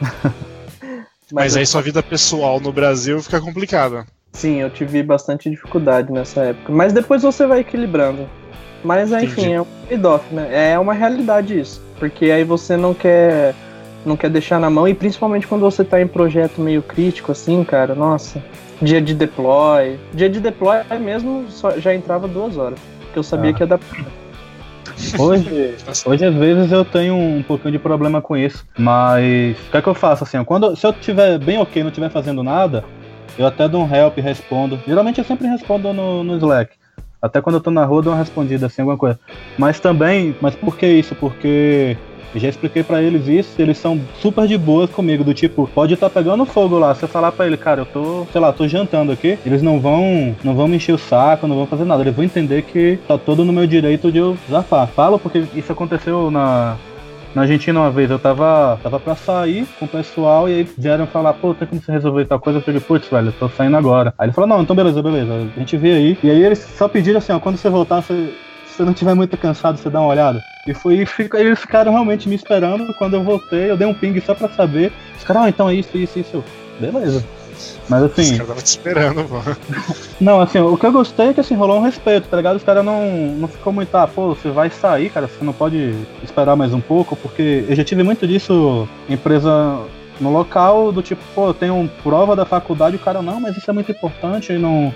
Mas, 0.00 0.32
Mas 1.32 1.56
aí 1.56 1.66
sua 1.66 1.82
vida 1.82 2.02
pessoal 2.02 2.58
no 2.58 2.72
Brasil 2.72 3.22
fica 3.22 3.40
complicada. 3.40 4.06
Sim, 4.32 4.60
eu 4.60 4.70
tive 4.70 5.02
bastante 5.02 5.50
dificuldade 5.50 6.10
nessa 6.12 6.42
época. 6.42 6.72
Mas 6.72 6.92
depois 6.92 7.22
você 7.22 7.46
vai 7.46 7.60
equilibrando. 7.60 8.28
Mas 8.82 9.12
enfim, 9.12 9.52
é 9.52 9.60
um 9.60 9.66
trade-off, 9.86 10.34
né? 10.34 10.72
É 10.72 10.78
uma 10.78 10.94
realidade 10.94 11.58
isso. 11.58 11.82
Porque 11.98 12.30
aí 12.30 12.44
você 12.44 12.76
não 12.76 12.94
quer 12.94 13.54
não 14.04 14.16
quer 14.16 14.30
deixar 14.30 14.58
na 14.58 14.70
mão, 14.70 14.88
e 14.88 14.94
principalmente 14.94 15.46
quando 15.46 15.62
você 15.62 15.84
tá 15.84 16.00
em 16.00 16.06
projeto 16.06 16.60
meio 16.60 16.82
crítico, 16.82 17.32
assim, 17.32 17.62
cara, 17.64 17.94
nossa, 17.94 18.42
dia 18.80 19.00
de 19.00 19.14
deploy. 19.14 19.98
Dia 20.12 20.28
de 20.28 20.40
deploy 20.40 20.78
mesmo 21.00 21.46
só, 21.48 21.78
já 21.78 21.94
entrava 21.94 22.26
duas 22.26 22.56
horas, 22.56 22.78
porque 23.00 23.18
eu 23.18 23.22
sabia 23.22 23.50
ah. 23.50 23.54
que 23.54 23.62
ia 23.62 23.66
dar. 23.66 23.80
Hoje, 25.18 25.74
hoje, 26.04 26.24
às 26.26 26.34
vezes, 26.34 26.72
eu 26.72 26.84
tenho 26.84 27.14
um 27.14 27.42
pouquinho 27.42 27.72
de 27.72 27.78
problema 27.78 28.20
com 28.20 28.36
isso. 28.36 28.66
Mas 28.78 29.56
o 29.58 29.70
que 29.70 29.76
é 29.76 29.82
que 29.82 29.88
eu 29.88 29.94
faço 29.94 30.24
assim? 30.24 30.42
Quando, 30.44 30.76
se 30.76 30.86
eu 30.86 30.92
tiver 30.92 31.38
bem 31.38 31.58
ok, 31.58 31.82
não 31.82 31.88
estiver 31.88 32.10
fazendo 32.10 32.42
nada, 32.42 32.84
eu 33.38 33.46
até 33.46 33.66
dou 33.66 33.82
um 33.82 33.94
help 33.94 34.18
e 34.18 34.20
respondo. 34.20 34.78
Geralmente 34.86 35.18
eu 35.18 35.24
sempre 35.24 35.46
respondo 35.46 35.92
no, 35.92 36.22
no 36.22 36.36
Slack. 36.36 36.74
Até 37.22 37.40
quando 37.40 37.56
eu 37.56 37.60
tô 37.60 37.70
na 37.70 37.84
rua, 37.84 38.02
dou 38.02 38.12
uma 38.12 38.18
respondida 38.18 38.66
assim, 38.66 38.82
alguma 38.82 38.98
coisa. 38.98 39.18
Mas 39.58 39.78
também, 39.78 40.34
mas 40.40 40.54
por 40.54 40.76
que 40.76 40.86
isso? 40.86 41.14
Porque 41.14 41.96
eu 42.34 42.40
já 42.40 42.48
expliquei 42.48 42.82
para 42.82 43.02
eles 43.02 43.26
isso, 43.26 43.60
eles 43.60 43.78
são 43.78 44.00
super 44.20 44.46
de 44.46 44.56
boas 44.56 44.90
comigo, 44.90 45.24
do 45.24 45.34
tipo, 45.34 45.68
pode 45.74 45.94
estar 45.94 46.08
tá 46.08 46.20
pegando 46.20 46.44
fogo 46.44 46.78
lá, 46.78 46.96
eu 47.00 47.08
falar 47.08 47.32
para 47.32 47.46
ele, 47.46 47.56
cara, 47.56 47.80
eu 47.80 47.86
tô, 47.86 48.26
sei 48.30 48.40
lá, 48.40 48.52
tô 48.52 48.68
jantando 48.68 49.12
aqui, 49.12 49.38
eles 49.44 49.62
não 49.62 49.80
vão, 49.80 50.34
não 50.44 50.54
vão 50.54 50.68
me 50.68 50.76
encher 50.76 50.92
o 50.92 50.98
saco, 50.98 51.46
não 51.46 51.56
vão 51.56 51.66
fazer 51.66 51.84
nada, 51.84 52.02
eles 52.02 52.14
vão 52.14 52.24
entender 52.24 52.62
que 52.62 52.98
tá 53.08 53.18
todo 53.18 53.44
no 53.44 53.52
meu 53.52 53.66
direito 53.66 54.12
de 54.12 54.18
eu 54.18 54.36
zafar. 54.48 54.86
Falo 54.88 55.18
porque 55.18 55.44
isso 55.54 55.72
aconteceu 55.72 56.30
na, 56.30 56.76
na 57.34 57.42
Argentina 57.42 57.80
uma 57.80 57.90
vez, 57.90 58.10
eu 58.10 58.18
tava, 58.18 58.78
tava 58.82 58.98
pra 58.98 59.14
sair 59.14 59.66
com 59.78 59.84
o 59.84 59.88
pessoal 59.88 60.48
e 60.48 60.54
aí 60.54 60.68
vieram 60.76 61.06
falar, 61.06 61.34
pô, 61.34 61.54
tem 61.54 61.66
como 61.66 61.80
você 61.80 61.92
resolver 61.92 62.24
tal 62.24 62.40
coisa? 62.40 62.58
Eu 62.58 62.62
falei, 62.62 62.80
putz, 62.80 63.08
velho, 63.08 63.28
eu 63.28 63.32
tô 63.32 63.48
saindo 63.48 63.76
agora. 63.76 64.14
Aí 64.18 64.26
ele 64.26 64.32
falou, 64.32 64.48
não, 64.48 64.62
então 64.62 64.74
beleza, 64.74 65.02
beleza, 65.02 65.32
a 65.56 65.58
gente 65.58 65.76
vê 65.76 65.92
aí. 65.92 66.18
E 66.22 66.30
aí 66.30 66.42
eles 66.42 66.58
só 66.58 66.88
pediram 66.88 67.18
assim, 67.18 67.32
ó, 67.32 67.38
quando 67.38 67.56
você 67.56 67.68
voltar, 67.68 68.00
você 68.00 68.32
você 68.80 68.84
não 68.84 68.92
estiver 68.92 69.14
muito 69.14 69.36
cansado, 69.36 69.78
você 69.78 69.90
dá 69.90 70.00
uma 70.00 70.08
olhada. 70.08 70.42
E 70.66 70.72
foi 70.72 71.06
eles 71.34 71.60
ficaram 71.60 71.92
realmente 71.92 72.28
me 72.28 72.34
esperando. 72.34 72.92
Quando 72.94 73.14
eu 73.14 73.22
voltei, 73.22 73.70
eu 73.70 73.76
dei 73.76 73.86
um 73.86 73.94
ping 73.94 74.18
só 74.20 74.34
pra 74.34 74.48
saber. 74.48 74.92
Os 75.16 75.24
caras, 75.24 75.44
ah, 75.44 75.48
então 75.48 75.68
é 75.68 75.74
isso, 75.74 75.96
isso, 75.96 76.18
isso. 76.18 76.44
Beleza. 76.78 77.24
Mas 77.88 78.04
assim. 78.04 78.22
Os 78.22 78.30
caras 78.30 78.40
estavam 78.40 78.62
te 78.62 78.66
esperando, 78.66 79.24
pô. 79.24 79.38
não, 80.20 80.40
assim, 80.40 80.58
o 80.58 80.76
que 80.76 80.86
eu 80.86 80.92
gostei 80.92 81.28
é 81.28 81.34
que 81.34 81.40
assim, 81.40 81.54
rolou 81.54 81.78
um 81.78 81.82
respeito, 81.82 82.28
tá 82.28 82.36
ligado? 82.36 82.56
Os 82.56 82.64
caras 82.64 82.84
não, 82.84 83.06
não 83.36 83.48
ficou 83.48 83.72
muito, 83.72 83.94
ah, 83.94 84.06
pô, 84.06 84.34
você 84.34 84.50
vai 84.50 84.70
sair, 84.70 85.10
cara, 85.10 85.28
você 85.28 85.44
não 85.44 85.52
pode 85.52 85.94
esperar 86.22 86.56
mais 86.56 86.72
um 86.72 86.80
pouco, 86.80 87.14
porque 87.16 87.64
eu 87.68 87.76
já 87.76 87.84
tive 87.84 88.02
muito 88.02 88.26
disso, 88.26 88.88
empresa 89.08 89.78
no 90.18 90.30
local, 90.30 90.92
do 90.92 91.02
tipo, 91.02 91.22
pô, 91.34 91.48
eu 91.48 91.54
tenho 91.54 91.90
prova 92.02 92.36
da 92.36 92.44
faculdade, 92.44 92.96
o 92.96 92.98
cara, 92.98 93.20
não, 93.20 93.40
mas 93.40 93.56
isso 93.56 93.70
é 93.70 93.74
muito 93.74 93.90
importante, 93.90 94.52
e 94.52 94.58
não 94.58 94.94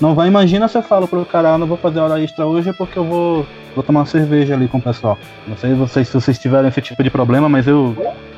não 0.00 0.14
vai, 0.14 0.28
imagina 0.28 0.68
se 0.68 0.76
eu 0.76 0.82
falo 0.82 1.08
pro 1.08 1.24
cara, 1.24 1.54
ah, 1.54 1.58
não 1.58 1.66
vou 1.66 1.76
fazer 1.76 2.00
hora 2.00 2.22
extra 2.22 2.46
hoje 2.46 2.72
porque 2.72 2.98
eu 2.98 3.04
vou, 3.04 3.46
vou 3.74 3.82
tomar 3.82 4.00
uma 4.00 4.06
cerveja 4.06 4.54
ali 4.54 4.68
com 4.68 4.78
o 4.78 4.82
pessoal. 4.82 5.18
Não 5.46 5.56
sei 5.56 5.74
vocês, 5.74 6.08
se 6.08 6.14
vocês 6.14 6.38
tiveram 6.38 6.68
esse 6.68 6.82
tipo 6.82 7.02
de 7.02 7.10
problema, 7.10 7.48
mas 7.48 7.66
eu 7.66 7.96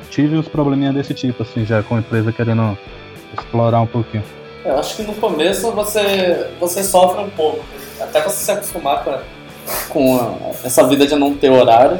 tive 0.09 0.37
uns 0.37 0.47
probleminha 0.47 0.93
desse 0.93 1.13
tipo, 1.13 1.43
assim, 1.43 1.65
já 1.65 1.83
com 1.83 1.95
a 1.95 1.99
empresa 1.99 2.31
querendo 2.31 2.77
explorar 3.37 3.81
um 3.81 3.87
pouquinho. 3.87 4.23
Eu 4.63 4.77
acho 4.77 4.95
que 4.97 5.03
no 5.03 5.13
começo 5.15 5.71
você, 5.71 6.49
você 6.59 6.83
sofre 6.83 7.21
um 7.23 7.29
pouco, 7.29 7.63
até 7.99 8.21
você 8.21 8.43
se 8.43 8.51
acostumar 8.51 9.03
com, 9.03 9.11
a, 9.11 9.21
com 9.89 10.17
a, 10.17 10.65
essa 10.65 10.85
vida 10.87 11.05
de 11.05 11.15
não 11.15 11.33
ter 11.33 11.49
horário, 11.49 11.99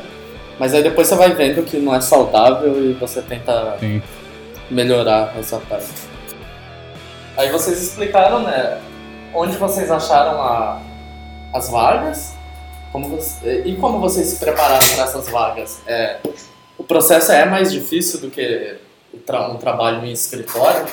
mas 0.58 0.74
aí 0.74 0.84
depois 0.84 1.08
você 1.08 1.16
vai 1.16 1.34
vendo 1.34 1.64
que 1.64 1.78
não 1.78 1.96
é 1.96 2.02
saudável 2.02 2.84
e 2.84 2.94
você 2.94 3.22
tenta 3.22 3.76
Sim. 3.80 4.02
melhorar 4.70 5.34
essa 5.38 5.58
parte. 5.58 5.88
Aí 7.38 7.50
vocês 7.50 7.82
explicaram, 7.82 8.42
né, 8.42 8.80
onde 9.34 9.58
vocês 9.58 9.90
acharam 9.90 10.42
a, 10.42 10.82
as 11.54 11.70
vagas 11.70 12.38
como 12.92 13.08
você, 13.10 13.64
e 13.66 13.76
como 13.76 14.00
vocês 14.00 14.28
se 14.28 14.40
prepararam 14.40 14.88
para 14.96 15.04
essas 15.04 15.30
vagas. 15.30 15.82
É, 15.88 16.18
o 16.78 16.84
processo 16.84 17.32
é 17.32 17.46
mais 17.46 17.72
difícil 17.72 18.20
do 18.20 18.30
que 18.30 18.78
um 19.14 19.58
trabalho 19.58 20.06
em 20.06 20.12
escritório? 20.12 20.86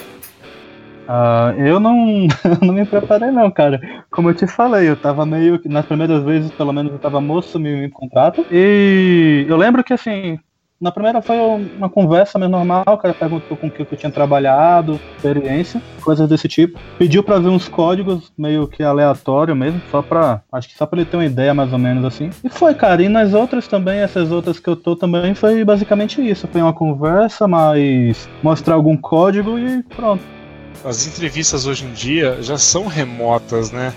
Uh, 1.06 1.60
eu 1.60 1.78
não, 1.78 2.26
não 2.60 2.74
me 2.74 2.84
preparei 2.84 3.30
não, 3.30 3.50
cara. 3.50 3.80
Como 4.10 4.30
eu 4.30 4.34
te 4.34 4.46
falei, 4.46 4.88
eu 4.88 4.96
tava 4.96 5.24
meio 5.24 5.58
que, 5.58 5.68
nas 5.68 5.86
primeiras 5.86 6.22
vezes, 6.24 6.50
pelo 6.52 6.72
menos, 6.72 6.92
eu 6.92 6.98
tava 6.98 7.20
moço 7.20 7.58
me 7.58 7.88
contrato. 7.90 8.44
E 8.50 9.46
eu 9.48 9.56
lembro 9.56 9.84
que 9.84 9.92
assim, 9.92 10.38
na 10.80 10.92
primeira 10.92 11.22
foi 11.22 11.36
uma 11.76 11.88
conversa 11.88 12.38
meio 12.38 12.50
normal, 12.50 12.84
o 12.86 12.98
cara 12.98 13.14
perguntou 13.14 13.56
com 13.56 13.66
o 13.66 13.70
que 13.70 13.80
eu 13.80 13.96
tinha 13.96 14.12
trabalhado, 14.12 15.00
experiência, 15.16 15.80
coisas 16.02 16.28
desse 16.28 16.48
tipo. 16.48 16.78
Pediu 16.98 17.22
para 17.22 17.38
ver 17.38 17.48
uns 17.48 17.68
códigos 17.68 18.32
meio 18.36 18.68
que 18.68 18.82
aleatório 18.82 19.56
mesmo, 19.56 19.80
só 19.90 20.02
pra. 20.02 20.42
Acho 20.52 20.68
que 20.68 20.76
só 20.76 20.84
pra 20.86 21.00
ele 21.00 21.08
ter 21.08 21.16
uma 21.16 21.24
ideia 21.24 21.54
mais 21.54 21.72
ou 21.72 21.78
menos 21.78 22.04
assim. 22.04 22.30
E 22.44 22.48
foi, 22.48 22.74
cara. 22.74 23.02
E 23.02 23.08
nas 23.08 23.32
outras 23.32 23.66
também, 23.66 24.00
essas 24.00 24.30
outras 24.30 24.58
que 24.58 24.68
eu 24.68 24.76
tô 24.76 24.94
também, 24.94 25.34
foi 25.34 25.64
basicamente 25.64 26.20
isso. 26.20 26.46
Foi 26.46 26.60
uma 26.60 26.72
conversa, 26.72 27.48
mas 27.48 28.28
mostrar 28.42 28.74
algum 28.74 28.96
código 28.96 29.58
e 29.58 29.82
pronto. 29.82 30.22
As 30.84 31.06
entrevistas 31.06 31.66
hoje 31.66 31.84
em 31.84 31.92
dia 31.92 32.42
já 32.42 32.58
são 32.58 32.86
remotas, 32.86 33.72
né? 33.72 33.92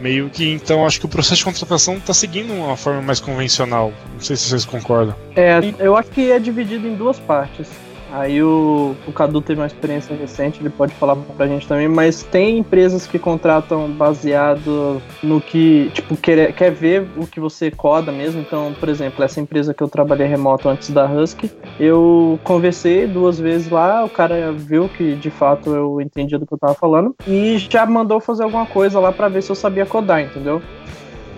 Meio 0.00 0.30
que 0.30 0.48
então 0.48 0.86
acho 0.86 1.00
que 1.00 1.06
o 1.06 1.08
processo 1.08 1.36
de 1.36 1.44
contratação 1.44 1.96
está 1.96 2.14
seguindo 2.14 2.52
uma 2.52 2.76
forma 2.76 3.02
mais 3.02 3.20
convencional. 3.20 3.92
Não 4.12 4.20
sei 4.20 4.36
se 4.36 4.48
vocês 4.48 4.64
concordam. 4.64 5.14
É, 5.34 5.58
eu 5.78 5.96
acho 5.96 6.10
que 6.10 6.30
é 6.30 6.38
dividido 6.38 6.86
em 6.86 6.94
duas 6.94 7.18
partes. 7.18 7.68
Aí 8.10 8.42
o, 8.42 8.94
o 9.06 9.12
Cadu 9.12 9.40
teve 9.42 9.60
uma 9.60 9.66
experiência 9.66 10.16
recente, 10.16 10.60
ele 10.60 10.70
pode 10.70 10.94
falar 10.94 11.14
pra 11.16 11.46
gente 11.46 11.68
também, 11.68 11.88
mas 11.88 12.22
tem 12.22 12.58
empresas 12.58 13.06
que 13.06 13.18
contratam 13.18 13.90
baseado 13.90 15.02
no 15.22 15.40
que, 15.40 15.90
tipo, 15.92 16.16
quer, 16.16 16.52
quer 16.54 16.70
ver 16.70 17.06
o 17.16 17.26
que 17.26 17.38
você 17.38 17.70
coda 17.70 18.10
mesmo. 18.10 18.40
Então, 18.40 18.74
por 18.80 18.88
exemplo, 18.88 19.22
essa 19.22 19.40
empresa 19.40 19.74
que 19.74 19.82
eu 19.82 19.88
trabalhei 19.88 20.26
remoto 20.26 20.68
antes 20.68 20.90
da 20.90 21.04
Husky, 21.04 21.50
eu 21.78 22.38
conversei 22.44 23.06
duas 23.06 23.38
vezes 23.38 23.70
lá, 23.70 24.04
o 24.04 24.08
cara 24.08 24.52
viu 24.52 24.88
que 24.88 25.14
de 25.14 25.30
fato 25.30 25.74
eu 25.74 26.00
entendia 26.00 26.38
do 26.38 26.46
que 26.46 26.54
eu 26.54 26.58
tava 26.58 26.74
falando 26.74 27.14
e 27.26 27.58
já 27.58 27.84
mandou 27.84 28.20
fazer 28.20 28.44
alguma 28.44 28.66
coisa 28.66 28.98
lá 28.98 29.12
para 29.12 29.28
ver 29.28 29.42
se 29.42 29.50
eu 29.50 29.56
sabia 29.56 29.84
codar, 29.84 30.22
entendeu? 30.22 30.62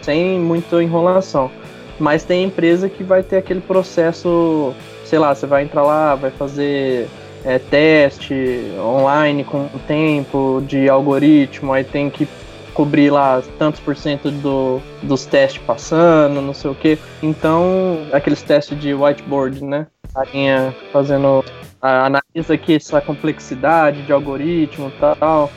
Sem 0.02 0.38
muita 0.38 0.82
enrolação. 0.82 1.50
Mas 1.98 2.24
tem 2.24 2.44
empresa 2.44 2.88
que 2.88 3.02
vai 3.02 3.22
ter 3.22 3.36
aquele 3.36 3.60
processo 3.60 4.74
sei 5.10 5.18
lá, 5.18 5.34
você 5.34 5.44
vai 5.44 5.64
entrar 5.64 5.82
lá, 5.82 6.14
vai 6.14 6.30
fazer 6.30 7.08
é, 7.44 7.58
teste 7.58 8.72
online 8.78 9.42
com 9.42 9.64
o 9.64 9.78
tempo 9.88 10.62
de 10.64 10.88
algoritmo, 10.88 11.72
aí 11.72 11.82
tem 11.82 12.08
que 12.08 12.28
cobrir 12.72 13.10
lá 13.10 13.42
tantos 13.58 13.80
por 13.80 13.96
cento 13.96 14.30
do, 14.30 14.80
dos 15.02 15.26
testes 15.26 15.60
passando, 15.66 16.40
não 16.40 16.54
sei 16.54 16.70
o 16.70 16.74
que. 16.76 16.96
Então, 17.20 18.06
aqueles 18.12 18.40
testes 18.40 18.78
de 18.78 18.94
whiteboard, 18.94 19.64
né? 19.64 19.88
A 20.14 20.24
linha 20.24 20.74
fazendo. 20.92 21.44
Analisa 21.82 22.54
aqui 22.54 22.76
essa 22.76 23.00
complexidade 23.00 24.02
de 24.02 24.12
algoritmo 24.12 24.92
e 24.94 25.00
tal. 25.00 25.50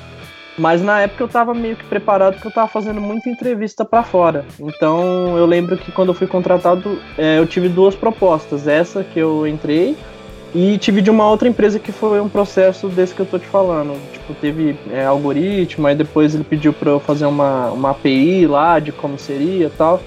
Mas 0.58 0.82
na 0.82 1.01
época 1.01 1.24
eu 1.24 1.28
tava 1.28 1.54
meio 1.54 1.76
que 1.76 1.84
preparado 1.86 2.36
porque 2.36 2.47
eu 2.47 2.51
tava 2.51 2.68
fazendo 2.68 3.01
muita 3.01 3.30
entrevista 3.30 3.84
para 3.84 4.04
fora. 4.04 4.45
Então 4.60 5.38
eu 5.38 5.45
lembro 5.45 5.78
que 5.78 5.91
quando 5.91 6.10
eu 6.10 6.14
fui 6.14 6.28
contratado, 6.28 6.99
é, 7.18 7.39
eu 7.39 7.47
tive 7.47 7.68
duas 7.68 7.95
propostas. 7.95 8.68
Essa 8.68 9.04
que 9.04 9.20
eu 9.20 9.47
entrei 9.47 9.97
e 10.54 10.78
tive 10.78 11.01
de 11.01 11.10
uma 11.10 11.28
outra 11.28 11.47
empresa 11.47 11.80
que 11.80 11.91
foi 11.91 12.22
um 12.22 12.30
processo 12.30 12.88
desse 12.88 13.16
que 13.16 13.22
eu 13.22 13.26
tô 13.26 13.39
te 13.39 13.47
falando. 13.47 13.99
Tipo, 14.12 14.36
teve 14.36 14.78
é, 14.91 15.04
algoritmo, 15.04 15.88
aí 15.88 15.95
depois 15.95 16.36
ele 16.36 16.43
pediu 16.43 16.72
para 16.72 16.91
eu 16.91 16.99
fazer 16.99 17.26
uma, 17.26 17.72
uma 17.72 17.89
API 17.89 18.45
lá 18.45 18.78
de 18.78 18.91
como 18.91 19.18
seria 19.18 19.68
e 19.68 19.72
tal. 19.72 19.99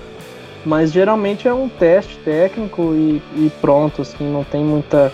Mas 0.65 0.93
geralmente 0.93 1.49
é 1.49 1.55
um 1.55 1.69
teste 1.69 2.17
técnico 2.19 2.93
e, 2.95 3.23
e 3.37 3.53
pronto, 3.61 4.03
assim, 4.03 4.25
não 4.33 4.45
tem 4.45 4.65
muita 4.65 5.13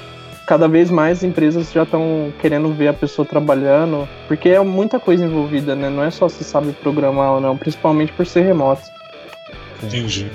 cada 0.52 0.68
vez 0.68 0.90
mais 0.90 1.24
empresas 1.24 1.72
já 1.72 1.82
estão 1.82 2.30
querendo 2.38 2.70
ver 2.74 2.88
a 2.88 2.92
pessoa 2.92 3.24
trabalhando, 3.24 4.06
porque 4.28 4.50
é 4.50 4.60
muita 4.60 5.00
coisa 5.00 5.24
envolvida, 5.24 5.74
né? 5.74 5.88
Não 5.88 6.04
é 6.04 6.10
só 6.10 6.28
se 6.28 6.44
sabe 6.44 6.72
programar 6.72 7.32
ou 7.32 7.40
não, 7.40 7.56
principalmente 7.56 8.12
por 8.12 8.26
ser 8.26 8.42
remoto. 8.42 8.82
Entendi. 9.82 10.30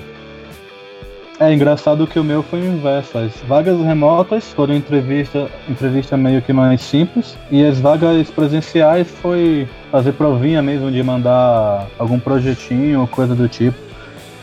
É 1.38 1.54
engraçado 1.54 2.04
que 2.04 2.18
o 2.18 2.24
meu 2.24 2.42
foi 2.42 2.60
o 2.60 2.64
inverso. 2.64 3.16
As 3.16 3.32
vagas 3.46 3.80
remotas 3.80 4.52
foram 4.54 4.74
entrevista, 4.74 5.48
entrevista 5.68 6.16
meio 6.16 6.42
que 6.42 6.52
mais 6.52 6.80
simples, 6.80 7.38
e 7.48 7.64
as 7.64 7.78
vagas 7.78 8.28
presenciais 8.28 9.08
foi 9.22 9.68
fazer 9.92 10.10
provinha 10.14 10.60
mesmo 10.60 10.90
de 10.90 11.00
mandar 11.00 11.86
algum 11.96 12.18
projetinho 12.18 13.02
ou 13.02 13.06
coisa 13.06 13.36
do 13.36 13.48
tipo. 13.48 13.78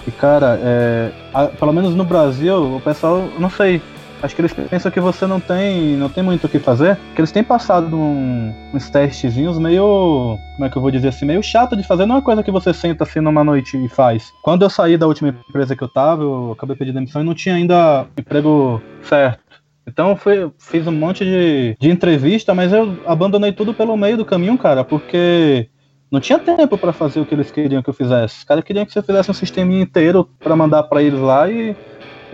E 0.08 0.12
cara, 0.12 0.58
é, 0.64 1.12
a, 1.34 1.48
pelo 1.48 1.74
menos 1.74 1.94
no 1.94 2.06
Brasil, 2.06 2.78
o 2.78 2.80
pessoal, 2.80 3.28
não 3.38 3.50
sei, 3.50 3.82
Acho 4.26 4.36
que 4.36 4.42
eles 4.42 4.54
pensam 4.54 4.92
que 4.92 5.00
você 5.00 5.28
não 5.28 5.40
tem, 5.40 5.96
não 5.96 6.10
tem 6.10 6.24
muito 6.24 6.48
o 6.48 6.50
que 6.50 6.58
fazer, 6.58 6.98
que 7.14 7.22
eles 7.22 7.32
têm 7.32 7.44
passado 7.44 7.96
um, 7.96 8.52
uns 8.74 8.90
testezinhos 8.90 9.60
meio, 9.60 10.36
como 10.56 10.66
é 10.66 10.70
que 10.70 10.76
eu 10.76 10.82
vou 10.82 10.90
dizer 10.90 11.10
assim, 11.10 11.26
meio 11.26 11.44
chato 11.44 11.78
de 11.78 11.84
fazer, 11.84 12.08
não 12.08 12.18
é 12.18 12.22
coisa 12.22 12.42
que 12.42 12.50
você 12.50 12.74
senta 12.74 13.04
assim 13.04 13.20
numa 13.20 13.44
noite 13.44 13.78
e 13.78 13.88
faz. 13.88 14.34
Quando 14.42 14.64
eu 14.64 14.70
saí 14.70 14.98
da 14.98 15.06
última 15.06 15.30
empresa 15.30 15.76
que 15.76 15.84
eu 15.84 15.88
tava, 15.88 16.24
eu 16.24 16.54
acabei 16.54 16.76
pedindo 16.76 16.96
demissão 16.96 17.22
e 17.22 17.26
não 17.26 17.36
tinha 17.36 17.54
ainda 17.54 18.08
emprego 18.18 18.82
certo. 19.04 19.40
Então 19.88 20.16
fui, 20.16 20.52
fiz 20.58 20.88
um 20.88 20.92
monte 20.92 21.24
de, 21.24 21.78
de 21.80 21.90
entrevista, 21.92 22.56
mas 22.56 22.74
eu 22.74 22.98
abandonei 23.06 23.52
tudo 23.52 23.76
pelo 23.76 23.96
meio 23.96 24.18
do 24.18 24.26
caminho, 24.26 24.58
cara, 24.58 24.84
porque 24.84 25.70
não 26.12 26.20
tinha 26.20 26.40
tempo 26.40 26.78
para 26.78 26.94
fazer 26.94 27.20
o 27.20 27.26
que 27.26 27.36
eles 27.36 27.52
queriam 27.52 27.84
que 27.84 27.90
eu 27.90 27.94
fizesse. 27.94 28.40
Os 28.40 28.44
caras 28.44 28.64
queriam 28.64 28.86
que 28.86 28.92
você 28.92 29.04
fizesse 29.04 29.30
um 29.30 29.36
sistema 29.36 29.72
inteiro 29.74 30.28
para 30.40 30.56
mandar 30.56 30.84
para 30.84 31.04
eles 31.04 31.20
lá 31.20 31.48
e 31.48 31.76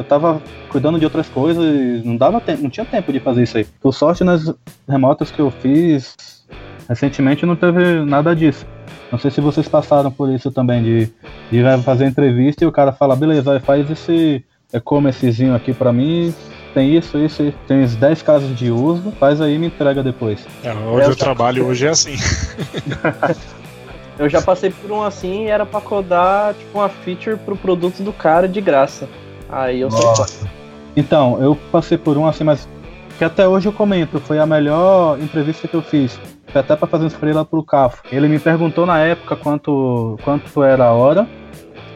eu 0.02 0.08
tava 0.08 0.42
cuidando 0.70 1.00
de 1.00 1.06
outras 1.06 1.30
coisas 1.30 1.64
e 1.64 2.02
não 2.04 2.18
dava 2.18 2.42
tempo, 2.42 2.64
não 2.64 2.70
tinha 2.70 2.86
tempo 2.86 3.14
de 3.14 3.20
fazer 3.20 3.44
isso 3.44 3.58
aí. 3.58 3.66
Por 3.82 3.94
sorte, 3.94 4.24
nas 4.24 4.54
remotas 4.88 5.32
que 5.32 5.40
eu 5.40 5.50
fiz 5.50 6.16
recentemente 6.88 7.46
não 7.46 7.56
teve 7.56 8.04
nada 8.04 8.36
disso. 8.36 8.66
Não 9.12 9.20
sei 9.20 9.32
se 9.32 9.42
vocês 9.42 9.68
passaram 9.68 10.12
por 10.12 10.30
isso 10.30 10.52
também, 10.52 10.84
de, 10.84 11.10
de 11.52 11.84
fazer 11.84 12.06
entrevista 12.06 12.64
e 12.64 12.68
o 12.68 12.72
cara 12.72 12.92
fala, 12.92 13.16
beleza, 13.16 13.60
faz 13.60 13.90
esse 13.90 14.44
e-commercezinho 14.74 15.54
aqui 15.54 15.74
para 15.74 15.92
mim, 15.92 16.34
tem 16.74 16.96
isso, 16.96 17.18
isso, 17.18 17.54
tem 17.68 17.84
uns 17.84 17.96
10 17.96 18.22
casos 18.22 18.58
de 18.58 18.72
uso, 18.72 19.12
faz 19.20 19.42
aí 19.42 19.56
e 19.56 19.60
me 19.60 19.68
entrega 19.68 20.02
depois. 20.02 20.46
É, 20.64 20.72
onde 20.72 21.04
eu, 21.04 21.10
eu 21.10 21.16
trabalho 21.16 21.66
hoje 21.68 21.88
é 21.88 21.90
assim. 21.90 22.16
eu 24.18 24.30
já 24.30 24.42
passei 24.42 24.70
por 24.70 24.92
um 24.92 25.02
assim 25.02 25.46
e 25.46 25.48
era 25.48 25.66
pra 25.66 25.82
codar 25.82 26.54
tipo 26.54 26.78
uma 26.80 26.90
feature 26.90 27.38
pro 27.38 27.56
produto 27.56 28.02
do 28.04 28.14
cara 28.14 28.48
de 28.48 28.62
graça. 28.62 29.10
Aí 29.52 29.82
eu 29.82 29.90
Nossa. 29.90 30.26
sou. 30.26 30.50
Então, 30.96 31.42
eu 31.42 31.58
passei 31.72 31.98
por 31.98 32.18
um 32.18 32.26
assim, 32.26 32.44
mas 32.44 32.68
que 33.18 33.24
até 33.24 33.48
hoje 33.48 33.68
eu 33.68 33.74
comento, 33.74 34.20
foi 34.20 34.40
a 34.40 34.46
melhor 34.46 35.20
entrevista 35.20 35.68
que 35.68 35.76
eu 35.76 35.82
fiz. 35.82 36.20
Foi 36.48 36.62
até 36.62 36.76
para 36.76 36.88
fazer 36.88 37.06
uns 37.06 37.14
freela 37.14 37.46
pro 37.46 37.64
CAFO. 37.64 38.04
Ele 38.12 38.28
me 38.28 38.40
perguntou 38.40 38.86
na 38.86 39.00
época 39.00 39.36
quanto, 39.36 40.18
quanto 40.24 40.64
era 40.64 40.86
a 40.86 40.92
hora. 40.92 41.28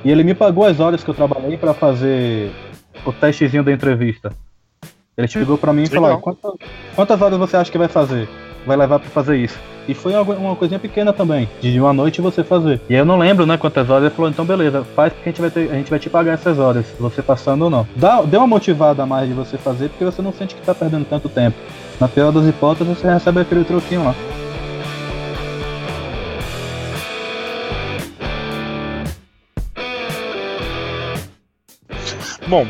E 0.04 0.12
ele 0.12 0.24
me 0.24 0.34
pagou 0.34 0.66
as 0.66 0.80
horas 0.80 1.04
que 1.04 1.10
eu 1.10 1.14
trabalhei 1.16 1.58
para 1.58 1.74
fazer 1.74 2.52
o 3.06 3.12
testezinho 3.12 3.64
da 3.64 3.72
entrevista. 3.72 4.32
Ele 5.18 5.28
chegou 5.28 5.58
para 5.58 5.74
mim 5.74 5.84
e 5.84 5.88
falou: 5.88 6.20
quantas, 6.20 6.52
quantas 6.96 7.22
horas 7.22 7.38
você 7.40 7.58
acha 7.58 7.72
que 7.72 7.78
vai 7.78 7.88
fazer? 7.88 8.30
Vai 8.66 8.76
levar 8.76 9.00
para 9.00 9.10
fazer 9.10 9.38
isso? 9.38 9.58
E 9.88 9.94
foi 9.94 10.16
uma 10.16 10.56
coisinha 10.56 10.80
pequena 10.80 11.14
também, 11.14 11.48
de 11.62 11.80
uma 11.80 11.94
noite 11.94 12.20
você 12.20 12.44
fazer. 12.44 12.82
E 12.90 12.96
eu 12.96 13.06
não 13.06 13.20
lembro, 13.20 13.46
né, 13.46 13.56
quantas 13.56 13.88
horas. 13.88 14.06
Ele 14.06 14.16
falou, 14.16 14.32
então 14.32 14.44
beleza, 14.44 14.84
faz 14.96 15.14
porque 15.14 15.30
a 15.30 15.32
gente 15.32 15.42
vai, 15.42 15.52
ter, 15.52 15.72
a 15.72 15.76
gente 15.76 15.90
vai 15.90 16.00
te 16.00 16.10
pagar 16.10 16.34
essas 16.34 16.58
horas, 16.58 16.86
você 17.00 17.22
passando 17.22 17.66
ou 17.66 17.70
não. 17.70 17.88
Dá, 17.96 18.22
deu 18.24 18.40
uma 18.40 18.48
motivada 18.48 19.04
a 19.04 19.06
mais 19.06 19.28
de 19.28 19.36
você 19.36 19.58
fazer, 19.58 19.90
porque 19.90 20.04
você 20.04 20.22
não 20.22 20.34
sente 20.34 20.56
que 20.56 20.62
tá 20.62 20.74
perdendo 20.74 21.06
tanto 21.06 21.30
tempo. 21.30 21.56
Na 22.00 22.08
pior 22.08 22.32
das 22.32 22.48
hipóteses, 22.48 22.98
você 22.98 23.08
recebe 23.08 23.42
aquele 23.42 23.64
troquinho 23.64 24.06
lá. 24.06 24.16
Bom, 32.48 32.68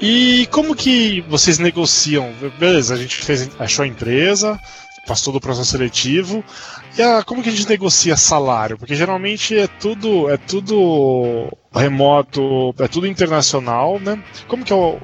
e 0.00 0.46
como 0.50 0.74
que 0.74 1.22
vocês 1.28 1.58
negociam? 1.58 2.30
Beleza, 2.58 2.94
a 2.94 2.96
gente 2.96 3.16
fez, 3.16 3.50
achou 3.58 3.82
a 3.82 3.88
empresa, 3.88 4.58
passou 5.06 5.32
do 5.32 5.40
processo 5.40 5.70
seletivo. 5.70 6.44
E 6.96 7.02
a, 7.02 7.22
como 7.22 7.42
que 7.42 7.48
a 7.48 7.52
gente 7.52 7.68
negocia 7.68 8.16
salário? 8.16 8.78
Porque 8.78 8.94
geralmente 8.94 9.58
é 9.58 9.66
tudo 9.66 10.30
é 10.30 10.36
tudo 10.36 11.48
remoto, 11.72 12.74
é 12.78 12.88
tudo 12.88 13.06
internacional, 13.06 13.98
né? 14.00 14.22
Como 14.48 14.64
que 14.64 14.72
é 14.72 14.76
o, 14.76 14.98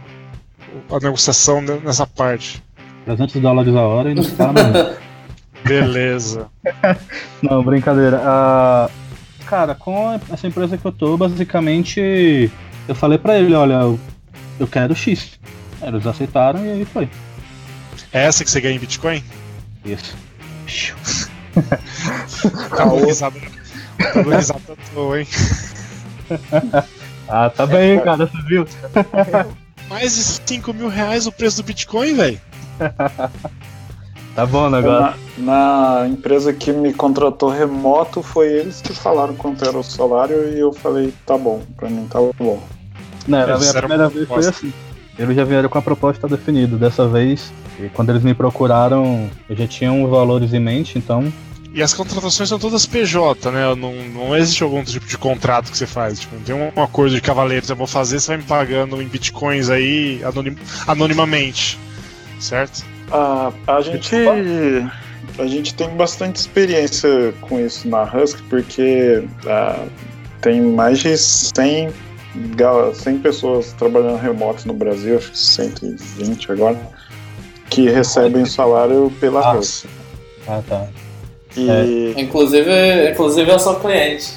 a 0.90 0.98
negociação 1.00 1.60
nessa 1.60 2.06
parte? 2.06 2.62
300 3.04 3.40
dólares 3.40 3.74
a 3.74 3.82
hora 3.82 4.10
e 4.10 4.14
não 4.14 4.22
está 4.22 4.52
Beleza. 5.64 6.48
Não, 7.42 7.62
brincadeira. 7.62 8.18
Uh, 8.18 8.90
cara, 9.46 9.74
com 9.74 10.20
essa 10.32 10.46
empresa 10.46 10.78
que 10.78 10.84
eu 10.84 10.92
tô, 10.92 11.16
basicamente, 11.16 12.50
eu 12.86 12.94
falei 12.94 13.18
pra 13.18 13.38
ele, 13.38 13.52
olha, 13.54 13.74
eu, 13.74 13.98
eu 14.60 14.66
quero 14.66 14.94
X. 14.94 15.38
Eles 15.82 16.06
aceitaram 16.06 16.64
e 16.64 16.70
aí 16.70 16.84
foi. 16.84 17.08
É 18.12 18.24
essa 18.24 18.44
que 18.44 18.50
você 18.50 18.60
ganha 18.60 18.76
em 18.76 18.78
Bitcoin? 18.78 19.22
Isso. 19.86 20.16
valorizado. 22.70 23.40
Tá 23.98 24.12
valorizado 24.14 24.76
hein? 25.16 25.26
ah, 27.28 27.48
tá 27.50 27.66
bem, 27.66 28.00
cara, 28.00 28.26
você 28.26 28.42
viu? 28.48 28.66
Mais 29.88 30.16
de 30.16 30.22
5 30.22 30.74
mil 30.74 30.88
reais 30.88 31.26
o 31.26 31.32
preço 31.32 31.62
do 31.62 31.66
Bitcoin, 31.66 32.14
velho. 32.14 32.40
Tá 34.36 34.44
bom 34.44 34.66
o 34.66 34.70
negócio. 34.70 35.18
Na, 35.38 36.00
na, 36.00 36.08
empresa 36.08 36.52
que 36.52 36.70
me 36.70 36.92
contratou 36.92 37.48
remoto, 37.48 38.22
foi 38.22 38.48
eles 38.48 38.82
que 38.82 38.92
falaram 38.92 39.34
quanto 39.34 39.64
era 39.64 39.78
o 39.78 39.82
salário 39.82 40.52
e 40.54 40.60
eu 40.60 40.74
falei, 40.74 41.14
tá 41.24 41.38
bom, 41.38 41.62
pra 41.74 41.88
mim 41.88 42.06
tá 42.06 42.18
bom. 42.38 42.62
Não, 43.26 43.54
a 43.54 43.58
minha 43.58 43.72
primeira 43.72 44.10
vez 44.10 44.28
foi 44.28 44.46
assim. 44.46 44.72
Eles 45.18 45.34
já 45.34 45.42
vieram 45.42 45.70
com 45.70 45.78
a 45.78 45.82
proposta 45.82 46.28
definida. 46.28 46.76
Dessa 46.76 47.08
vez, 47.08 47.50
quando 47.94 48.10
eles 48.10 48.22
me 48.22 48.34
procuraram, 48.34 49.28
eu 49.48 49.56
já 49.56 49.66
tinha 49.66 49.92
uns 49.92 50.08
valores 50.08 50.52
em 50.52 50.60
mente, 50.60 50.98
então. 50.98 51.32
E 51.72 51.82
as 51.82 51.92
contratações 51.92 52.48
são 52.48 52.58
todas 52.58 52.86
PJ, 52.86 53.50
né? 53.50 53.74
Não, 53.74 53.92
não 53.92 54.36
existe 54.36 54.62
algum 54.62 54.82
tipo 54.82 55.06
de 55.06 55.18
contrato 55.18 55.70
que 55.70 55.76
você 55.76 55.86
faz. 55.86 56.20
Tipo, 56.20 56.36
não 56.36 56.42
tem 56.42 56.54
um 56.54 56.82
acordo 56.82 57.14
de 57.14 57.20
cavaleiros, 57.20 57.68
eu 57.68 57.76
vou 57.76 57.86
fazer, 57.86 58.18
você 58.18 58.28
vai 58.28 58.36
me 58.38 58.44
pagando 58.44 59.00
em 59.02 59.06
bitcoins 59.06 59.68
aí 59.68 60.22
anonim, 60.24 60.56
anonimamente. 60.86 61.78
Certo? 62.40 62.84
Ah, 63.12 63.52
a 63.66 63.80
gente. 63.80 64.14
A 65.38 65.46
gente 65.46 65.74
tem 65.74 65.88
bastante 65.90 66.36
experiência 66.36 67.34
com 67.42 67.60
isso 67.60 67.86
na 67.86 68.04
Husky, 68.04 68.42
porque 68.44 69.22
ah, 69.46 69.84
tem 70.40 70.62
mais 70.62 71.00
de 71.00 71.16
100 71.18 71.90
100 72.94 73.18
pessoas 73.18 73.72
trabalhando 73.72 74.20
remoto 74.20 74.66
no 74.66 74.74
Brasil, 74.74 75.16
acho 75.16 75.30
que 75.32 75.38
120 75.38 76.52
agora, 76.52 76.78
que 77.76 77.90
recebem 77.90 78.42
o 78.42 78.46
salário 78.46 79.12
pela 79.20 79.52
ah. 79.52 79.60
Ah, 80.48 80.62
tá. 80.66 80.86
E... 81.54 81.68
É. 81.68 82.20
Inclusive, 82.22 83.10
inclusive 83.10 83.50
eu 83.50 83.58
sou 83.58 83.74
cliente. 83.74 84.32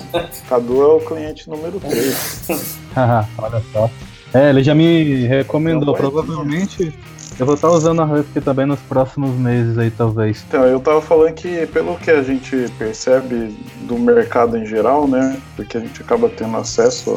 Cadu 0.50 0.82
é 0.82 0.88
o 0.88 1.00
cliente 1.00 1.50
número 1.50 1.80
3. 1.80 2.80
Olha 3.38 3.64
só. 3.72 3.90
É, 4.34 4.50
ele 4.50 4.62
já 4.62 4.76
me 4.76 5.26
recomendou, 5.26 5.96
provavelmente. 5.96 6.94
Eu 7.40 7.46
vou 7.46 7.56
estar 7.56 7.70
usando 7.70 8.02
a 8.02 8.06
Husky 8.06 8.42
também 8.42 8.66
nos 8.66 8.80
próximos 8.82 9.32
meses 9.32 9.78
aí, 9.78 9.90
talvez. 9.90 10.44
Então, 10.50 10.66
eu 10.66 10.80
tava 10.82 11.02
falando 11.02 11.34
que 11.34 11.66
pelo 11.68 11.96
que 11.96 12.12
a 12.12 12.22
gente 12.22 12.70
percebe 12.78 13.58
do 13.84 13.98
mercado 13.98 14.58
em 14.58 14.66
geral, 14.66 15.08
né? 15.08 15.40
Porque 15.56 15.78
a 15.78 15.80
gente 15.80 16.02
acaba 16.02 16.28
tendo 16.28 16.58
acesso 16.58 17.16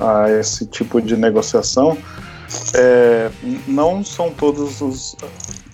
a, 0.00 0.24
a 0.24 0.30
esse 0.30 0.64
tipo 0.66 1.02
de 1.02 1.14
negociação, 1.14 1.98
é, 2.74 3.30
não 3.66 4.04
são 4.04 4.30
todos 4.30 4.80
os. 4.80 5.16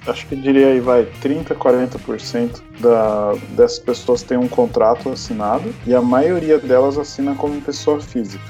Acho 0.07 0.27
que 0.27 0.35
diria 0.35 0.69
aí, 0.69 0.81
vai, 0.81 1.05
30, 1.21 1.55
40% 1.55 2.63
da, 2.81 3.35
dessas 3.55 3.79
pessoas 3.79 4.23
têm 4.23 4.39
um 4.39 4.49
contrato 4.49 5.11
assinado 5.11 5.75
e 5.87 5.95
a 5.95 6.01
maioria 6.01 6.59
delas 6.59 6.97
assina 6.97 7.35
como 7.35 7.61
pessoa 7.61 8.01
física 8.01 8.43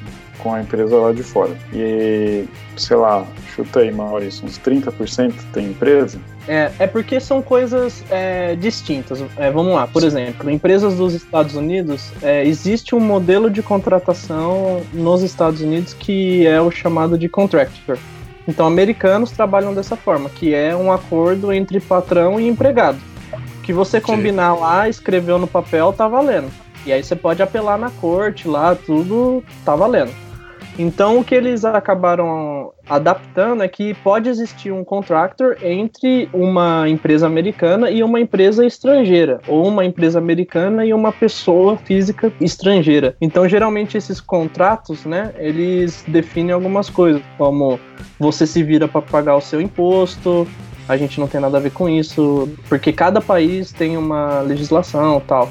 com 0.43 0.55
a 0.55 0.61
empresa 0.61 0.97
lá 0.97 1.12
de 1.12 1.22
fora. 1.22 1.57
E, 1.72 2.45
sei 2.76 2.97
lá, 2.97 3.26
chuta 3.55 3.80
aí, 3.80 3.93
Maurício, 3.93 4.45
uns 4.45 4.59
30% 4.59 5.34
tem 5.53 5.66
empresa? 5.66 6.18
É, 6.49 6.72
é 6.78 6.86
porque 6.86 7.20
são 7.20 7.43
coisas 7.43 8.05
é, 8.11 8.57
distintas. 8.57 9.22
É, 9.36 9.51
vamos 9.51 9.74
lá, 9.74 9.86
por 9.86 10.03
exemplo, 10.03 10.51
empresas 10.51 10.97
dos 10.97 11.14
Estados 11.14 11.55
Unidos, 11.55 12.11
é, 12.22 12.45
existe 12.45 12.95
um 12.95 13.01
modelo 13.01 13.51
de 13.51 13.62
contratação 13.62 14.82
nos 14.93 15.22
Estados 15.22 15.61
Unidos 15.61 15.95
que 15.95 16.47
é 16.47 16.61
o 16.61 16.70
chamado 16.70 17.16
de 17.16 17.28
contractor. 17.28 17.99
Então, 18.49 18.66
americanos 18.66 19.30
trabalham 19.30 19.74
dessa 19.74 19.97
forma, 19.97 20.28
que 20.28 20.55
é 20.55 20.74
um 20.74 20.91
acordo 20.91 21.53
entre 21.53 21.78
patrão 21.78 22.41
e 22.41 22.49
empregado. 22.49 22.99
Que 23.62 23.72
você 23.72 24.01
combinar 24.01 24.55
lá, 24.55 24.88
escreveu 24.88 25.38
no 25.38 25.47
papel, 25.47 25.93
tá 25.93 26.09
valendo. 26.09 26.51
E 26.84 26.93
aí 26.93 27.03
você 27.05 27.14
pode 27.14 27.43
apelar 27.43 27.78
na 27.78 27.91
corte 27.91 28.49
lá, 28.49 28.74
tudo 28.74 29.45
tá 29.64 29.76
valendo. 29.76 30.12
Então, 30.81 31.18
o 31.18 31.24
que 31.24 31.35
eles 31.35 31.62
acabaram 31.62 32.72
adaptando 32.89 33.62
é 33.62 33.68
que 33.68 33.93
pode 33.93 34.31
existir 34.31 34.72
um 34.72 34.83
contractor 34.83 35.59
entre 35.62 36.26
uma 36.33 36.89
empresa 36.89 37.26
americana 37.26 37.91
e 37.91 38.03
uma 38.03 38.18
empresa 38.18 38.64
estrangeira, 38.64 39.43
ou 39.47 39.68
uma 39.68 39.85
empresa 39.85 40.18
americana 40.18 40.87
e 40.87 40.95
uma 40.95 41.12
pessoa 41.12 41.76
física 41.76 42.33
estrangeira. 42.41 43.14
Então, 43.20 43.47
geralmente 43.47 43.99
esses 43.99 44.22
contratos, 44.22 45.05
né, 45.05 45.35
eles 45.37 46.03
definem 46.09 46.53
algumas 46.53 46.89
coisas, 46.89 47.20
como 47.37 47.78
você 48.18 48.47
se 48.47 48.62
vira 48.62 48.89
para 48.89 49.03
pagar 49.03 49.37
o 49.37 49.41
seu 49.43 49.61
imposto, 49.61 50.49
a 50.89 50.97
gente 50.97 51.20
não 51.20 51.28
tem 51.28 51.43
nada 51.43 51.59
a 51.59 51.61
ver 51.61 51.72
com 51.72 51.91
isso, 51.91 52.49
porque 52.70 52.91
cada 52.91 53.20
país 53.20 53.70
tem 53.70 53.99
uma 53.99 54.41
legislação, 54.41 55.20
tal. 55.26 55.47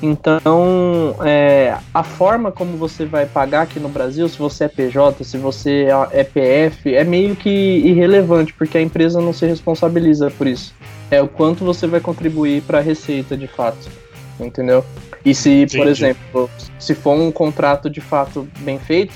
Então, 0.00 1.16
é, 1.24 1.76
a 1.92 2.02
forma 2.02 2.52
como 2.52 2.76
você 2.76 3.04
vai 3.04 3.26
pagar 3.26 3.62
aqui 3.62 3.80
no 3.80 3.88
Brasil, 3.88 4.28
se 4.28 4.38
você 4.38 4.64
é 4.64 4.68
PJ, 4.68 5.24
se 5.24 5.36
você 5.36 5.86
é 6.12 6.22
PF, 6.22 6.94
é 6.94 7.02
meio 7.02 7.34
que 7.34 7.50
irrelevante, 7.50 8.52
porque 8.52 8.78
a 8.78 8.82
empresa 8.82 9.20
não 9.20 9.32
se 9.32 9.44
responsabiliza 9.46 10.30
por 10.30 10.46
isso. 10.46 10.72
É 11.10 11.20
o 11.20 11.26
quanto 11.26 11.64
você 11.64 11.86
vai 11.86 12.00
contribuir 12.00 12.62
para 12.62 12.78
a 12.78 12.82
receita 12.82 13.36
de 13.36 13.48
fato, 13.48 13.88
entendeu? 14.38 14.84
E 15.24 15.34
se, 15.34 15.50
Entendi. 15.50 15.78
por 15.78 15.86
exemplo, 15.88 16.50
se 16.78 16.94
for 16.94 17.14
um 17.14 17.32
contrato 17.32 17.90
de 17.90 18.00
fato 18.00 18.46
bem 18.60 18.78
feito, 18.78 19.14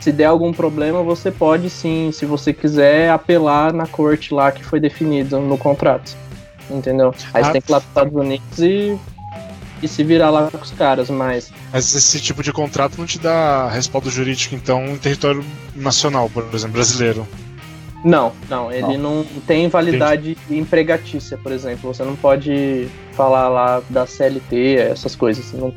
se 0.00 0.10
der 0.10 0.24
algum 0.24 0.52
problema, 0.52 1.02
você 1.02 1.30
pode 1.30 1.68
sim, 1.68 2.10
se 2.10 2.24
você 2.24 2.52
quiser, 2.52 3.10
apelar 3.10 3.72
na 3.72 3.86
corte 3.86 4.32
lá 4.32 4.50
que 4.50 4.64
foi 4.64 4.80
definido 4.80 5.38
no 5.38 5.58
contrato. 5.58 6.16
Entendeu? 6.70 7.14
Aí 7.34 7.42
ah, 7.42 7.44
você 7.44 7.52
tem 7.52 7.60
que 7.60 7.70
ir 7.70 7.72
lá 7.72 7.80
para 7.80 7.86
os 7.86 7.90
Estados 7.90 8.14
Unidos 8.14 8.58
e 8.58 8.98
e 9.82 9.88
se 9.88 10.04
virar 10.04 10.30
lá 10.30 10.50
com 10.50 10.58
os 10.58 10.70
caras, 10.70 11.10
mas. 11.10 11.52
Mas 11.72 11.94
esse 11.94 12.20
tipo 12.20 12.42
de 12.42 12.52
contrato 12.52 12.96
não 12.98 13.06
te 13.06 13.18
dá 13.18 13.68
respaldo 13.68 14.10
jurídico, 14.10 14.54
então, 14.54 14.86
em 14.86 14.96
território 14.96 15.44
nacional, 15.74 16.30
por 16.30 16.44
exemplo, 16.54 16.74
brasileiro. 16.74 17.26
Não, 18.04 18.32
não, 18.48 18.72
ele 18.72 18.98
não, 18.98 19.22
não 19.22 19.40
tem 19.46 19.68
validade 19.68 20.32
Entendi. 20.32 20.60
empregatícia, 20.60 21.38
por 21.38 21.52
exemplo. 21.52 21.94
Você 21.94 22.02
não 22.02 22.16
pode 22.16 22.88
falar 23.12 23.48
lá 23.48 23.80
da 23.88 24.04
CLT, 24.06 24.74
essas 24.76 25.14
coisas. 25.14 25.52
Não... 25.52 25.72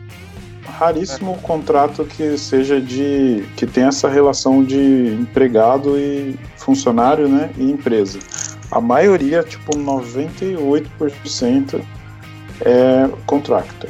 Raríssimo 0.66 1.34
é. 1.34 1.38
contrato 1.46 2.04
que 2.04 2.36
seja 2.38 2.82
de. 2.82 3.46
que 3.56 3.68
tenha 3.68 3.90
essa 3.90 4.10
relação 4.10 4.64
de 4.64 5.16
empregado 5.22 5.96
e 5.98 6.36
funcionário, 6.58 7.28
né? 7.28 7.52
E 7.58 7.72
empresa. 7.72 8.18
A 8.72 8.82
maioria, 8.82 9.44
tipo 9.44 9.78
98%, 9.78 11.80
é 12.62 13.10
contractor. 13.26 13.90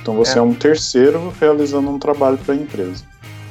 Então 0.00 0.14
você 0.14 0.38
é, 0.38 0.38
é 0.38 0.42
um 0.42 0.54
terceiro 0.54 1.32
realizando 1.40 1.90
um 1.90 1.98
trabalho 1.98 2.38
para 2.38 2.54
a 2.54 2.56
empresa. 2.56 3.04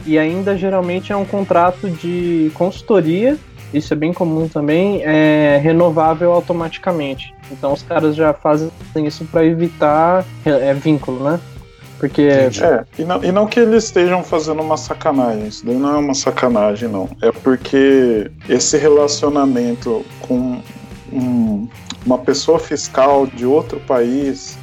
E 0.06 0.18
ainda 0.18 0.58
geralmente 0.58 1.12
é 1.12 1.16
um 1.16 1.26
contrato 1.26 1.90
de 1.90 2.50
consultoria, 2.54 3.38
isso 3.74 3.94
é 3.94 3.96
bem 3.96 4.14
comum 4.14 4.48
também, 4.48 5.02
é 5.04 5.60
renovável 5.62 6.32
automaticamente. 6.32 7.34
Então 7.52 7.74
os 7.74 7.84
caras 7.84 8.16
já 8.16 8.34
fazem 8.34 8.72
isso 9.06 9.26
para 9.26 9.46
evitar 9.46 10.26
é, 10.46 10.70
é, 10.70 10.74
vínculo, 10.74 11.24
né? 11.24 11.40
Porque. 12.00 12.22
É, 12.22 12.86
e 12.98 13.04
não, 13.04 13.24
e 13.24 13.32
não 13.32 13.48
que 13.48 13.60
eles 13.60 13.86
estejam 13.86 14.24
fazendo 14.24 14.62
uma 14.62 14.78
sacanagem, 14.78 15.48
isso 15.48 15.66
daí 15.66 15.76
não 15.76 15.96
é 15.96 15.98
uma 15.98 16.14
sacanagem, 16.14 16.88
não. 16.88 17.10
É 17.22 17.32
porque 17.32 18.32
esse 18.48 18.78
relacionamento 18.78 20.06
com 20.22 20.62
um, 21.12 21.68
uma 22.06 22.18
pessoa 22.18 22.60
fiscal 22.60 23.26
de 23.28 23.46
outro 23.46 23.80
país 23.82 24.58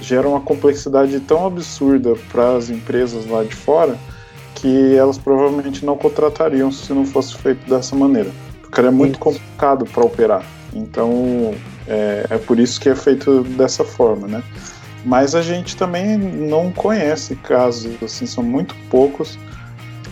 gera 0.00 0.28
uma 0.28 0.40
complexidade 0.40 1.18
tão 1.20 1.46
absurda 1.46 2.14
para 2.30 2.56
as 2.56 2.70
empresas 2.70 3.26
lá 3.26 3.42
de 3.42 3.54
fora 3.54 3.98
que 4.54 4.94
elas 4.94 5.18
provavelmente 5.18 5.84
não 5.84 5.96
contratariam 5.96 6.70
se 6.70 6.92
não 6.92 7.04
fosse 7.04 7.36
feito 7.36 7.68
dessa 7.68 7.94
maneira. 7.94 8.30
Porque 8.62 8.80
é 8.80 8.90
muito 8.90 9.18
complicado 9.18 9.84
para 9.86 10.04
operar. 10.04 10.44
Então 10.72 11.54
é, 11.86 12.26
é 12.30 12.38
por 12.38 12.58
isso 12.58 12.80
que 12.80 12.88
é 12.88 12.94
feito 12.94 13.42
dessa 13.42 13.84
forma, 13.84 14.26
né? 14.26 14.42
Mas 15.04 15.34
a 15.34 15.42
gente 15.42 15.76
também 15.76 16.18
não 16.18 16.72
conhece 16.72 17.36
casos, 17.36 18.02
assim, 18.02 18.26
são 18.26 18.42
muito 18.42 18.74
poucos 18.90 19.38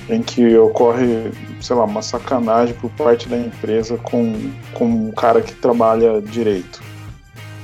em 0.09 0.23
que 0.23 0.57
ocorre, 0.57 1.33
sei 1.61 1.77
lá, 1.77 1.85
uma 1.85 2.03
sacanagem 2.03 2.75
por 2.77 2.91
parte 2.93 3.29
da 3.29 3.37
empresa 3.37 3.97
com, 3.99 4.51
com 4.73 4.85
um 4.85 5.11
cara 5.13 5.41
que 5.41 5.55
trabalha 5.55 6.21
direito. 6.21 6.83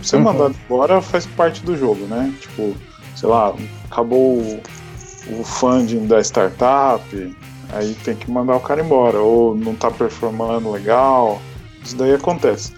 Ser 0.03 0.17
uhum. 0.17 0.23
mandado 0.23 0.57
embora 0.65 1.01
faz 1.01 1.27
parte 1.27 1.63
do 1.63 1.77
jogo, 1.77 2.07
né? 2.07 2.33
Tipo, 2.41 2.75
sei 3.15 3.29
lá, 3.29 3.55
acabou 3.89 4.39
o, 4.39 4.61
o 5.31 5.45
funding 5.45 6.07
da 6.07 6.21
startup, 6.21 7.37
aí 7.73 7.95
tem 8.03 8.17
que 8.17 8.29
mandar 8.31 8.57
o 8.57 8.61
cara 8.61 8.83
embora, 8.83 9.19
ou 9.19 9.55
não 9.55 9.75
tá 9.75 9.91
performando 9.91 10.73
legal, 10.73 11.41
isso 11.85 11.97
daí 11.97 12.15
acontece. 12.15 12.73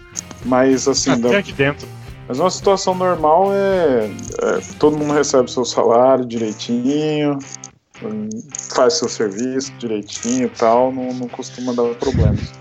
Mas 0.45 0.87
assim. 0.87 1.13
Até 1.13 1.31
da... 1.31 1.39
aqui 1.39 1.53
dentro. 1.53 1.89
Mas 2.29 2.39
uma 2.39 2.51
situação 2.51 2.95
normal 2.95 3.51
é, 3.53 4.11
é 4.43 4.61
todo 4.79 4.97
mundo 4.97 5.13
recebe 5.13 5.51
seu 5.51 5.65
salário 5.65 6.25
direitinho, 6.25 7.39
faz 8.75 8.95
seu 8.95 9.09
serviço 9.09 9.73
direitinho 9.79 10.47
e 10.47 10.51
tal, 10.51 10.93
não, 10.93 11.13
não 11.15 11.29
costuma 11.29 11.73
dar 11.73 11.95
problemas. 11.95 12.53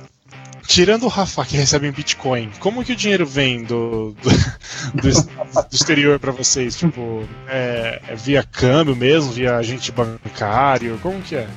Tirando 0.66 1.04
o 1.04 1.08
Rafa 1.08 1.46
que 1.46 1.58
recebe 1.58 1.88
em 1.88 1.92
Bitcoin, 1.92 2.50
como 2.60 2.84
que 2.84 2.94
o 2.94 2.96
dinheiro 2.96 3.26
vem 3.26 3.64
do, 3.64 4.16
do, 4.24 4.30
do, 5.02 5.12
do 5.12 5.76
exterior 5.76 6.20
para 6.20 6.32
vocês? 6.32 6.78
Tipo, 6.78 7.24
é, 7.48 8.02
é, 8.08 8.16
via 8.16 8.44
câmbio 8.44 8.96
mesmo, 8.96 9.32
via 9.32 9.58
agente 9.58 9.92
bancário? 9.92 10.98
Como 11.02 11.22
que 11.22 11.36
é? 11.36 11.48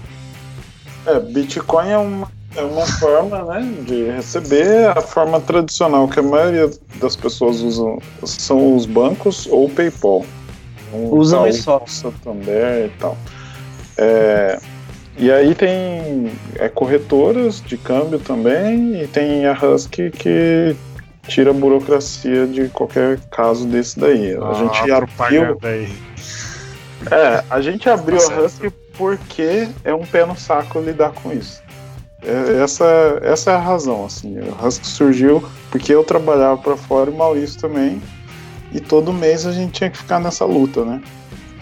É, 1.07 1.21
Bitcoin 1.21 1.89
é 1.89 1.99
uma, 1.99 2.33
é 2.57 2.63
uma 2.63 2.85
forma 2.85 3.45
né, 3.45 3.75
de 3.87 4.11
receber 4.11 4.89
a 4.89 5.01
forma 5.01 5.41
tradicional 5.41 6.09
que 6.09 6.19
a 6.19 6.23
maioria 6.23 6.69
das 6.97 7.15
pessoas 7.15 7.61
usam 7.61 7.99
são 8.25 8.75
os 8.75 8.87
bancos 8.87 9.47
ou 9.47 9.67
o 9.67 9.71
PayPal. 9.71 10.27
Um 10.93 11.11
Usam 11.15 11.47
isso 11.47 11.63
só. 11.63 11.85
Santander 11.87 12.87
e 12.87 12.91
tal. 12.99 13.17
É, 13.99 14.59
e 15.19 15.31
aí 15.31 15.55
tem 15.55 16.31
é, 16.57 16.69
corretoras 16.69 17.63
de 17.63 17.79
câmbio 17.79 18.19
também 18.19 19.03
e 19.03 19.07
tem 19.07 19.47
a 19.47 19.53
Husky 19.53 20.11
que 20.11 20.77
tira 21.27 21.51
a 21.51 21.55
burocracia 21.55 22.47
de 22.47 22.69
qualquer 22.69 23.19
caso 23.31 23.67
desse 23.67 23.99
daí. 23.99 24.35
A 24.35 24.49
ah, 24.49 24.55
gente 24.55 24.93
abriu. 24.93 25.59
É, 27.11 27.45
a 27.49 27.61
gente 27.61 27.89
abriu 27.89 28.19
tá 28.19 28.35
a 28.35 28.41
Husky 28.41 28.71
porque 28.97 29.69
é 29.85 29.95
um 29.95 30.05
pé 30.05 30.27
no 30.27 30.37
saco 30.37 30.81
lidar 30.81 31.13
com 31.13 31.33
isso. 31.33 31.63
É, 32.23 32.63
essa, 32.63 33.19
essa 33.23 33.53
é 33.53 33.55
a 33.55 33.61
razão, 33.61 34.05
assim. 34.05 34.39
O 34.39 34.67
Husky 34.67 34.87
surgiu 34.87 35.43
porque 35.71 35.95
eu 35.95 36.05
trabalhava 36.05 36.59
para 36.59 36.77
fora 36.77 37.11
e 37.11 37.15
o 37.15 37.17
Maurício 37.17 37.61
também. 37.61 38.03
E 38.73 38.81
todo 38.81 39.13
mês 39.13 39.47
a 39.47 39.53
gente 39.53 39.73
tinha 39.73 39.89
que 39.89 39.97
ficar 39.97 40.19
nessa 40.19 40.45
luta, 40.45 40.85
né? 40.85 41.01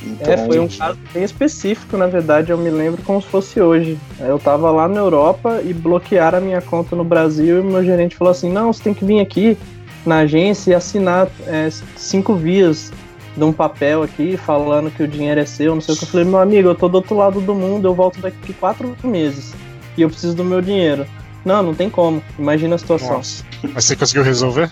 Então, 0.07 0.33
é, 0.33 0.37
foi 0.37 0.59
um 0.59 0.69
caso 0.69 0.99
bem 1.13 1.25
específico, 1.25 1.97
na 1.97 2.07
verdade, 2.07 2.51
eu 2.51 2.59
me 2.59 2.71
lembro 2.71 3.03
como 3.03 3.21
se 3.21 3.29
fosse 3.29 3.61
hoje. 3.61 3.99
Eu 4.21 4.39
tava 4.39 4.71
lá 4.71 4.87
na 4.87 5.01
Europa 5.01 5.61
e 5.65 5.73
bloquearam 5.73 6.39
a 6.39 6.41
minha 6.41 6.61
conta 6.61 6.95
no 6.95 7.05
Brasil 7.05 7.61
e 7.61 7.63
meu 7.63 7.83
gerente 7.83 8.17
falou 8.17 8.31
assim: 8.31 8.51
não, 8.51 8.73
você 8.73 8.83
tem 8.83 8.95
que 8.95 9.05
vir 9.05 9.21
aqui 9.21 9.57
na 10.05 10.19
agência 10.19 10.73
e 10.73 10.75
assinar 10.75 11.29
é, 11.47 11.71
cinco 11.97 12.35
vias 12.35 12.93
de 13.37 13.43
um 13.43 13.53
papel 13.53 14.03
aqui 14.03 14.37
falando 14.37 14.91
que 14.91 15.03
o 15.03 15.09
dinheiro 15.09 15.41
é 15.41 15.47
seu, 15.47 15.75
não 15.75 15.81
sei 15.81 15.95
o 15.95 15.99
que. 15.99 16.05
Eu 16.05 16.09
falei, 16.09 16.27
meu 16.27 16.39
amigo, 16.39 16.69
eu 16.69 16.75
tô 16.75 16.89
do 16.89 16.97
outro 16.97 17.17
lado 17.17 17.41
do 17.41 17.55
mundo, 17.55 17.89
eu 17.89 17.95
volto 17.95 18.21
daqui 18.21 18.53
quatro 18.53 18.95
meses 19.03 19.55
e 19.97 20.03
eu 20.03 20.09
preciso 20.09 20.35
do 20.35 20.45
meu 20.45 20.61
dinheiro. 20.61 21.07
Não, 21.45 21.63
não 21.63 21.75
tem 21.75 21.91
como. 21.91 22.23
Imagina 22.39 22.75
a 22.75 22.79
situação. 22.79 23.17
Nossa. 23.17 23.45
Mas 23.63 23.85
você 23.85 23.97
conseguiu 23.97 24.23
resolver? 24.23 24.71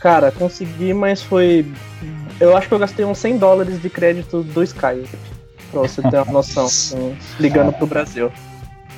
Cara, 0.00 0.30
consegui, 0.30 0.94
mas 0.94 1.20
foi 1.20 1.66
eu 2.40 2.56
acho 2.56 2.68
que 2.68 2.74
eu 2.74 2.78
gastei 2.78 3.04
uns 3.04 3.18
100 3.18 3.38
dólares 3.38 3.80
de 3.80 3.90
crédito 3.90 4.42
do 4.42 4.62
Skype. 4.62 5.08
Pra 5.70 5.82
você 5.82 6.00
ter 6.02 6.16
uma 6.22 6.32
noção, 6.32 6.66
assim, 6.66 7.16
ligando 7.38 7.72
pro 7.72 7.86
Brasil. 7.86 8.32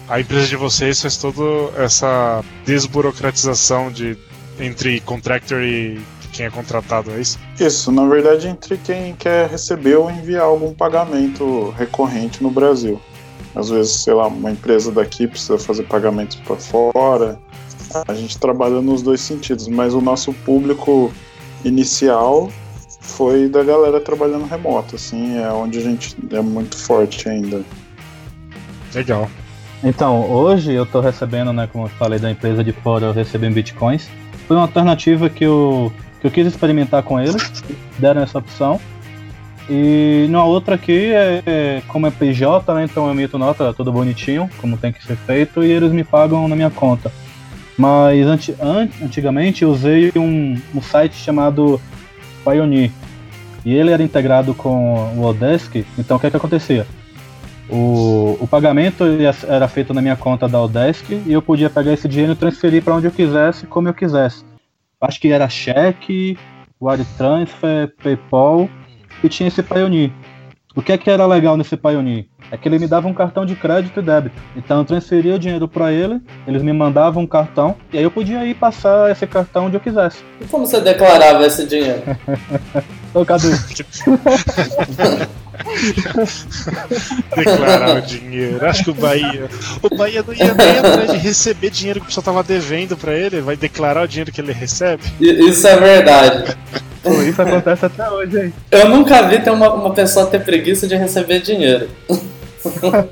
A 0.09 0.20
empresa 0.20 0.47
de 0.47 0.57
vocês 0.57 1.01
faz 1.01 1.16
toda 1.16 1.43
essa 1.76 2.45
desburocratização 2.64 3.91
de, 3.91 4.16
entre 4.59 5.01
contractor 5.01 5.62
e 5.62 6.01
quem 6.32 6.47
é 6.47 6.51
contratado, 6.51 7.11
é 7.11 7.20
isso? 7.20 7.38
Isso, 7.59 7.91
na 7.91 8.07
verdade, 8.07 8.49
entre 8.49 8.76
quem 8.76 9.14
quer 9.14 9.49
receber 9.49 9.97
ou 9.97 10.11
enviar 10.11 10.45
algum 10.45 10.72
pagamento 10.72 11.70
recorrente 11.76 12.43
no 12.43 12.51
Brasil. 12.51 13.01
Às 13.55 13.68
vezes, 13.68 13.93
sei 14.03 14.14
lá, 14.14 14.28
uma 14.28 14.51
empresa 14.51 14.93
daqui 14.93 15.26
precisa 15.26 15.59
fazer 15.59 15.82
pagamentos 15.84 16.36
para 16.36 16.57
fora. 16.57 17.38
A 18.07 18.14
gente 18.14 18.38
trabalha 18.38 18.80
nos 18.80 19.03
dois 19.03 19.20
sentidos, 19.20 19.66
mas 19.66 19.93
o 19.93 20.01
nosso 20.01 20.32
público 20.32 21.12
inicial 21.64 22.49
foi 23.01 23.48
da 23.48 23.64
galera 23.64 24.01
trabalhando 24.01 24.46
remoto, 24.46 24.96
assim, 24.96 25.38
é 25.38 25.51
onde 25.51 25.78
a 25.78 25.80
gente 25.80 26.16
é 26.30 26.40
muito 26.40 26.76
forte 26.76 27.28
ainda. 27.28 27.62
Legal. 28.94 29.28
Então, 29.82 30.30
hoje 30.30 30.72
eu 30.72 30.82
estou 30.82 31.01
recebendo, 31.01 31.53
né, 31.53 31.68
como 31.72 31.86
eu 31.86 31.88
falei 31.90 32.18
da 32.18 32.30
empresa 32.30 32.62
de 32.62 32.72
fora, 32.72 33.07
eu 33.07 33.12
recebo 33.12 33.46
em 33.46 33.53
bitcoins. 33.53 34.09
Foi 34.46 34.57
uma 34.57 34.64
alternativa 34.64 35.30
que 35.30 35.44
eu, 35.44 35.90
que 36.20 36.26
eu 36.26 36.30
quis 36.30 36.46
experimentar 36.46 37.03
com 37.03 37.18
eles, 37.18 37.64
deram 37.98 38.20
essa 38.20 38.38
opção. 38.38 38.78
E 39.68 40.26
na 40.28 40.44
outra 40.44 40.74
aqui, 40.74 41.12
é, 41.12 41.42
é, 41.46 41.82
como 41.88 42.07
é 42.07 42.11
PJ, 42.11 42.74
né, 42.74 42.84
então 42.84 43.07
eu 43.07 43.12
emito 43.12 43.38
nota 43.38 43.72
tudo 43.72 43.90
bonitinho, 43.90 44.51
como 44.59 44.76
tem 44.76 44.92
que 44.92 45.05
ser 45.05 45.16
feito, 45.16 45.64
e 45.64 45.70
eles 45.70 45.92
me 45.92 46.05
pagam 46.05 46.46
na 46.46 46.57
minha 46.57 46.70
conta. 46.70 47.11
Mas 47.78 48.26
anti, 48.26 48.55
an, 48.61 48.88
antigamente 49.03 49.62
eu 49.62 49.70
usei 49.70 50.12
um, 50.14 50.61
um 50.74 50.82
site 50.82 51.14
chamado 51.14 51.80
Pioneer. 52.45 52.91
E 53.64 53.74
ele 53.74 53.91
era 53.91 54.03
integrado 54.03 54.55
com 54.55 55.14
o 55.16 55.24
Odesk, 55.24 55.84
então 55.99 56.16
o 56.16 56.20
que, 56.20 56.26
é 56.26 56.30
que 56.30 56.36
acontecia? 56.36 56.86
O, 57.68 58.36
o 58.41 58.49
pagamento 58.49 59.05
era 59.47 59.68
feito 59.68 59.95
na 59.95 60.03
minha 60.03 60.16
conta 60.16 60.49
da 60.49 60.61
Odesk 60.61 61.11
e 61.11 61.32
eu 61.32 61.41
podia 61.41 61.70
pegar 61.70 61.93
esse 61.93 62.09
dinheiro 62.09 62.32
e 62.32 62.36
transferir 62.36 62.82
para 62.82 62.97
onde 62.97 63.07
eu 63.07 63.12
quisesse, 63.12 63.66
como 63.66 63.88
eu 63.88 63.95
quisesse. 63.95 64.45
Acho 65.01 65.20
que 65.20 65.30
era 65.30 65.49
cheque, 65.49 66.36
wire 66.80 67.05
transfer, 67.16 67.95
PayPal 68.03 68.68
e 69.22 69.28
tinha 69.28 69.49
esse 69.49 69.62
Pioneer. 69.62 70.11
O 70.74 70.82
que 70.82 70.93
é 70.93 70.99
que 70.99 71.11
era 71.11 71.26
legal 71.26 71.57
nesse 71.57 71.76
Pioneer? 71.76 72.26
É 72.51 72.57
que 72.57 72.68
ele 72.68 72.78
me 72.78 72.86
dava 72.86 73.07
um 73.07 73.14
cartão 73.14 73.46
de 73.46 73.55
crédito 73.55 74.01
e 74.01 74.03
débito. 74.03 74.34
Então 74.57 74.78
eu 74.78 74.84
transferia 74.84 75.34
o 75.36 75.38
dinheiro 75.38 75.68
para 75.68 75.92
ele, 75.92 76.20
eles 76.46 76.62
me 76.62 76.72
mandavam 76.72 77.22
um 77.22 77.26
cartão 77.26 77.76
e 77.92 77.98
aí 77.98 78.05
eu 78.05 78.11
podia 78.11 78.44
ir 78.44 78.55
passar 78.55 79.11
esse 79.11 79.26
cartão 79.26 79.66
onde 79.66 79.76
eu 79.76 79.80
quisesse. 79.80 80.24
E 80.40 80.44
como 80.46 80.66
você 80.66 80.80
declarava 80.80 81.46
esse 81.46 81.66
dinheiro? 81.66 82.03
Ô, 83.14 83.24
Cadu. 83.24 83.48
Declarar 87.36 87.96
o 87.96 88.03
dinheiro. 88.03 88.64
Acho 88.66 88.84
que 88.84 88.90
o 88.90 88.94
Bahia. 88.94 89.48
O 89.82 89.94
Bahia 89.94 90.24
não 90.26 90.32
ia 90.34 90.55
nem 90.55 90.78
atrás 90.78 91.11
de 91.11 91.18
receber 91.18 91.70
dinheiro 91.70 92.01
que 92.01 92.07
o 92.07 92.09
pessoal 92.09 92.24
tava 92.24 92.42
devendo 92.42 92.96
para 92.96 93.14
ele, 93.14 93.40
vai 93.40 93.57
declarar 93.57 94.05
o 94.05 94.09
dinheiro 94.09 94.32
que 94.32 94.40
ele 94.40 94.53
recebe. 94.53 95.03
Isso 95.20 95.66
é 95.66 95.76
verdade. 95.76 96.57
Pô, 97.03 97.22
isso 97.22 97.40
acontece 97.40 97.86
até 97.86 98.11
hoje, 98.11 98.46
hein? 98.46 98.53
Eu 98.70 98.88
nunca 98.88 99.22
vi 99.22 99.40
ter 99.40 99.51
uma, 99.51 99.72
uma 99.72 99.92
pessoa 99.92 100.26
ter 100.26 100.40
preguiça 100.40 100.86
de 100.86 100.94
receber 100.96 101.40
dinheiro. 101.40 101.88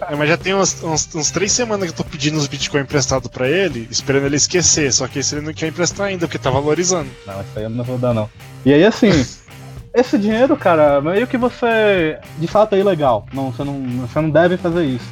É, 0.08 0.14
mas 0.14 0.28
já 0.28 0.36
tem 0.36 0.54
uns, 0.54 0.82
uns, 0.82 1.14
uns, 1.14 1.30
três 1.30 1.52
semanas 1.52 1.90
que 1.90 1.92
eu 1.92 2.04
tô 2.04 2.10
pedindo 2.10 2.36
os 2.36 2.46
Bitcoin 2.46 2.82
emprestado 2.82 3.28
pra 3.30 3.48
ele, 3.48 3.88
esperando 3.90 4.26
ele 4.26 4.36
esquecer. 4.36 4.92
Só 4.92 5.08
que 5.08 5.18
esse 5.18 5.34
ele 5.34 5.46
não 5.46 5.54
quer 5.54 5.68
emprestar 5.68 6.08
ainda, 6.08 6.26
porque 6.26 6.38
tá 6.38 6.50
valorizando. 6.50 7.10
Não, 7.26 7.40
isso 7.40 7.50
aí 7.56 7.64
eu 7.64 7.70
não 7.70 7.84
vou 7.84 7.98
dar, 7.98 8.12
não. 8.12 8.28
E 8.64 8.72
aí, 8.72 8.84
assim, 8.84 9.10
esse 9.94 10.18
dinheiro, 10.18 10.56
cara, 10.56 11.00
meio 11.00 11.26
que 11.26 11.38
você. 11.38 12.18
De 12.38 12.46
fato 12.46 12.74
é 12.74 12.78
ilegal. 12.78 13.26
Não, 13.32 13.50
você, 13.50 13.64
não, 13.64 13.80
você 14.06 14.20
não 14.20 14.30
deve 14.30 14.56
fazer 14.56 14.84
isso. 14.84 15.08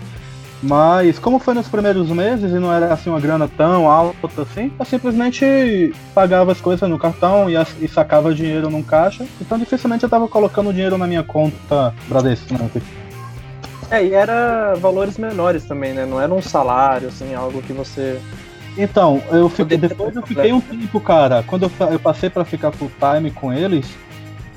Mas 0.62 1.18
como 1.18 1.38
foi 1.38 1.54
nos 1.54 1.68
primeiros 1.68 2.08
meses 2.08 2.50
e 2.50 2.58
não 2.58 2.72
era 2.72 2.92
assim 2.92 3.10
uma 3.10 3.20
grana 3.20 3.46
tão 3.46 3.90
alta 3.90 4.42
assim, 4.42 4.72
eu 4.78 4.84
simplesmente 4.86 5.94
pagava 6.14 6.50
as 6.50 6.60
coisas 6.60 6.88
no 6.88 6.98
cartão 6.98 7.48
e, 7.50 7.54
e 7.80 7.86
sacava 7.86 8.34
dinheiro 8.34 8.70
num 8.70 8.82
caixa. 8.82 9.26
Então 9.40 9.58
dificilmente 9.58 10.04
eu 10.04 10.08
tava 10.08 10.26
colocando 10.26 10.72
dinheiro 10.72 10.96
na 10.96 11.06
minha 11.06 11.22
conta 11.22 11.94
Bradesco, 12.08 12.54
né? 12.54 12.70
É, 13.90 14.04
e 14.04 14.12
era 14.12 14.74
valores 14.74 15.16
menores 15.16 15.64
também, 15.64 15.92
né? 15.92 16.04
Não 16.04 16.20
era 16.20 16.32
um 16.32 16.42
salário, 16.42 17.08
assim, 17.08 17.34
algo 17.34 17.62
que 17.62 17.72
você. 17.72 18.20
Então, 18.76 19.22
eu 19.30 19.48
fiquei, 19.48 19.78
depois 19.78 20.14
eu 20.14 20.22
fiquei 20.22 20.52
um 20.52 20.60
tempo, 20.60 21.00
cara. 21.00 21.42
Quando 21.46 21.64
eu, 21.64 21.88
eu 21.90 21.98
passei 21.98 22.28
para 22.28 22.44
ficar 22.44 22.72
full 22.72 22.90
time 22.98 23.30
com 23.30 23.52
eles, 23.52 23.86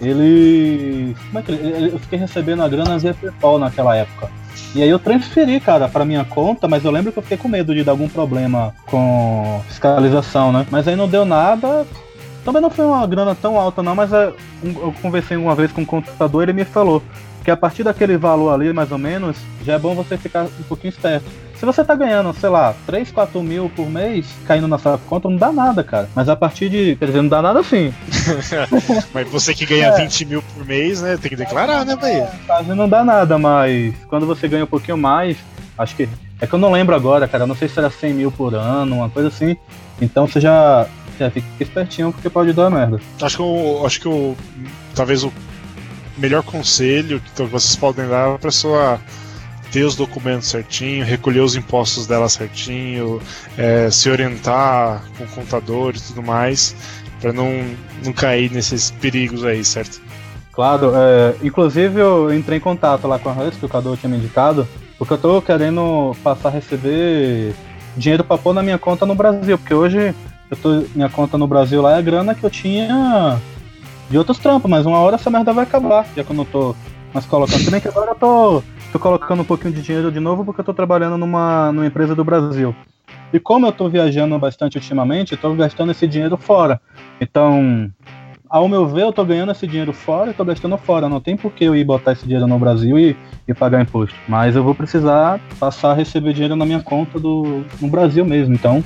ele. 0.01 1.15
Como 1.27 1.39
é 1.39 1.41
que 1.41 1.51
ele. 1.51 1.93
Eu 1.93 1.99
fiquei 1.99 2.17
recebendo 2.17 2.63
a 2.63 2.67
grana 2.67 2.97
via 2.97 3.13
PayPal 3.13 3.59
naquela 3.59 3.95
época. 3.95 4.29
E 4.75 4.83
aí 4.83 4.89
eu 4.89 4.99
transferi, 4.99 5.59
cara, 5.59 5.87
para 5.87 6.05
minha 6.05 6.23
conta, 6.23 6.67
mas 6.67 6.83
eu 6.85 6.91
lembro 6.91 7.11
que 7.11 7.17
eu 7.17 7.23
fiquei 7.23 7.37
com 7.37 7.47
medo 7.47 7.73
de 7.73 7.83
dar 7.83 7.91
algum 7.91 8.09
problema 8.09 8.73
com 8.85 9.61
fiscalização, 9.67 10.51
né? 10.51 10.65
Mas 10.69 10.87
aí 10.87 10.95
não 10.95 11.07
deu 11.07 11.25
nada. 11.25 11.85
Também 12.43 12.61
não 12.61 12.69
foi 12.69 12.85
uma 12.85 13.05
grana 13.05 13.35
tão 13.35 13.59
alta, 13.59 13.83
não, 13.83 13.95
mas 13.95 14.13
é, 14.13 14.31
eu 14.63 14.93
conversei 15.01 15.37
uma 15.37 15.53
vez 15.55 15.71
com 15.71 15.81
o 15.81 15.83
um 15.83 15.87
contador 15.87 16.41
e 16.41 16.45
ele 16.45 16.53
me 16.53 16.65
falou 16.65 17.03
que 17.49 17.51
a 17.51 17.57
partir 17.57 17.83
daquele 17.83 18.15
valor 18.15 18.53
ali, 18.53 18.71
mais 18.71 18.91
ou 18.91 18.99
menos, 18.99 19.35
já 19.65 19.73
é 19.73 19.79
bom 19.79 19.95
você 19.95 20.15
ficar 20.15 20.43
um 20.43 20.63
pouquinho 20.67 20.91
esperto. 20.91 21.25
Se 21.55 21.65
você 21.65 21.83
tá 21.83 21.95
ganhando, 21.95 22.31
sei 22.33 22.47
lá, 22.47 22.75
3, 22.85 23.11
4 23.11 23.41
mil 23.41 23.71
por 23.75 23.89
mês 23.89 24.27
caindo 24.45 24.67
na 24.67 24.77
sua 24.77 24.99
conta, 24.99 25.27
não 25.27 25.35
dá 25.35 25.51
nada, 25.51 25.83
cara. 25.83 26.07
Mas 26.13 26.29
a 26.29 26.35
partir 26.35 26.69
de. 26.69 26.95
Quer 26.95 27.07
dizer, 27.07 27.21
não 27.23 27.27
dá 27.27 27.41
nada 27.41 27.63
sim. 27.63 27.91
mas 29.11 29.27
você 29.29 29.55
que 29.55 29.65
ganha 29.65 29.87
é. 29.87 29.97
20 29.97 30.25
mil 30.25 30.43
por 30.43 30.63
mês, 30.63 31.01
né? 31.01 31.17
Tem 31.17 31.27
que 31.27 31.35
declarar, 31.35 31.83
né, 31.85 31.95
Bahia? 31.95 32.29
Quase 32.45 32.69
não 32.69 32.87
dá 32.87 33.03
nada, 33.03 33.39
mas 33.39 33.95
quando 34.07 34.27
você 34.27 34.47
ganha 34.47 34.63
um 34.63 34.67
pouquinho 34.67 34.97
mais, 34.97 35.35
acho 35.75 35.95
que. 35.95 36.07
É 36.39 36.45
que 36.45 36.53
eu 36.53 36.59
não 36.59 36.71
lembro 36.71 36.95
agora, 36.95 37.27
cara. 37.27 37.47
Não 37.47 37.55
sei 37.55 37.67
se 37.67 37.79
era 37.79 37.89
100 37.89 38.13
mil 38.13 38.31
por 38.31 38.53
ano, 38.53 38.97
uma 38.97 39.09
coisa 39.09 39.29
assim. 39.29 39.57
Então 39.99 40.27
você 40.27 40.39
já. 40.39 40.85
Já 41.17 41.29
fica 41.31 41.47
espertinho 41.59 42.13
porque 42.13 42.29
pode 42.29 42.53
dar 42.53 42.69
merda. 42.69 43.01
Acho 43.19 43.37
que 43.37 43.41
o. 43.41 43.85
Acho 43.85 43.99
que 43.99 44.07
o. 44.07 44.37
Talvez 44.93 45.23
o 45.23 45.33
melhor 46.19 46.43
conselho 46.43 47.21
que 47.21 47.43
vocês 47.43 47.75
podem 47.75 48.07
dar 48.07 48.25
para 48.25 48.35
a 48.35 48.39
pessoa 48.39 49.01
ter 49.71 49.83
os 49.83 49.95
documentos 49.95 50.47
certinho, 50.47 51.05
recolher 51.05 51.41
os 51.41 51.55
impostos 51.55 52.07
dela 52.07 52.27
certinho, 52.27 53.21
é, 53.57 53.89
se 53.89 54.09
orientar 54.09 55.03
com 55.17 55.25
contador 55.27 55.93
e 55.95 55.99
tudo 55.99 56.23
mais. 56.23 56.75
para 57.21 57.33
não, 57.33 57.47
não 58.03 58.13
cair 58.13 58.51
nesses 58.51 58.91
perigos 58.91 59.43
aí, 59.43 59.63
certo? 59.63 60.01
Claro, 60.53 60.91
é, 60.95 61.35
inclusive 61.43 61.99
eu 61.99 62.33
entrei 62.33 62.57
em 62.57 62.61
contato 62.61 63.07
lá 63.07 63.19
com 63.19 63.29
a 63.29 63.33
Hus, 63.33 63.55
que 63.55 63.65
o 63.65 63.69
Cadu 63.69 63.95
tinha 63.95 64.09
me 64.09 64.17
indicado, 64.17 64.67
porque 64.97 65.13
eu 65.13 65.17
tô 65.17 65.41
querendo 65.41 66.15
passar 66.23 66.49
a 66.49 66.51
receber 66.51 67.53
dinheiro 67.95 68.23
para 68.23 68.37
pôr 68.37 68.53
na 68.53 68.63
minha 68.63 68.77
conta 68.77 69.05
no 69.05 69.15
Brasil, 69.15 69.57
porque 69.57 69.73
hoje 69.73 70.13
eu 70.49 70.57
tô, 70.57 70.83
minha 70.95 71.09
conta 71.09 71.37
no 71.37 71.47
Brasil 71.47 71.81
lá 71.81 71.93
é 71.93 71.97
a 71.97 72.01
grana 72.01 72.33
que 72.33 72.43
eu 72.43 72.49
tinha 72.49 73.39
de 74.09 74.17
outros 74.17 74.39
trampos, 74.39 74.69
mas 74.69 74.85
uma 74.85 74.99
hora 74.99 75.15
essa 75.15 75.29
merda 75.29 75.53
vai 75.53 75.63
acabar, 75.63 76.05
já 76.15 76.23
que 76.23 76.31
eu 76.31 76.35
não 76.35 76.45
tô 76.45 76.75
mais 77.13 77.25
colocando. 77.25 77.59
Se 77.59 77.71
bem 77.71 77.79
que 77.79 77.87
agora 77.87 78.11
eu 78.11 78.15
tô, 78.15 78.63
tô 78.91 78.99
colocando 78.99 79.41
um 79.41 79.45
pouquinho 79.45 79.73
de 79.73 79.81
dinheiro 79.81 80.11
de 80.11 80.19
novo 80.19 80.43
porque 80.43 80.61
eu 80.61 80.65
tô 80.65 80.73
trabalhando 80.73 81.17
numa, 81.17 81.71
numa 81.71 81.85
empresa 81.85 82.15
do 82.15 82.23
Brasil. 82.23 82.75
E 83.31 83.39
como 83.39 83.67
eu 83.67 83.71
tô 83.71 83.87
viajando 83.87 84.37
bastante 84.39 84.77
ultimamente, 84.77 85.33
eu 85.33 85.37
tô 85.37 85.53
gastando 85.53 85.91
esse 85.91 86.07
dinheiro 86.07 86.35
fora. 86.35 86.81
Então, 87.21 87.91
ao 88.49 88.67
meu 88.67 88.87
ver, 88.87 89.03
eu 89.03 89.13
tô 89.13 89.23
ganhando 89.23 89.51
esse 89.51 89.67
dinheiro 89.67 89.93
fora 89.93 90.31
e 90.31 90.33
tô 90.33 90.43
gastando 90.43 90.75
fora. 90.77 91.07
Não 91.07 91.21
tem 91.21 91.37
por 91.37 91.51
que 91.51 91.65
eu 91.65 91.75
ir 91.75 91.83
botar 91.83 92.13
esse 92.13 92.23
dinheiro 92.23 92.47
no 92.47 92.57
Brasil 92.57 92.97
e, 92.97 93.15
e 93.47 93.53
pagar 93.53 93.81
imposto. 93.81 94.15
Mas 94.27 94.55
eu 94.55 94.63
vou 94.63 94.73
precisar 94.73 95.39
passar 95.59 95.91
a 95.91 95.93
receber 95.93 96.33
dinheiro 96.33 96.55
na 96.55 96.65
minha 96.65 96.81
conta 96.81 97.19
do, 97.19 97.63
no 97.79 97.87
Brasil 97.87 98.25
mesmo. 98.25 98.55
Então, 98.55 98.83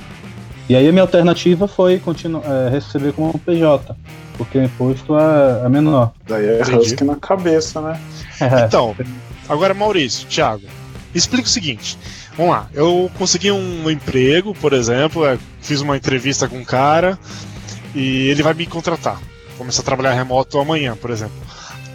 e 0.68 0.74
aí 0.74 0.88
a 0.88 0.92
minha 0.92 1.02
alternativa 1.02 1.68
foi 1.68 1.98
continuar, 1.98 2.42
é, 2.44 2.70
receber 2.70 3.12
como 3.12 3.38
PJ, 3.38 3.94
porque 4.38 4.58
o 4.58 4.62
imposto 4.64 5.16
é, 5.18 5.66
é 5.66 5.68
menor. 5.68 6.12
Daí 6.26 6.46
é 6.46 6.62
Husky 6.62 7.04
na 7.04 7.16
cabeça, 7.16 7.80
né? 7.80 8.00
Então, 8.66 8.96
agora 9.48 9.74
Maurício, 9.74 10.26
Thiago, 10.26 10.64
explica 11.14 11.46
o 11.46 11.50
seguinte. 11.50 11.98
Vamos 12.36 12.52
lá, 12.52 12.68
eu 12.72 13.10
consegui 13.16 13.50
um 13.52 13.88
emprego, 13.88 14.54
por 14.54 14.72
exemplo, 14.72 15.24
é, 15.24 15.38
fiz 15.60 15.80
uma 15.80 15.96
entrevista 15.96 16.48
com 16.48 16.58
um 16.58 16.64
cara 16.64 17.18
e 17.94 18.28
ele 18.28 18.42
vai 18.42 18.54
me 18.54 18.66
contratar. 18.66 19.20
Começar 19.56 19.82
a 19.82 19.84
trabalhar 19.84 20.14
remoto 20.14 20.58
amanhã, 20.58 20.96
por 20.96 21.10
exemplo. 21.10 21.36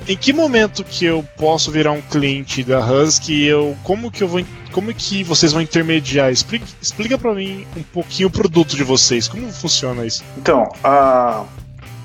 Em 0.10 0.18
que 0.18 0.34
momento 0.34 0.84
que 0.84 1.06
eu 1.06 1.24
posso 1.38 1.70
virar 1.70 1.92
um 1.92 2.02
cliente 2.02 2.64
da 2.64 2.84
Husky? 2.84 3.46
Eu, 3.46 3.78
como 3.84 4.10
que 4.10 4.24
eu 4.24 4.28
vou 4.28 4.44
como 4.72 4.92
que 4.92 5.24
vocês 5.24 5.54
vão 5.54 5.62
intermediar? 5.62 6.32
Explica, 6.32 6.66
explica 6.82 7.16
para 7.16 7.32
mim 7.36 7.64
um 7.78 7.84
pouquinho 7.84 8.28
o 8.28 8.32
produto 8.32 8.76
de 8.76 8.84
vocês, 8.84 9.28
como 9.28 9.52
funciona 9.52 10.08
isso? 10.08 10.24
Então, 10.36 10.68
a, 10.84 11.46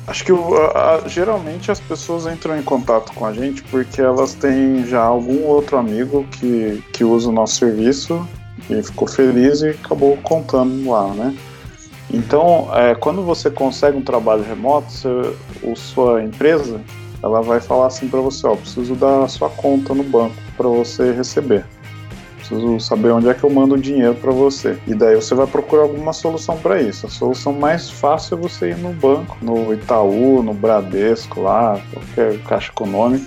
acho 0.06 0.22
que 0.22 0.32
a, 0.32 0.34
a, 0.96 1.08
geralmente 1.08 1.70
as 1.70 1.80
pessoas 1.80 2.26
entram 2.26 2.58
em 2.58 2.62
contato 2.62 3.10
com 3.14 3.24
a 3.24 3.32
gente 3.32 3.62
porque 3.62 4.02
elas 4.02 4.34
têm 4.34 4.84
já 4.86 5.00
algum 5.00 5.42
outro 5.44 5.78
amigo 5.78 6.26
que, 6.32 6.84
que 6.92 7.04
usa 7.04 7.30
o 7.30 7.32
nosso 7.32 7.56
serviço 7.56 8.28
e 8.68 8.82
ficou 8.82 9.08
feliz 9.08 9.62
e 9.62 9.70
acabou 9.70 10.18
contando 10.18 10.90
lá, 10.90 11.08
né? 11.14 11.34
Então, 12.12 12.68
é, 12.74 12.94
quando 12.94 13.22
você 13.22 13.50
consegue 13.50 13.96
um 13.96 14.02
trabalho 14.02 14.42
remoto, 14.42 14.92
você, 14.92 15.08
o 15.62 15.74
sua 15.74 16.22
empresa 16.22 16.82
ela 17.24 17.40
vai 17.40 17.60
falar 17.60 17.86
assim 17.86 18.08
para 18.08 18.20
você, 18.20 18.46
ó, 18.46 18.54
preciso 18.54 18.94
da 18.94 19.26
sua 19.26 19.48
conta 19.48 19.94
no 19.94 20.04
banco 20.04 20.36
para 20.56 20.68
você 20.68 21.12
receber 21.12 21.64
preciso 22.44 22.78
saber 22.78 23.10
onde 23.10 23.28
é 23.28 23.32
que 23.32 23.42
eu 23.42 23.48
mando 23.48 23.74
o 23.74 23.78
dinheiro 23.78 24.14
para 24.16 24.30
você. 24.30 24.76
E 24.86 24.94
daí 24.94 25.14
você 25.16 25.34
vai 25.34 25.46
procurar 25.46 25.82
alguma 25.84 26.12
solução 26.12 26.58
para 26.58 26.80
isso. 26.80 27.06
A 27.06 27.08
solução 27.08 27.54
mais 27.54 27.88
fácil 27.88 28.36
é 28.36 28.40
você 28.40 28.70
ir 28.70 28.76
no 28.76 28.92
banco, 28.92 29.38
no 29.40 29.72
Itaú, 29.72 30.42
no 30.42 30.52
Bradesco 30.52 31.40
lá, 31.40 31.80
qualquer 31.90 32.38
caixa 32.42 32.70
econômica 32.70 33.24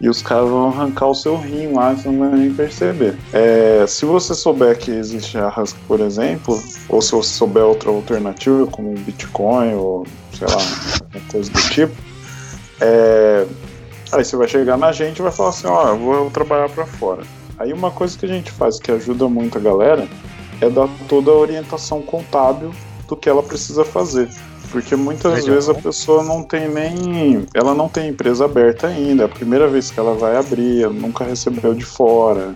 e 0.00 0.08
os 0.08 0.20
caras 0.20 0.50
vão 0.50 0.68
arrancar 0.68 1.06
o 1.06 1.14
seu 1.14 1.36
rim 1.36 1.72
lá, 1.72 1.94
você 1.94 2.08
não 2.08 2.28
vai 2.28 2.38
nem 2.38 2.52
perceber. 2.52 3.16
É, 3.32 3.84
se 3.86 4.04
você 4.04 4.34
souber 4.34 4.76
que 4.78 4.90
existe 4.90 5.38
a 5.38 5.48
Husky, 5.48 5.78
por 5.88 6.00
exemplo, 6.00 6.60
ou 6.88 7.00
se 7.00 7.12
você 7.12 7.30
souber 7.30 7.62
outra 7.62 7.88
alternativa, 7.88 8.66
como 8.66 8.90
um 8.90 8.94
Bitcoin 8.94 9.74
ou 9.74 10.06
sei 10.34 10.46
lá, 10.48 11.20
coisa 11.30 11.50
do 11.50 11.60
tipo, 11.70 11.94
é, 12.80 13.46
aí 14.12 14.24
você 14.24 14.36
vai 14.36 14.48
chegar 14.48 14.76
na 14.76 14.92
gente 14.92 15.18
e 15.18 15.22
vai 15.22 15.32
falar 15.32 15.50
assim: 15.50 15.66
ó, 15.66 15.88
eu 15.88 15.98
vou 15.98 16.30
trabalhar 16.30 16.68
para 16.68 16.86
fora. 16.86 17.22
Aí 17.58 17.72
uma 17.72 17.90
coisa 17.90 18.16
que 18.18 18.26
a 18.26 18.28
gente 18.28 18.50
faz 18.50 18.78
que 18.78 18.90
ajuda 18.90 19.28
muito 19.28 19.56
a 19.58 19.60
galera 19.60 20.06
é 20.60 20.68
dar 20.68 20.88
toda 21.08 21.30
a 21.30 21.34
orientação 21.34 22.02
contábil 22.02 22.70
do 23.08 23.16
que 23.16 23.28
ela 23.28 23.42
precisa 23.42 23.84
fazer. 23.84 24.28
Porque 24.70 24.96
muitas 24.96 25.32
Legal. 25.32 25.54
vezes 25.54 25.68
a 25.68 25.74
pessoa 25.74 26.22
não 26.22 26.42
tem 26.42 26.68
nem. 26.68 27.46
Ela 27.54 27.74
não 27.74 27.88
tem 27.88 28.08
empresa 28.08 28.44
aberta 28.44 28.88
ainda. 28.88 29.22
É 29.22 29.26
a 29.26 29.28
primeira 29.28 29.68
vez 29.68 29.90
que 29.90 29.98
ela 29.98 30.14
vai 30.14 30.36
abrir, 30.36 30.88
nunca 30.90 31.24
recebeu 31.24 31.72
de 31.72 31.84
fora. 31.84 32.54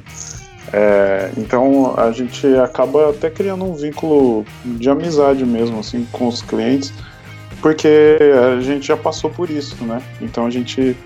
É, 0.72 1.32
então 1.36 1.94
a 1.96 2.12
gente 2.12 2.46
acaba 2.56 3.10
até 3.10 3.30
criando 3.30 3.64
um 3.64 3.74
vínculo 3.74 4.44
de 4.64 4.88
amizade 4.88 5.44
mesmo, 5.44 5.80
assim, 5.80 6.06
com 6.12 6.28
os 6.28 6.42
clientes, 6.42 6.92
porque 7.60 8.18
a 8.56 8.60
gente 8.60 8.86
já 8.86 8.96
passou 8.96 9.30
por 9.30 9.50
isso, 9.50 9.82
né? 9.84 10.02
Então 10.20 10.46
a 10.46 10.50
gente 10.50 10.96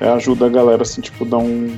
ajuda 0.00 0.46
a 0.46 0.48
galera, 0.48 0.82
assim, 0.82 1.00
tipo, 1.00 1.24
dar 1.24 1.38
um, 1.38 1.76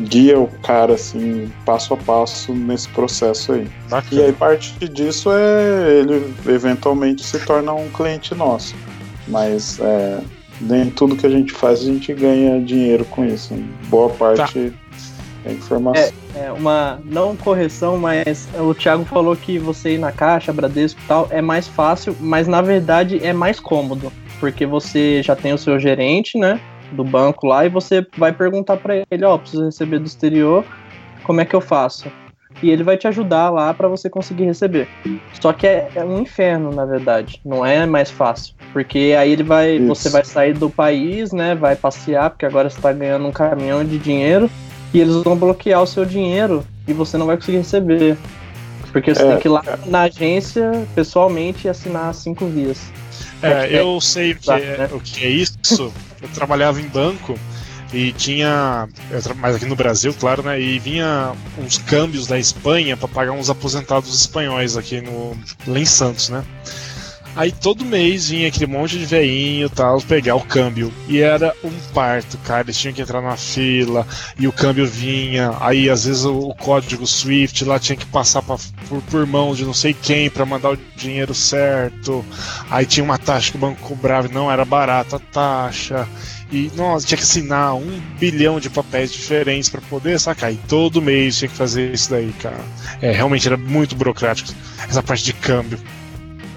guia 0.00 0.38
o 0.38 0.48
cara 0.62 0.94
assim 0.94 1.50
passo 1.64 1.94
a 1.94 1.96
passo 1.96 2.54
nesse 2.54 2.88
processo 2.88 3.52
aí. 3.52 3.68
Bacana. 3.88 4.22
E 4.22 4.24
aí 4.24 4.32
parte 4.32 4.88
disso 4.88 5.30
é 5.32 6.00
ele 6.00 6.34
eventualmente 6.46 7.24
se 7.24 7.38
torna 7.40 7.72
um 7.72 7.88
cliente 7.88 8.34
nosso. 8.34 8.74
Mas 9.26 9.78
é, 9.80 10.20
nem 10.60 10.90
tudo 10.90 11.16
que 11.16 11.26
a 11.26 11.30
gente 11.30 11.52
faz 11.52 11.80
a 11.80 11.84
gente 11.84 12.12
ganha 12.14 12.60
dinheiro 12.60 13.04
com 13.06 13.24
isso. 13.24 13.54
Boa 13.88 14.08
parte 14.10 14.70
tá. 14.70 15.50
é 15.50 15.52
informação. 15.52 16.02
É, 16.02 16.12
é, 16.38 16.52
uma 16.52 17.00
não 17.04 17.36
correção, 17.36 17.98
mas 17.98 18.48
o 18.58 18.74
Thiago 18.74 19.04
falou 19.04 19.34
que 19.34 19.58
você 19.58 19.94
ir 19.94 19.98
na 19.98 20.12
caixa, 20.12 20.52
Bradesco 20.52 21.00
e 21.00 21.06
tal 21.06 21.28
é 21.30 21.42
mais 21.42 21.66
fácil, 21.66 22.16
mas 22.20 22.46
na 22.46 22.62
verdade 22.62 23.24
é 23.24 23.32
mais 23.32 23.58
cômodo, 23.58 24.12
porque 24.38 24.64
você 24.64 25.22
já 25.22 25.34
tem 25.34 25.52
o 25.52 25.58
seu 25.58 25.78
gerente, 25.78 26.38
né? 26.38 26.60
do 26.92 27.04
banco 27.04 27.46
lá 27.46 27.66
e 27.66 27.68
você 27.68 28.06
vai 28.16 28.32
perguntar 28.32 28.76
para 28.76 29.04
ele, 29.10 29.24
ó, 29.24 29.34
oh, 29.34 29.38
preciso 29.38 29.64
receber 29.64 29.98
do 29.98 30.06
exterior, 30.06 30.64
como 31.22 31.40
é 31.40 31.44
que 31.44 31.54
eu 31.54 31.60
faço? 31.60 32.10
E 32.62 32.70
ele 32.70 32.82
vai 32.82 32.96
te 32.96 33.06
ajudar 33.06 33.50
lá 33.50 33.72
para 33.72 33.86
você 33.86 34.10
conseguir 34.10 34.44
receber. 34.44 34.88
Só 35.40 35.52
que 35.52 35.66
é, 35.66 35.88
é, 35.94 36.04
um 36.04 36.20
inferno, 36.20 36.72
na 36.72 36.84
verdade. 36.84 37.40
Não 37.44 37.64
é 37.64 37.86
mais 37.86 38.10
fácil. 38.10 38.54
Porque 38.72 39.14
aí 39.16 39.30
ele 39.30 39.44
vai. 39.44 39.76
Isso. 39.76 39.86
Você 39.86 40.10
vai 40.10 40.24
sair 40.24 40.54
do 40.54 40.68
país, 40.68 41.30
né? 41.32 41.54
Vai 41.54 41.76
passear, 41.76 42.30
porque 42.30 42.44
agora 42.44 42.68
você 42.68 42.80
tá 42.80 42.92
ganhando 42.92 43.28
um 43.28 43.32
caminhão 43.32 43.84
de 43.84 43.96
dinheiro. 43.96 44.50
E 44.92 45.00
eles 45.00 45.14
vão 45.16 45.36
bloquear 45.36 45.82
o 45.82 45.86
seu 45.86 46.04
dinheiro 46.04 46.64
e 46.86 46.92
você 46.92 47.16
não 47.18 47.26
vai 47.26 47.36
conseguir 47.36 47.58
receber. 47.58 48.16
Porque 48.92 49.14
você 49.14 49.22
é, 49.22 49.30
tem 49.32 49.38
que 49.38 49.48
ir 49.48 49.50
lá 49.50 49.62
é. 49.66 49.90
na 49.90 50.02
agência 50.02 50.86
pessoalmente 50.94 51.66
e 51.66 51.70
assinar 51.70 52.14
cinco 52.14 52.46
vias. 52.46 52.78
É, 53.42 53.80
eu 53.80 54.00
sei 54.00 54.32
o 54.32 54.36
que, 54.36 54.50
é, 54.50 54.78
né? 54.78 54.88
o 54.92 55.00
que 55.00 55.24
é 55.24 55.28
isso. 55.28 55.58
Eu 56.20 56.28
trabalhava 56.34 56.80
em 56.80 56.88
banco 56.88 57.38
e 57.92 58.12
tinha, 58.12 58.88
mas 59.36 59.54
aqui 59.54 59.66
no 59.66 59.76
Brasil, 59.76 60.12
claro, 60.18 60.42
né? 60.42 60.60
E 60.60 60.80
vinha 60.80 61.32
uns 61.56 61.78
câmbios 61.78 62.26
da 62.26 62.36
Espanha 62.36 62.96
para 62.96 63.06
pagar 63.06 63.30
uns 63.30 63.48
aposentados 63.48 64.12
espanhóis 64.12 64.76
aqui 64.76 65.00
no 65.00 65.36
lá 65.64 65.78
em 65.78 65.84
Santos, 65.84 66.28
né? 66.28 66.44
Aí 67.38 67.52
todo 67.52 67.84
mês 67.84 68.30
vinha 68.30 68.48
aquele 68.48 68.66
monte 68.66 68.98
de 68.98 69.06
veinho 69.06 69.68
e 69.68 69.70
tal, 69.70 70.00
pegar 70.02 70.34
o 70.34 70.40
câmbio. 70.40 70.92
E 71.06 71.20
era 71.20 71.54
um 71.62 71.70
parto, 71.94 72.36
cara. 72.38 72.62
Eles 72.62 72.76
tinham 72.76 72.92
que 72.92 73.00
entrar 73.00 73.22
na 73.22 73.36
fila 73.36 74.04
e 74.36 74.48
o 74.48 74.52
câmbio 74.52 74.84
vinha. 74.84 75.54
Aí 75.60 75.88
às 75.88 76.04
vezes 76.04 76.24
o, 76.24 76.52
código 76.54 77.06
Swift 77.06 77.64
lá 77.64 77.78
tinha 77.78 77.94
que 77.94 78.06
passar 78.06 78.42
pra, 78.42 78.56
por, 78.88 79.00
por 79.02 79.24
mão 79.24 79.54
de 79.54 79.64
não 79.64 79.72
sei 79.72 79.94
quem 79.94 80.28
para 80.28 80.44
mandar 80.44 80.70
o 80.70 80.78
dinheiro 80.96 81.32
certo. 81.32 82.24
Aí 82.68 82.84
tinha 82.84 83.04
uma 83.04 83.18
taxa 83.18 83.52
que 83.52 83.56
o 83.56 83.60
banco 83.60 83.80
cobrava 83.82 84.26
e 84.26 84.32
não 84.32 84.50
era 84.50 84.64
barata 84.64 85.14
a 85.14 85.20
taxa. 85.20 86.08
E, 86.50 86.72
nossa, 86.74 87.06
tinha 87.06 87.18
que 87.18 87.22
assinar 87.22 87.76
um 87.76 88.00
bilhão 88.18 88.58
de 88.58 88.68
papéis 88.68 89.12
diferentes 89.12 89.68
para 89.68 89.80
poder 89.82 90.18
sacar. 90.18 90.52
E 90.52 90.56
todo 90.56 91.00
mês 91.00 91.38
tinha 91.38 91.48
que 91.48 91.54
fazer 91.54 91.94
isso 91.94 92.10
daí, 92.10 92.34
cara. 92.40 92.58
É, 93.00 93.12
realmente 93.12 93.46
era 93.46 93.56
muito 93.56 93.94
burocrático 93.94 94.52
essa 94.88 95.04
parte 95.04 95.22
de 95.22 95.34
câmbio. 95.34 95.78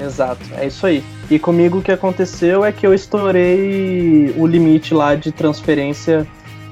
Exato, 0.01 0.41
é 0.57 0.67
isso 0.67 0.85
aí. 0.85 1.03
E 1.29 1.37
comigo 1.37 1.77
o 1.77 1.81
que 1.81 1.91
aconteceu 1.91 2.65
é 2.65 2.71
que 2.71 2.85
eu 2.85 2.93
estourei 2.93 4.33
o 4.35 4.45
limite 4.47 4.93
lá 4.93 5.15
de 5.15 5.31
transferência 5.31 6.27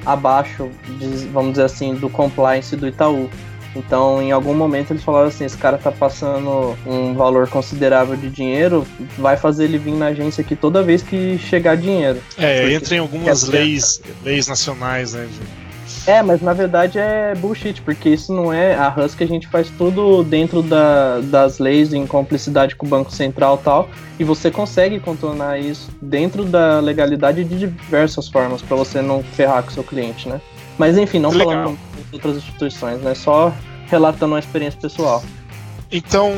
abaixo, 0.05 0.69
de, 0.97 1.27
vamos 1.27 1.51
dizer 1.51 1.65
assim, 1.65 1.93
do 1.95 2.09
compliance 2.09 2.75
do 2.75 2.87
Itaú. 2.87 3.29
Então, 3.75 4.19
em 4.19 4.31
algum 4.31 4.53
momento 4.55 4.91
eles 4.91 5.03
falaram 5.03 5.27
assim: 5.27 5.45
esse 5.45 5.57
cara 5.57 5.77
tá 5.77 5.91
passando 5.91 6.75
um 6.85 7.13
valor 7.13 7.47
considerável 7.47 8.15
de 8.15 8.29
dinheiro, 8.29 8.85
vai 9.17 9.37
fazer 9.37 9.65
ele 9.65 9.77
vir 9.77 9.93
na 9.93 10.07
agência 10.07 10.41
aqui 10.41 10.55
toda 10.55 10.81
vez 10.81 11.03
que 11.03 11.37
chegar 11.37 11.77
dinheiro. 11.77 12.19
É, 12.37 12.73
entra 12.73 12.95
em 12.95 12.99
algumas 12.99 13.47
leis, 13.47 14.01
leis 14.23 14.47
nacionais, 14.47 15.13
né? 15.13 15.27
De 15.27 15.58
é, 16.09 16.23
mas 16.23 16.41
na 16.41 16.53
verdade 16.53 16.97
é 16.97 17.33
bullshit, 17.35 17.81
porque 17.81 18.09
isso 18.09 18.33
não 18.33 18.51
é. 18.51 18.75
A 18.75 18.89
Husky 18.89 19.23
a 19.23 19.27
gente 19.27 19.47
faz 19.47 19.69
tudo 19.69 20.23
dentro 20.23 20.61
da, 20.61 21.19
das 21.19 21.59
leis, 21.59 21.93
em 21.93 22.05
cumplicidade 22.07 22.75
com 22.75 22.85
o 22.85 22.89
Banco 22.89 23.11
Central 23.11 23.59
e 23.61 23.63
tal, 23.63 23.89
e 24.19 24.23
você 24.23 24.49
consegue 24.49 24.99
contornar 24.99 25.59
isso 25.59 25.89
dentro 26.01 26.43
da 26.43 26.79
legalidade 26.79 27.43
de 27.43 27.57
diversas 27.57 28.27
formas, 28.27 28.61
para 28.61 28.75
você 28.75 29.01
não 29.01 29.21
ferrar 29.23 29.63
com 29.63 29.69
o 29.69 29.73
seu 29.73 29.83
cliente, 29.83 30.27
né? 30.27 30.41
Mas 30.77 30.97
enfim, 30.97 31.19
não 31.19 31.29
Legal. 31.29 31.45
falando 31.47 31.79
de 31.93 32.15
outras 32.15 32.37
instituições, 32.37 33.01
né? 33.01 33.13
Só 33.13 33.53
relatando 33.87 34.33
uma 34.33 34.39
experiência 34.39 34.79
pessoal. 34.79 35.23
Então, 35.91 36.31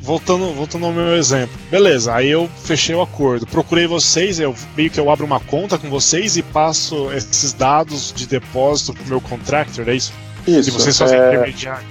voltando, 0.00 0.52
voltando 0.52 0.86
ao 0.86 0.92
meu 0.92 1.16
exemplo. 1.16 1.56
Beleza, 1.70 2.12
aí 2.12 2.28
eu 2.28 2.48
fechei 2.64 2.94
o 2.94 3.00
acordo. 3.00 3.46
Procurei 3.46 3.86
vocês, 3.86 4.40
eu 4.40 4.54
meio 4.76 4.90
que 4.90 4.98
eu 4.98 5.08
abro 5.10 5.24
uma 5.24 5.38
conta 5.38 5.78
com 5.78 5.88
vocês 5.88 6.36
e 6.36 6.42
passo 6.42 7.12
esses 7.12 7.52
dados 7.52 8.12
de 8.12 8.26
depósito 8.26 8.92
pro 8.94 9.06
meu 9.06 9.20
contractor, 9.20 9.88
é 9.88 9.94
isso? 9.94 10.12
Isso. 10.46 10.70
E 10.70 10.72
vocês 10.72 10.98
fazem 10.98 11.18
é... 11.18 11.28
intermediário. 11.28 11.86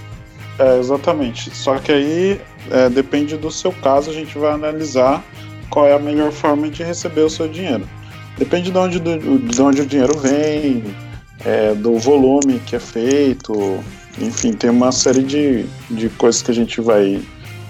É, 0.60 0.78
exatamente. 0.78 1.56
Só 1.56 1.78
que 1.80 1.92
aí 1.92 2.42
é, 2.70 2.90
depende 2.90 3.38
do 3.38 3.50
seu 3.50 3.72
caso, 3.72 4.10
a 4.10 4.14
gente 4.14 4.38
vai 4.38 4.52
analisar 4.52 5.24
qual 5.70 5.88
é 5.88 5.94
a 5.94 6.00
melhor 6.00 6.34
forma 6.34 6.70
de 6.70 6.84
receber 6.84 7.22
o 7.22 7.30
seu 7.30 7.48
dinheiro. 7.48 7.88
Depende 8.38 8.72
de 8.72 8.78
onde, 8.78 9.00
do, 9.00 9.40
de 9.40 9.62
onde 9.62 9.82
o 9.82 9.86
dinheiro 9.86 10.18
vem, 10.20 10.84
é, 11.46 11.74
do 11.74 11.98
volume 11.98 12.60
que 12.66 12.76
é 12.76 12.80
feito, 12.80 13.82
enfim, 14.22 14.54
tem 14.54 14.70
uma 14.70 14.92
série 14.92 15.24
de, 15.24 15.66
de 15.90 16.10
coisas 16.10 16.42
que 16.42 16.52
a 16.52 16.54
gente 16.54 16.82
vai 16.82 17.22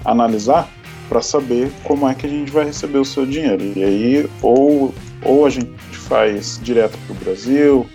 analisar 0.05 0.69
para 1.07 1.21
saber 1.21 1.71
como 1.83 2.07
é 2.07 2.13
que 2.13 2.25
a 2.25 2.29
gente 2.29 2.51
vai 2.51 2.65
receber 2.65 2.99
o 2.99 3.05
seu 3.05 3.25
dinheiro. 3.25 3.63
E 3.75 3.83
aí, 3.83 4.29
ou, 4.41 4.93
ou 5.23 5.45
a 5.45 5.49
gente 5.49 5.73
faz 5.91 6.59
direto 6.61 6.97
para 7.05 7.15
o 7.15 7.19
Brasil, 7.19 7.85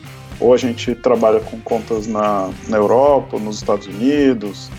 ou 0.41 0.53
a 0.53 0.57
gente 0.57 0.95
trabalha 0.97 1.41
com 1.41 1.61
contas 1.61 2.07
na, 2.07 2.51
na 2.69 2.77
Europa, 2.77 3.39
nos 3.39 3.57
Estados 3.57 3.87
Unidos. 3.87 4.71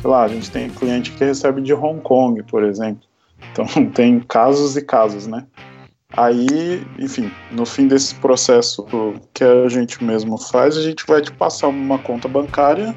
Sei 0.00 0.10
lá, 0.10 0.24
a 0.24 0.28
gente 0.28 0.50
tem 0.50 0.68
cliente 0.68 1.12
que 1.12 1.24
recebe 1.24 1.60
de 1.60 1.72
Hong 1.72 2.00
Kong, 2.00 2.42
por 2.42 2.64
exemplo. 2.64 3.02
Então 3.52 3.66
tem 3.94 4.20
casos 4.20 4.76
e 4.76 4.82
casos, 4.82 5.26
né? 5.26 5.46
Aí, 6.12 6.86
enfim, 6.98 7.30
no 7.50 7.66
fim 7.66 7.88
desse 7.88 8.14
processo 8.14 8.86
que 9.34 9.44
a 9.44 9.68
gente 9.68 10.02
mesmo 10.02 10.38
faz, 10.38 10.76
a 10.76 10.82
gente 10.82 11.04
vai 11.06 11.20
te 11.20 11.32
passar 11.32 11.68
uma 11.68 11.98
conta 11.98 12.28
bancária 12.28 12.96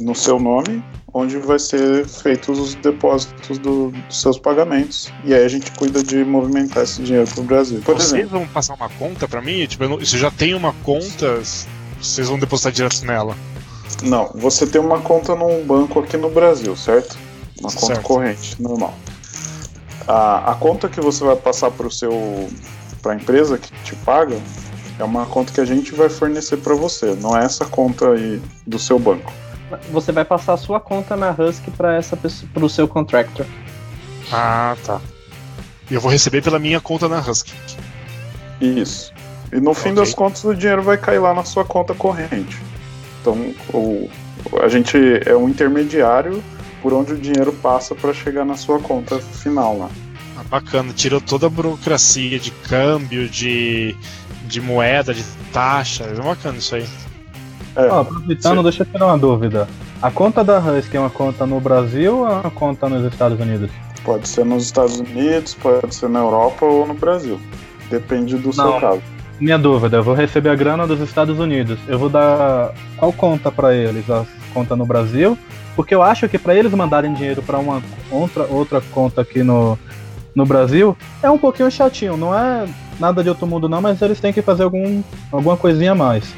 no 0.00 0.14
seu 0.14 0.38
nome, 0.38 0.82
onde 1.12 1.38
vai 1.38 1.58
ser 1.58 2.06
feitos 2.06 2.58
os 2.58 2.74
depósitos 2.74 3.58
do, 3.58 3.90
dos 3.90 4.20
seus 4.20 4.38
pagamentos. 4.38 5.12
E 5.24 5.34
aí 5.34 5.44
a 5.44 5.48
gente 5.48 5.70
cuida 5.72 6.02
de 6.02 6.24
movimentar 6.24 6.84
esse 6.84 7.02
dinheiro 7.02 7.28
para 7.28 7.40
o 7.40 7.44
Brasil. 7.44 7.80
Por 7.84 7.96
vocês 7.96 8.12
exemplo. 8.12 8.38
vão 8.38 8.48
passar 8.48 8.74
uma 8.74 8.88
conta 8.88 9.28
para 9.28 9.40
mim? 9.40 9.66
Tipo, 9.66 9.84
eu 9.84 10.04
já 10.04 10.30
tenho 10.30 10.56
uma 10.56 10.72
conta, 10.84 11.40
vocês 12.00 12.28
vão 12.28 12.38
depositar 12.38 12.72
direto 12.72 13.04
nela? 13.04 13.36
Não, 14.02 14.30
você 14.34 14.66
tem 14.66 14.80
uma 14.80 15.00
conta 15.00 15.34
num 15.34 15.64
banco 15.64 16.00
aqui 16.00 16.16
no 16.16 16.30
Brasil, 16.30 16.74
certo? 16.76 17.18
Uma 17.60 17.70
conta 17.70 17.86
certo. 17.86 18.02
corrente, 18.02 18.62
normal. 18.62 18.94
A, 20.06 20.52
a 20.52 20.54
conta 20.54 20.88
que 20.88 21.00
você 21.00 21.22
vai 21.22 21.36
passar 21.36 21.70
para 21.70 21.86
o 21.86 21.90
seu 21.90 22.48
para 23.02 23.12
a 23.12 23.16
empresa 23.16 23.56
que 23.56 23.72
te 23.82 23.96
paga 23.96 24.36
é 24.98 25.04
uma 25.04 25.24
conta 25.24 25.52
que 25.52 25.60
a 25.60 25.64
gente 25.64 25.94
vai 25.94 26.10
fornecer 26.10 26.58
para 26.58 26.74
você, 26.74 27.14
não 27.14 27.36
é 27.36 27.44
essa 27.44 27.64
conta 27.64 28.10
aí 28.10 28.40
do 28.66 28.78
seu 28.78 28.98
banco 28.98 29.32
você 29.90 30.12
vai 30.12 30.24
passar 30.24 30.54
a 30.54 30.56
sua 30.56 30.80
conta 30.80 31.16
na 31.16 31.30
Husky 31.30 31.70
para 31.70 31.94
essa 31.94 32.16
para 32.16 32.64
o 32.64 32.68
seu 32.68 32.86
contractor. 32.88 33.46
Ah, 34.32 34.76
tá. 34.84 35.00
E 35.90 35.94
eu 35.94 36.00
vou 36.00 36.10
receber 36.10 36.42
pela 36.42 36.58
minha 36.58 36.80
conta 36.80 37.08
na 37.08 37.18
Husky. 37.18 37.52
Isso. 38.60 39.12
E 39.52 39.60
no 39.60 39.74
fim 39.74 39.90
okay. 39.90 39.94
das 39.94 40.14
contas 40.14 40.44
o 40.44 40.54
dinheiro 40.54 40.82
vai 40.82 40.96
cair 40.96 41.18
lá 41.18 41.34
na 41.34 41.44
sua 41.44 41.64
conta 41.64 41.94
corrente. 41.94 42.56
Então 43.20 43.36
o, 43.72 44.08
a 44.62 44.68
gente 44.68 44.96
é 45.26 45.34
um 45.34 45.48
intermediário 45.48 46.42
por 46.80 46.92
onde 46.92 47.12
o 47.12 47.18
dinheiro 47.18 47.52
passa 47.52 47.94
para 47.94 48.12
chegar 48.14 48.44
na 48.44 48.56
sua 48.56 48.78
conta 48.78 49.18
final 49.18 49.76
lá. 49.76 49.90
Ah, 50.36 50.44
bacana, 50.44 50.92
tirou 50.92 51.20
toda 51.20 51.46
a 51.46 51.50
burocracia 51.50 52.38
de 52.38 52.50
câmbio, 52.50 53.28
de, 53.28 53.94
de 54.44 54.60
moeda, 54.60 55.12
de 55.12 55.24
taxa. 55.52 56.04
É 56.04 56.14
bacana 56.14 56.58
isso 56.58 56.74
aí. 56.74 56.86
É, 57.86 57.92
oh, 57.92 58.00
aproveitando, 58.00 58.56
sim. 58.58 58.62
deixa 58.62 58.82
eu 58.82 58.86
tirar 58.86 59.06
uma 59.06 59.18
dúvida. 59.18 59.68
A 60.02 60.10
conta 60.10 60.42
da 60.42 60.58
Husky 60.58 60.96
é 60.96 61.00
uma 61.00 61.10
conta 61.10 61.46
no 61.46 61.60
Brasil 61.60 62.18
ou 62.18 62.26
é 62.26 62.32
uma 62.32 62.50
conta 62.50 62.88
nos 62.88 63.10
Estados 63.12 63.38
Unidos? 63.38 63.70
Pode 64.04 64.28
ser 64.28 64.44
nos 64.44 64.64
Estados 64.64 64.98
Unidos, 64.98 65.54
pode 65.54 65.94
ser 65.94 66.08
na 66.08 66.20
Europa 66.20 66.64
ou 66.64 66.86
no 66.86 66.94
Brasil. 66.94 67.38
Depende 67.90 68.36
do 68.36 68.46
Não. 68.48 68.52
seu 68.52 68.80
caso. 68.80 69.02
Minha 69.38 69.58
dúvida, 69.58 69.98
eu 69.98 70.02
vou 70.02 70.14
receber 70.14 70.50
a 70.50 70.54
grana 70.54 70.86
dos 70.86 71.00
Estados 71.00 71.38
Unidos. 71.38 71.78
Eu 71.88 71.98
vou 71.98 72.08
dar 72.08 72.72
qual 72.96 73.12
conta 73.12 73.50
para 73.50 73.74
eles? 73.74 74.08
A 74.10 74.24
conta 74.52 74.76
no 74.76 74.84
Brasil? 74.84 75.36
Porque 75.74 75.94
eu 75.94 76.02
acho 76.02 76.28
que 76.28 76.38
para 76.38 76.54
eles 76.54 76.72
mandarem 76.72 77.12
dinheiro 77.14 77.42
para 77.42 77.58
uma 77.58 77.82
outra, 78.10 78.44
outra 78.44 78.82
conta 78.92 79.22
aqui 79.22 79.42
no, 79.42 79.78
no 80.34 80.44
Brasil 80.44 80.96
é 81.22 81.30
um 81.30 81.38
pouquinho 81.38 81.70
chatinho. 81.70 82.16
Não 82.16 82.34
é 82.34 82.66
nada 82.98 83.22
de 83.22 83.28
outro 83.28 83.46
mundo 83.46 83.68
não, 83.68 83.80
mas 83.80 84.00
eles 84.02 84.20
têm 84.20 84.32
que 84.32 84.42
fazer 84.42 84.64
algum, 84.64 85.02
alguma 85.32 85.56
coisinha 85.56 85.92
a 85.92 85.94
mais. 85.94 86.34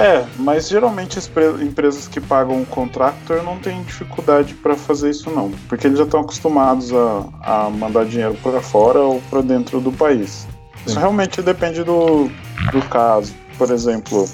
É, 0.00 0.26
mas 0.38 0.68
geralmente 0.68 1.18
as 1.18 1.30
empresas 1.60 2.08
que 2.08 2.20
pagam 2.20 2.62
o 2.62 2.66
contractor 2.66 3.42
não 3.42 3.58
têm 3.58 3.82
dificuldade 3.82 4.54
para 4.54 4.74
fazer 4.74 5.10
isso 5.10 5.30
não, 5.30 5.50
porque 5.68 5.86
eles 5.86 5.98
já 5.98 6.04
estão 6.04 6.20
acostumados 6.20 6.92
a, 6.92 7.24
a 7.42 7.70
mandar 7.70 8.04
dinheiro 8.06 8.36
para 8.42 8.60
fora 8.60 9.00
ou 9.00 9.20
para 9.30 9.42
dentro 9.42 9.80
do 9.80 9.92
país. 9.92 10.30
Sim. 10.30 10.86
Isso 10.86 10.98
realmente 10.98 11.42
depende 11.42 11.84
do, 11.84 12.30
do 12.72 12.82
caso. 12.88 13.34
Por 13.58 13.70
exemplo, 13.70 14.28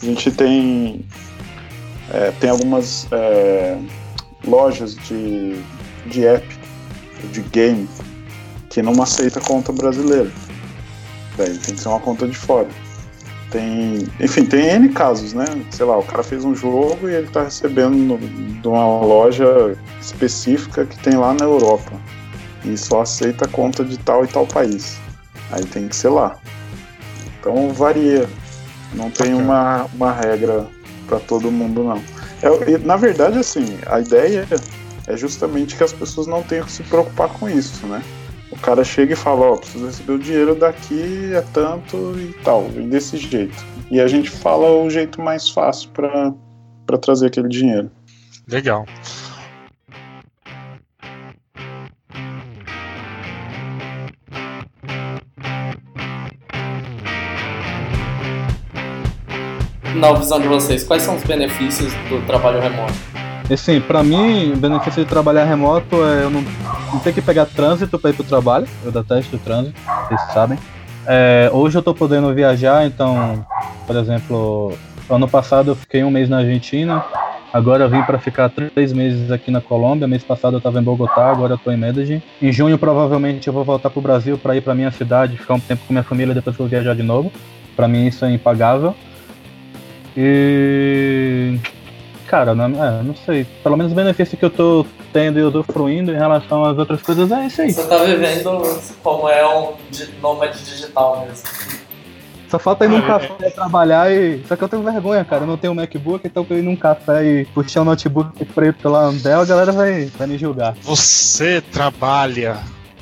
a 0.00 0.04
gente 0.04 0.30
tem 0.30 1.04
é, 2.12 2.30
tem 2.40 2.50
algumas 2.50 3.08
é, 3.10 3.76
lojas 4.44 4.94
de, 4.94 5.60
de 6.06 6.26
app, 6.26 6.46
de 7.32 7.42
game, 7.42 7.88
que 8.70 8.82
não 8.82 9.02
aceita 9.02 9.40
conta 9.40 9.72
brasileira. 9.72 10.30
Daí 11.36 11.58
tem 11.58 11.74
que 11.74 11.80
ser 11.80 11.88
uma 11.88 12.00
conta 12.00 12.26
de 12.26 12.36
fora. 12.36 12.68
Tem, 13.56 14.06
enfim, 14.20 14.44
tem 14.44 14.68
N 14.68 14.90
casos, 14.90 15.32
né? 15.32 15.46
Sei 15.70 15.86
lá, 15.86 15.96
o 15.96 16.02
cara 16.02 16.22
fez 16.22 16.44
um 16.44 16.54
jogo 16.54 17.08
e 17.08 17.14
ele 17.14 17.26
tá 17.28 17.44
recebendo 17.44 17.96
no, 17.96 18.18
de 18.18 18.68
uma 18.68 19.00
loja 19.00 19.74
específica 19.98 20.84
que 20.84 20.98
tem 20.98 21.16
lá 21.16 21.32
na 21.32 21.46
Europa. 21.46 21.92
E 22.66 22.76
só 22.76 23.00
aceita 23.00 23.48
conta 23.48 23.82
de 23.82 23.96
tal 23.96 24.26
e 24.26 24.28
tal 24.28 24.46
país. 24.46 24.98
Aí 25.50 25.64
tem 25.64 25.88
que 25.88 25.96
ser 25.96 26.10
lá. 26.10 26.36
Então 27.40 27.72
varia. 27.72 28.28
Não 28.92 29.10
tem 29.10 29.32
uma, 29.32 29.86
uma 29.94 30.12
regra 30.12 30.66
para 31.06 31.18
todo 31.18 31.50
mundo, 31.50 31.82
não. 31.82 32.02
É, 32.42 32.76
na 32.76 32.96
verdade, 32.96 33.38
assim, 33.38 33.78
a 33.86 34.00
ideia 34.00 34.46
é 35.06 35.16
justamente 35.16 35.76
que 35.76 35.82
as 35.82 35.94
pessoas 35.94 36.26
não 36.26 36.42
tenham 36.42 36.66
que 36.66 36.72
se 36.72 36.82
preocupar 36.82 37.30
com 37.30 37.48
isso, 37.48 37.86
né? 37.86 38.02
O 38.66 38.68
cara 38.68 38.82
chega 38.82 39.12
e 39.12 39.16
fala, 39.16 39.42
ó, 39.42 39.52
oh, 39.52 39.58
preciso 39.58 39.86
receber 39.86 40.12
o 40.14 40.18
dinheiro 40.18 40.54
daqui, 40.56 41.32
é 41.32 41.40
tanto 41.52 42.18
e 42.18 42.34
tal, 42.42 42.68
e 42.74 42.80
desse 42.80 43.16
jeito. 43.16 43.54
E 43.92 44.00
a 44.00 44.08
gente 44.08 44.28
fala 44.28 44.68
o 44.68 44.90
jeito 44.90 45.22
mais 45.22 45.48
fácil 45.48 45.88
para 45.90 46.98
trazer 46.98 47.28
aquele 47.28 47.46
dinheiro. 47.46 47.88
Legal. 48.48 48.84
Na 59.94 60.12
visão 60.14 60.40
de 60.40 60.48
vocês, 60.48 60.82
quais 60.82 61.04
são 61.04 61.14
os 61.14 61.22
benefícios 61.22 61.92
do 62.08 62.20
trabalho 62.26 62.60
remoto? 62.60 63.15
Assim, 63.48 63.80
para 63.80 64.02
mim, 64.02 64.52
o 64.52 64.56
benefício 64.56 65.04
de 65.04 65.08
trabalhar 65.08 65.44
remoto 65.44 66.04
é 66.04 66.24
eu 66.24 66.30
não, 66.30 66.44
não 66.92 66.98
ter 66.98 67.12
que 67.12 67.22
pegar 67.22 67.46
trânsito 67.46 67.98
para 67.98 68.10
ir 68.10 68.12
pro 68.14 68.24
trabalho. 68.24 68.66
Eu 68.84 68.90
detesto 68.90 69.36
o 69.36 69.38
trânsito, 69.38 69.78
vocês 70.08 70.20
sabem. 70.32 70.58
É, 71.06 71.48
hoje 71.52 71.78
eu 71.78 71.82
tô 71.82 71.94
podendo 71.94 72.34
viajar, 72.34 72.84
então, 72.84 73.46
por 73.86 73.94
exemplo, 73.94 74.76
ano 75.08 75.28
passado 75.28 75.70
eu 75.70 75.76
fiquei 75.76 76.02
um 76.02 76.10
mês 76.10 76.28
na 76.28 76.38
Argentina, 76.38 77.04
agora 77.52 77.84
eu 77.84 77.88
vim 77.88 78.02
para 78.02 78.18
ficar 78.18 78.50
três 78.50 78.92
meses 78.92 79.30
aqui 79.30 79.52
na 79.52 79.60
Colômbia. 79.60 80.08
Mês 80.08 80.24
passado 80.24 80.54
eu 80.54 80.58
estava 80.58 80.80
em 80.80 80.82
Bogotá, 80.82 81.30
agora 81.30 81.54
eu 81.54 81.58
tô 81.58 81.70
em 81.70 81.76
Medellín. 81.76 82.20
Em 82.42 82.50
junho 82.50 82.76
provavelmente 82.76 83.46
eu 83.46 83.52
vou 83.52 83.64
voltar 83.64 83.90
pro 83.90 84.00
Brasil 84.00 84.36
para 84.36 84.56
ir 84.56 84.60
para 84.60 84.74
minha 84.74 84.90
cidade, 84.90 85.36
ficar 85.36 85.54
um 85.54 85.60
tempo 85.60 85.82
com 85.86 85.92
minha 85.92 86.02
família 86.02 86.34
depois 86.34 86.58
eu 86.58 86.66
viajar 86.66 86.96
de 86.96 87.04
novo. 87.04 87.30
Para 87.76 87.86
mim 87.86 88.06
isso 88.06 88.24
é 88.24 88.32
impagável. 88.32 88.92
E 90.16 91.56
cara, 92.26 92.54
não, 92.54 92.84
é, 92.84 93.02
não 93.02 93.14
sei. 93.14 93.46
Pelo 93.62 93.76
menos 93.76 93.92
o 93.92 93.94
benefício 93.94 94.36
que 94.36 94.44
eu 94.44 94.50
tô 94.50 94.86
tendo 95.12 95.38
e 95.38 95.42
usufruindo 95.42 96.12
em 96.12 96.16
relação 96.16 96.64
às 96.64 96.78
outras 96.78 97.00
coisas 97.02 97.30
é 97.30 97.46
isso 97.46 97.62
aí. 97.62 97.72
Você 97.72 97.86
tá 97.86 97.98
vivendo 98.04 98.80
como 99.02 99.28
é 99.28 99.46
um 99.46 99.74
nômade 100.20 100.62
digital 100.64 101.26
mesmo. 101.26 101.48
Só 102.48 102.58
falta 102.58 102.84
ir 102.84 102.88
num 102.88 103.02
café 103.02 103.50
trabalhar 103.50 104.12
e. 104.12 104.42
Só 104.46 104.54
que 104.54 104.62
eu 104.62 104.68
tenho 104.68 104.82
vergonha, 104.82 105.24
cara. 105.24 105.42
Eu 105.42 105.46
não 105.46 105.56
tenho 105.56 105.74
MacBook, 105.74 106.26
então 106.26 106.46
eu 106.48 106.58
ir 106.58 106.62
num 106.62 106.76
café 106.76 107.24
e 107.24 107.44
puxar 107.46 107.80
o 107.80 107.82
um 107.82 107.86
notebook 107.86 108.44
preto 108.44 108.88
lá 108.88 109.10
no 109.10 109.18
Dell, 109.18 109.40
a 109.40 109.44
galera 109.44 109.72
vai, 109.72 110.06
vai 110.16 110.26
me 110.26 110.38
julgar. 110.38 110.74
Você 110.82 111.60
trabalha 111.60 112.58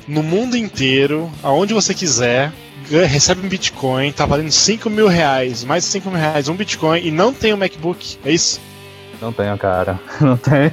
no 0.07 0.23
mundo 0.23 0.57
inteiro, 0.57 1.29
aonde 1.43 1.73
você 1.73 1.93
quiser, 1.93 2.51
recebe 2.89 3.45
um 3.45 3.49
Bitcoin, 3.49 4.11
tá 4.11 4.25
valendo 4.25 4.51
5 4.51 4.89
mil 4.89 5.07
reais, 5.07 5.63
mais 5.63 5.83
de 5.83 5.89
5 5.91 6.09
mil 6.09 6.19
reais, 6.19 6.47
um 6.47 6.55
Bitcoin 6.55 7.01
e 7.03 7.11
não 7.11 7.33
tem 7.33 7.53
um 7.53 7.57
MacBook, 7.57 8.17
é 8.23 8.31
isso? 8.31 8.59
Não 9.21 9.31
tenho, 9.31 9.57
cara. 9.57 9.99
Não 10.21 10.37
tenho. 10.37 10.71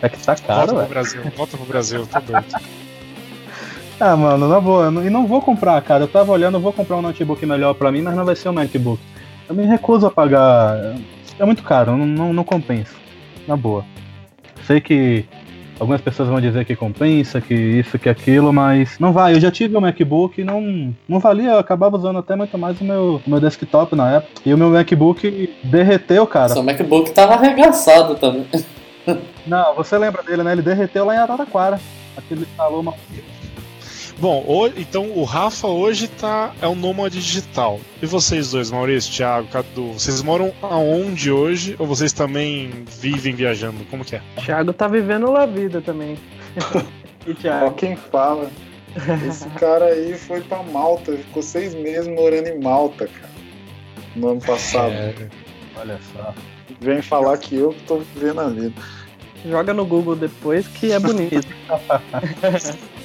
É 0.00 0.08
que 0.08 0.18
tá 0.18 0.36
caro, 0.36 0.74
Volta 0.74 0.84
pro 0.84 0.88
Brasil, 0.88 1.22
volta 1.36 1.56
pro 1.56 1.66
Brasil, 1.66 2.06
tá 2.06 2.20
doido. 2.20 2.46
ah, 3.98 4.16
mano, 4.16 4.48
na 4.48 4.60
boa. 4.60 4.86
E 5.04 5.10
não 5.10 5.26
vou 5.26 5.42
comprar, 5.42 5.80
cara. 5.82 6.04
Eu 6.04 6.08
tava 6.08 6.30
olhando, 6.30 6.56
eu 6.56 6.60
vou 6.60 6.72
comprar 6.72 6.96
um 6.96 7.02
notebook 7.02 7.44
melhor 7.44 7.74
pra 7.74 7.90
mim, 7.90 8.02
mas 8.02 8.14
não 8.14 8.24
vai 8.24 8.36
ser 8.36 8.48
um 8.48 8.52
MacBook. 8.52 9.02
Eu 9.48 9.54
me 9.54 9.64
recuso 9.64 10.06
a 10.06 10.10
pagar. 10.10 10.96
É 11.38 11.44
muito 11.44 11.62
caro, 11.62 11.96
não, 11.96 12.06
não, 12.06 12.32
não 12.32 12.44
compensa. 12.44 12.94
Na 13.46 13.56
boa. 13.56 13.84
sei 14.64 14.80
que 14.80 15.24
algumas 15.78 16.00
pessoas 16.00 16.28
vão 16.28 16.40
dizer 16.40 16.64
que 16.64 16.74
compensa, 16.74 17.40
que 17.40 17.54
isso, 17.54 17.98
que 17.98 18.08
aquilo, 18.08 18.52
mas 18.52 18.98
não 18.98 19.12
vai. 19.12 19.34
Eu 19.34 19.40
já 19.40 19.50
tive 19.50 19.76
um 19.76 19.80
MacBook 19.80 20.40
e 20.40 20.44
não, 20.44 20.94
não 21.08 21.18
valia, 21.18 21.50
eu 21.50 21.58
acabava 21.58 21.96
usando 21.96 22.18
até 22.18 22.34
muito 22.36 22.56
mais 22.58 22.80
o 22.80 22.84
meu, 22.84 23.20
o 23.26 23.30
meu 23.30 23.40
desktop 23.40 23.94
na 23.94 24.16
época. 24.16 24.42
E 24.44 24.52
o 24.52 24.58
meu 24.58 24.70
MacBook 24.70 25.54
derreteu, 25.64 26.26
cara. 26.26 26.50
Seu 26.50 26.62
MacBook 26.62 27.10
tava 27.12 27.34
arregaçado 27.34 28.14
também. 28.16 28.46
Não, 29.46 29.74
você 29.74 29.96
lembra 29.96 30.22
dele, 30.22 30.42
né? 30.42 30.52
Ele 30.52 30.62
derreteu 30.62 31.04
lá 31.04 31.14
em 31.14 31.18
Araraquara. 31.18 31.80
Aquele 32.16 32.42
instalou 32.42 32.80
uma 32.80 32.92
Bom, 34.20 34.68
então 34.76 35.12
o 35.12 35.22
Rafa 35.22 35.68
hoje 35.68 36.08
tá, 36.08 36.52
é 36.60 36.66
um 36.66 36.74
nômade 36.74 37.22
digital. 37.22 37.78
E 38.02 38.06
vocês 38.06 38.50
dois, 38.50 38.68
Maurício, 38.68 39.12
Thiago, 39.12 39.46
Cadu, 39.46 39.92
vocês 39.92 40.20
moram 40.22 40.52
aonde 40.60 41.30
hoje 41.30 41.76
ou 41.78 41.86
vocês 41.86 42.12
também 42.12 42.84
vivem 43.00 43.32
viajando? 43.32 43.84
Como 43.88 44.04
que 44.04 44.16
é? 44.16 44.22
Thiago 44.44 44.72
tá 44.72 44.88
vivendo 44.88 45.30
lá 45.30 45.46
vida 45.46 45.80
também. 45.80 46.18
e 47.28 47.32
Thiago? 47.32 47.66
Ó, 47.66 47.70
quem 47.70 47.94
fala. 47.94 48.50
Esse 49.24 49.48
cara 49.50 49.84
aí 49.84 50.18
foi 50.18 50.40
pra 50.40 50.64
Malta, 50.64 51.12
ficou 51.12 51.42
seis 51.42 51.72
meses 51.72 52.08
morando 52.08 52.48
em 52.48 52.60
Malta, 52.60 53.06
cara. 53.06 53.32
No 54.16 54.30
ano 54.30 54.40
passado. 54.40 54.90
É, 54.90 55.14
olha 55.76 55.96
só. 56.12 56.34
Vem 56.80 57.00
falar 57.02 57.38
que 57.38 57.54
eu 57.54 57.72
tô 57.86 57.98
vivendo 57.98 58.40
a 58.40 58.48
vida. 58.48 58.74
Joga 59.46 59.72
no 59.72 59.86
Google 59.86 60.16
depois 60.16 60.66
que 60.66 60.90
é 60.90 60.98
bonito. 60.98 61.46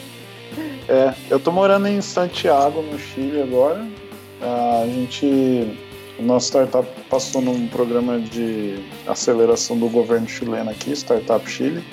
É, 0.88 1.14
eu 1.30 1.40
tô 1.40 1.52
morando 1.52 1.88
em 1.88 2.02
Santiago, 2.02 2.82
no 2.82 3.00
Chile 3.00 3.42
agora. 3.42 3.86
A 4.42 4.86
gente. 4.88 5.78
O 6.20 6.22
nosso 6.22 6.48
startup 6.48 6.88
passou 7.10 7.42
num 7.42 7.68
programa 7.68 8.20
de 8.20 8.76
aceleração 9.08 9.78
do 9.78 9.90
governo 9.90 10.28
chileno 10.28 10.70
aqui, 10.70 10.92
Startup 10.92 11.50
Chile. 11.50 11.84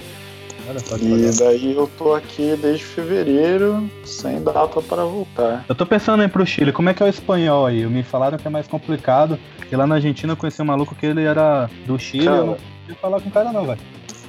E 1.01 1.39
daí 1.39 1.75
eu 1.75 1.91
tô 1.99 2.15
aqui 2.15 2.57
desde 2.61 2.85
fevereiro, 2.85 3.91
sem 4.05 4.41
data 4.43 4.81
para 4.83 5.05
voltar. 5.05 5.65
Eu 5.69 5.75
tô 5.75 5.85
pensando 5.85 6.23
em 6.23 6.27
ir 6.27 6.29
pro 6.29 6.47
Chile, 6.47 6.71
como 6.71 6.89
é 6.91 6.95
que 6.95 7.03
é 7.03 7.07
o 7.07 7.09
espanhol 7.09 7.67
aí? 7.67 7.85
Me 7.87 8.03
falaram 8.03 8.39
que 8.39 8.47
é 8.47 8.51
mais 8.51 8.69
complicado. 8.69 9.39
E 9.73 9.75
lá 9.75 9.87
na 9.87 9.97
Argentina 9.97 10.33
eu 10.33 10.37
conheci 10.37 10.61
um 10.63 10.67
maluco 10.67 10.95
que 10.95 11.07
ele 11.07 11.25
era 11.25 11.69
do 11.87 11.99
Chile, 11.99 12.27
cara, 12.27 12.37
eu 12.37 12.47
não 12.47 12.55
podia 12.55 12.97
falar 13.01 13.21
com 13.21 13.29
o 13.29 13.33
cara 13.33 13.53
não, 13.53 13.67
velho. 13.67 13.81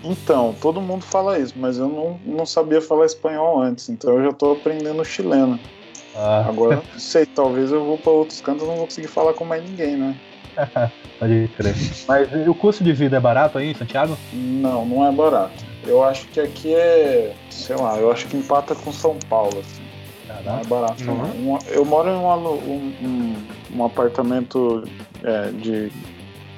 Então, 0.03 0.55
todo 0.59 0.81
mundo 0.81 1.03
fala 1.03 1.37
isso, 1.37 1.53
mas 1.55 1.77
eu 1.77 1.87
não, 1.87 2.19
não 2.25 2.45
sabia 2.45 2.81
falar 2.81 3.05
espanhol 3.05 3.61
antes, 3.61 3.89
então 3.89 4.13
eu 4.13 4.23
já 4.23 4.29
estou 4.29 4.53
aprendendo 4.53 5.03
chileno. 5.05 5.59
Ah. 6.15 6.45
Agora, 6.47 6.77
não 6.91 6.99
sei, 6.99 7.25
talvez 7.25 7.71
eu 7.71 7.85
vou 7.85 7.97
para 7.97 8.11
outros 8.11 8.41
cantos 8.41 8.63
e 8.63 8.67
não 8.67 8.75
vou 8.75 8.85
conseguir 8.85 9.07
falar 9.07 9.33
com 9.33 9.45
mais 9.45 9.63
ninguém, 9.63 9.95
né? 9.95 10.15
Pode 11.19 11.49
crer. 11.55 11.75
Mas 12.07 12.47
o 12.47 12.53
custo 12.55 12.83
de 12.83 12.91
vida 12.91 13.17
é 13.17 13.19
barato 13.19 13.57
aí, 13.57 13.75
Santiago? 13.75 14.17
Não, 14.33 14.85
não 14.85 15.07
é 15.07 15.11
barato. 15.11 15.63
Eu 15.85 16.03
acho 16.03 16.27
que 16.27 16.39
aqui 16.39 16.73
é, 16.73 17.33
sei 17.49 17.75
lá, 17.75 17.97
eu 17.97 18.11
acho 18.11 18.27
que 18.27 18.37
empata 18.37 18.75
com 18.75 18.91
São 18.91 19.17
Paulo, 19.29 19.59
assim. 19.59 19.83
Não 20.45 20.59
é 20.59 20.63
barato, 20.63 21.03
uhum. 21.03 21.59
eu 21.67 21.83
moro 21.83 22.09
em 22.09 22.15
um, 22.15 22.93
um, 23.05 23.35
um 23.75 23.85
apartamento 23.85 24.87
é, 25.23 25.51
de 25.51 25.91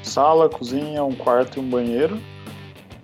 sala, 0.03 0.47
cozinha, 0.47 1.03
um 1.03 1.15
quarto 1.15 1.57
e 1.57 1.59
um 1.59 1.67
banheiro 1.67 2.19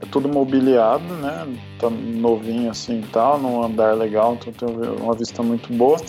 é 0.02 0.06
tudo 0.12 0.30
mobiliado, 0.30 1.04
né? 1.16 1.47
Tá 1.80 1.89
novinho 1.89 2.72
assim 2.72 3.00
e 3.00 3.08
tal, 3.08 3.39
num 3.39 3.64
andar 3.64 3.93
legal, 3.93 4.38
então 4.39 4.54
tem 4.54 4.89
uma 5.02 5.14
vista 5.14 5.43
muito 5.43 5.72
boa. 5.74 6.00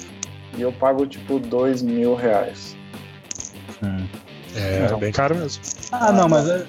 E 0.57 0.63
eu 0.63 0.73
pago 0.73 1.07
tipo 1.07 1.39
dois 1.39 1.83
mil 1.83 2.15
reais. 2.15 2.77
Hum. 3.83 4.07
É, 4.55 4.83
então, 4.85 4.99
bem 4.99 5.13
caro 5.13 5.35
mesmo. 5.37 5.63
Ah, 5.93 6.13
não, 6.13 6.29
mas 6.29 6.49
é, 6.49 6.67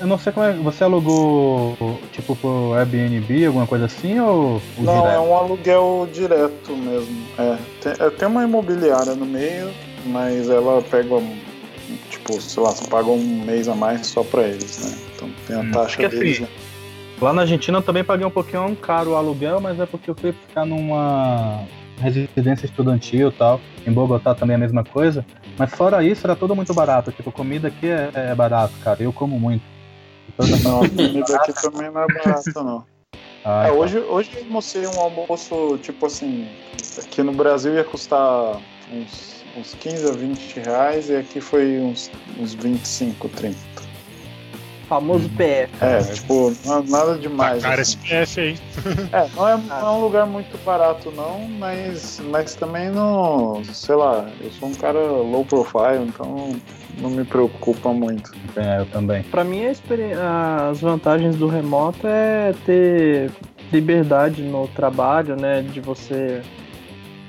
eu 0.00 0.06
não 0.06 0.18
sei 0.18 0.32
como 0.32 0.46
é. 0.46 0.52
Você 0.52 0.84
alugou 0.84 1.76
tipo 2.12 2.36
por 2.36 2.76
Airbnb, 2.76 3.46
alguma 3.46 3.66
coisa 3.66 3.86
assim, 3.86 4.18
ou. 4.18 4.60
Não, 4.78 5.02
direto? 5.02 5.14
é 5.14 5.20
um 5.20 5.34
aluguel 5.34 6.08
direto 6.12 6.76
mesmo. 6.76 7.26
É. 7.38 7.58
Tem, 7.80 7.92
é, 8.06 8.10
tem 8.10 8.28
uma 8.28 8.44
imobiliária 8.44 9.14
no 9.14 9.26
meio, 9.26 9.70
mas 10.06 10.48
ela 10.48 10.82
pega 10.82 11.20
tipo, 12.10 12.40
sei 12.40 12.62
lá, 12.62 12.70
você 12.70 12.86
paga 12.86 13.08
um 13.08 13.44
mês 13.44 13.68
a 13.68 13.74
mais 13.74 14.06
só 14.06 14.22
pra 14.22 14.42
eles, 14.42 14.78
né? 14.78 15.13
Tem 15.46 15.56
a 15.56 15.60
hum, 15.60 15.70
taxa 15.70 16.08
deles. 16.08 16.42
Assim, 16.42 16.42
né? 16.42 16.48
Lá 17.20 17.32
na 17.32 17.42
Argentina 17.42 17.78
eu 17.78 17.82
também 17.82 18.04
paguei 18.04 18.26
um 18.26 18.30
pouquinho 18.30 18.74
caro 18.76 19.12
o 19.12 19.16
aluguel, 19.16 19.60
mas 19.60 19.78
é 19.78 19.86
porque 19.86 20.10
eu 20.10 20.14
fui 20.14 20.32
ficar 20.32 20.66
numa 20.66 21.64
residência 21.98 22.66
estudantil 22.66 23.28
e 23.28 23.32
tal. 23.32 23.60
Em 23.86 23.92
Bogotá 23.92 24.34
também 24.34 24.54
é 24.54 24.56
a 24.56 24.60
mesma 24.60 24.84
coisa. 24.84 25.24
Mas 25.56 25.70
fora 25.70 26.02
isso, 26.02 26.26
era 26.26 26.34
tudo 26.34 26.56
muito 26.56 26.74
barato. 26.74 27.12
Tipo, 27.12 27.30
comida 27.30 27.68
aqui 27.68 27.86
é, 27.86 28.10
é 28.14 28.34
barato, 28.34 28.74
cara. 28.82 29.02
Eu 29.02 29.12
como 29.12 29.38
muito. 29.38 29.62
Então, 30.28 30.46
não, 30.58 30.82
a 30.82 30.88
comida 30.90 31.36
aqui 31.36 31.52
também 31.52 31.90
não 31.90 32.02
é 32.02 32.06
barata, 32.06 32.62
não. 32.62 32.84
Ah, 33.44 33.66
é, 33.66 33.68
então. 33.68 33.78
hoje, 33.78 33.98
hoje 33.98 34.30
eu 34.34 34.44
almocei 34.44 34.86
um 34.86 34.98
almoço, 34.98 35.78
tipo 35.82 36.06
assim, 36.06 36.48
aqui 36.98 37.22
no 37.22 37.32
Brasil 37.32 37.74
ia 37.74 37.84
custar 37.84 38.56
uns 38.90 39.34
uns 39.56 39.74
15 39.74 40.08
a 40.08 40.12
20 40.12 40.60
reais 40.60 41.08
e 41.08 41.16
aqui 41.16 41.40
foi 41.40 41.78
uns, 41.78 42.10
uns 42.38 42.54
25, 42.54 43.28
30. 43.28 43.56
Famoso 44.88 45.28
PF. 45.30 45.72
É, 45.80 45.98
tipo, 46.02 46.52
nada 46.88 47.16
demais. 47.18 47.62
Tá 47.62 47.70
cara, 47.70 47.82
assim. 47.82 47.98
esse 48.04 48.36
PF 48.36 48.40
aí. 48.40 48.58
É, 49.12 49.28
não 49.36 49.48
é, 49.48 49.56
não 49.56 49.88
é, 49.88 49.90
um 49.90 50.00
lugar 50.00 50.26
muito 50.26 50.62
barato, 50.64 51.10
não, 51.10 51.48
mas, 51.48 52.20
mas 52.30 52.54
também 52.54 52.90
não. 52.90 53.62
Sei 53.72 53.94
lá, 53.94 54.28
eu 54.40 54.50
sou 54.52 54.68
um 54.68 54.74
cara 54.74 54.98
low 55.00 55.44
profile, 55.44 56.04
então 56.06 56.54
não 56.98 57.10
me 57.10 57.24
preocupa 57.24 57.92
muito. 57.92 58.32
É, 58.56 58.80
eu 58.80 58.86
também. 58.86 59.22
Pra 59.24 59.44
mim, 59.44 59.64
as 59.64 60.80
vantagens 60.80 61.36
do 61.36 61.46
remoto 61.46 62.06
é 62.06 62.54
ter 62.64 63.30
liberdade 63.72 64.42
no 64.42 64.68
trabalho, 64.68 65.36
né? 65.36 65.62
De 65.62 65.80
você 65.80 66.42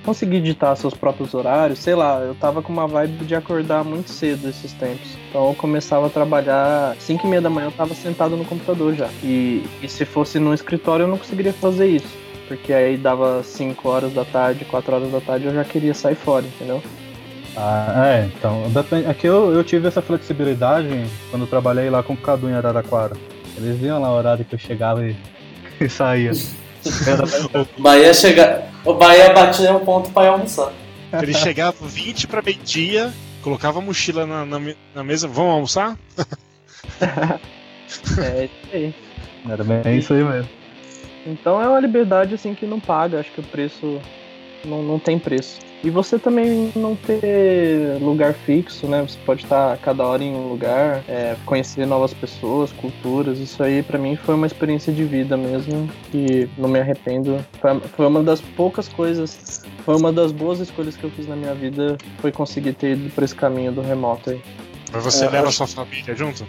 conseguir 0.05 0.41
ditar 0.41 0.77
seus 0.77 0.93
próprios 0.93 1.33
horários, 1.33 1.79
sei 1.79 1.95
lá, 1.95 2.19
eu 2.19 2.35
tava 2.35 2.61
com 2.61 2.71
uma 2.71 2.87
vibe 2.87 3.25
de 3.25 3.35
acordar 3.35 3.83
muito 3.83 4.11
cedo 4.11 4.47
esses 4.47 4.71
tempos. 4.73 5.17
Então 5.29 5.49
eu 5.49 5.55
começava 5.55 6.05
a 6.05 6.09
trabalhar 6.09 6.95
5 6.99 7.25
e 7.25 7.29
meia 7.29 7.41
da 7.41 7.49
manhã, 7.49 7.67
eu 7.67 7.71
tava 7.71 7.95
sentado 7.95 8.37
no 8.37 8.45
computador 8.45 8.93
já. 8.93 9.09
E, 9.23 9.65
e 9.81 9.89
se 9.89 10.05
fosse 10.05 10.39
no 10.39 10.53
escritório 10.53 11.03
eu 11.03 11.07
não 11.07 11.17
conseguiria 11.17 11.51
fazer 11.51 11.87
isso. 11.87 12.25
Porque 12.47 12.71
aí 12.71 12.95
dava 12.95 13.41
5 13.43 13.89
horas 13.89 14.13
da 14.13 14.23
tarde, 14.23 14.63
4 14.65 14.95
horas 14.95 15.11
da 15.11 15.19
tarde 15.19 15.45
eu 15.47 15.53
já 15.53 15.63
queria 15.63 15.93
sair 15.93 16.15
fora, 16.15 16.45
entendeu? 16.45 16.81
Ah, 17.57 18.03
é, 18.07 18.25
então, 18.25 18.63
aqui 19.09 19.27
eu, 19.27 19.53
eu 19.53 19.63
tive 19.63 19.87
essa 19.87 20.01
flexibilidade 20.01 20.89
quando 21.31 21.47
trabalhei 21.47 21.89
lá 21.89 22.03
com 22.03 22.13
o 22.13 22.17
Cadu 22.17 22.49
em 22.49 22.53
Araraquara. 22.53 23.15
Eles 23.57 23.79
viam 23.79 23.99
lá 23.99 24.11
o 24.11 24.17
horário 24.17 24.43
que 24.43 24.53
eu 24.53 24.59
chegava 24.59 25.07
e, 25.07 25.15
e 25.79 25.89
saía. 25.89 26.33
O 27.77 27.81
Bahia 27.81 28.13
chega, 28.13 28.63
o 28.83 28.93
Bahia 28.93 29.33
batia 29.33 29.73
um 29.73 29.83
ponto 29.83 30.11
para 30.11 30.29
almoçar. 30.29 30.71
Ele 31.21 31.33
chegava 31.33 31.75
20 31.81 32.27
para 32.27 32.41
meio-dia, 32.41 33.13
colocava 33.41 33.79
a 33.79 33.81
mochila 33.81 34.25
na, 34.25 34.45
na, 34.45 34.59
na, 34.93 35.03
mesa, 35.03 35.27
vamos 35.27 35.53
almoçar? 35.53 35.97
é 38.19 38.45
isso 38.45 38.69
aí. 38.73 38.95
Era 39.49 39.63
bem 39.63 39.97
isso 39.97 40.13
aí 40.13 40.23
mesmo. 40.23 40.49
Então 41.25 41.61
é 41.61 41.67
uma 41.67 41.79
liberdade 41.79 42.35
assim 42.35 42.53
que 42.53 42.65
não 42.65 42.79
paga, 42.79 43.19
acho 43.19 43.31
que 43.31 43.39
o 43.39 43.43
preço 43.43 43.99
não, 44.63 44.83
não 44.83 44.99
tem 44.99 45.17
preço. 45.17 45.59
E 45.85 45.89
você 45.91 46.17
também 46.17 46.71
não 46.75 46.95
ter 46.95 47.99
lugar 48.01 48.33
fixo, 48.33 48.87
né? 48.87 49.03
Você 49.03 49.19
pode 49.23 49.43
estar 49.43 49.77
cada 49.77 50.03
hora 50.03 50.23
em 50.23 50.33
um 50.33 50.49
lugar, 50.49 51.03
é, 51.07 51.35
conhecer 51.45 51.85
novas 51.85 52.11
pessoas, 52.11 52.71
culturas. 52.71 53.37
Isso 53.37 53.61
aí 53.61 53.83
para 53.83 53.99
mim 53.99 54.15
foi 54.15 54.33
uma 54.33 54.47
experiência 54.47 54.91
de 54.91 55.03
vida 55.03 55.37
mesmo 55.37 55.87
que 56.09 56.49
não 56.57 56.67
me 56.67 56.79
arrependo. 56.79 57.37
Foi, 57.61 57.79
foi 57.95 58.07
uma 58.07 58.23
das 58.23 58.41
poucas 58.41 58.87
coisas, 58.87 59.63
foi 59.85 59.95
uma 59.95 60.11
das 60.11 60.31
boas 60.31 60.59
escolhas 60.59 60.97
que 60.97 61.03
eu 61.03 61.11
fiz 61.11 61.27
na 61.27 61.35
minha 61.35 61.53
vida, 61.53 61.99
foi 62.17 62.31
conseguir 62.31 62.73
ter 62.73 62.93
ido 62.93 63.11
por 63.11 63.23
esse 63.23 63.35
caminho 63.35 63.71
do 63.71 63.81
remoto 63.81 64.31
aí. 64.31 64.41
Mas 64.91 65.03
você 65.03 65.25
é, 65.25 65.29
leva 65.29 65.49
acho... 65.49 65.57
sua 65.57 65.67
família 65.67 66.15
junto? 66.15 66.47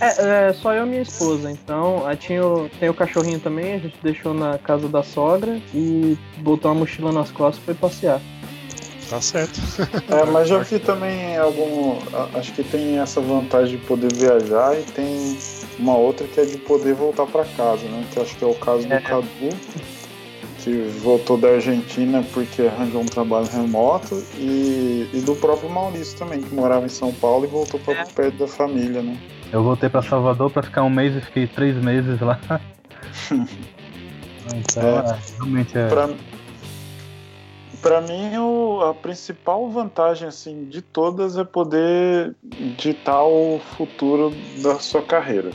É, 0.00 0.48
é, 0.48 0.52
só 0.52 0.74
eu 0.74 0.84
e 0.84 0.88
minha 0.88 1.02
esposa. 1.02 1.50
Então, 1.50 2.06
aí 2.06 2.16
tinha 2.16 2.44
o, 2.44 2.68
tem 2.78 2.90
o 2.90 2.94
cachorrinho 2.94 3.40
também, 3.40 3.72
a 3.72 3.78
gente 3.78 3.96
deixou 4.02 4.34
na 4.34 4.58
casa 4.58 4.86
da 4.86 5.02
sogra 5.02 5.58
e 5.72 6.18
botou 6.38 6.70
uma 6.70 6.80
mochila 6.80 7.10
nas 7.10 7.30
costas 7.30 7.62
e 7.62 7.64
foi 7.64 7.74
passear. 7.74 8.20
Tá 9.08 9.20
certo. 9.20 9.60
É, 10.08 10.24
mas 10.24 10.48
já 10.48 10.58
vi 10.58 10.78
também 10.78 11.36
algum. 11.36 11.98
Acho 12.34 12.52
que 12.52 12.64
tem 12.64 12.98
essa 12.98 13.20
vantagem 13.20 13.76
de 13.78 13.86
poder 13.86 14.12
viajar 14.12 14.78
e 14.78 14.82
tem 14.82 15.38
uma 15.78 15.96
outra 15.96 16.26
que 16.26 16.40
é 16.40 16.44
de 16.44 16.56
poder 16.58 16.94
voltar 16.94 17.26
para 17.26 17.44
casa, 17.44 17.86
né? 17.88 18.04
Que 18.12 18.20
acho 18.20 18.36
que 18.36 18.44
é 18.44 18.46
o 18.46 18.54
caso 18.54 18.86
do 18.86 18.94
é. 18.94 19.00
Cadu, 19.00 19.50
que 20.58 20.72
voltou 21.02 21.36
da 21.36 21.48
Argentina 21.48 22.24
porque 22.32 22.62
arranjou 22.62 23.02
um 23.02 23.06
trabalho 23.06 23.46
remoto, 23.46 24.22
e, 24.38 25.08
e 25.12 25.20
do 25.20 25.36
próprio 25.36 25.68
Maurício 25.68 26.16
também, 26.18 26.40
que 26.40 26.54
morava 26.54 26.86
em 26.86 26.90
São 26.90 27.12
Paulo 27.12 27.44
e 27.44 27.48
voltou 27.48 27.78
para 27.80 28.00
é. 28.00 28.04
perto 28.04 28.38
da 28.38 28.48
família, 28.48 29.02
né? 29.02 29.18
Eu 29.52 29.62
voltei 29.62 29.88
para 29.88 30.02
Salvador 30.02 30.50
para 30.50 30.62
ficar 30.62 30.82
um 30.82 30.90
mês 30.90 31.14
e 31.14 31.20
fiquei 31.20 31.46
três 31.46 31.76
meses 31.76 32.18
lá. 32.20 32.40
então, 33.30 34.82
é, 34.82 35.10
é, 35.10 35.18
realmente 35.36 35.78
é. 35.78 35.88
Pra, 35.88 36.08
pra 37.84 38.00
mim, 38.00 38.34
o, 38.38 38.80
a 38.80 38.94
principal 38.94 39.68
vantagem 39.68 40.26
assim 40.26 40.64
de 40.64 40.80
todas 40.80 41.36
é 41.36 41.44
poder 41.44 42.34
ditar 42.78 43.22
o 43.24 43.60
futuro 43.76 44.32
da 44.62 44.78
sua 44.78 45.02
carreira. 45.02 45.50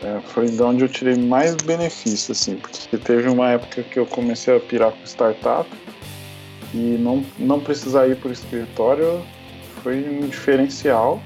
É, 0.00 0.20
foi 0.20 0.46
de 0.46 0.62
onde 0.62 0.84
eu 0.84 0.88
tirei 0.88 1.16
mais 1.16 1.56
benefício, 1.56 2.30
assim, 2.30 2.54
porque 2.54 2.96
teve 2.96 3.28
uma 3.28 3.50
época 3.50 3.82
que 3.82 3.98
eu 3.98 4.06
comecei 4.06 4.56
a 4.56 4.60
pirar 4.60 4.92
com 4.92 5.02
startup 5.04 5.68
e 6.72 6.96
não, 6.96 7.24
não 7.36 7.58
precisar 7.58 8.06
ir 8.06 8.16
para 8.18 8.28
o 8.28 8.32
escritório 8.32 9.20
foi 9.82 10.08
um 10.08 10.28
diferencial 10.28 11.20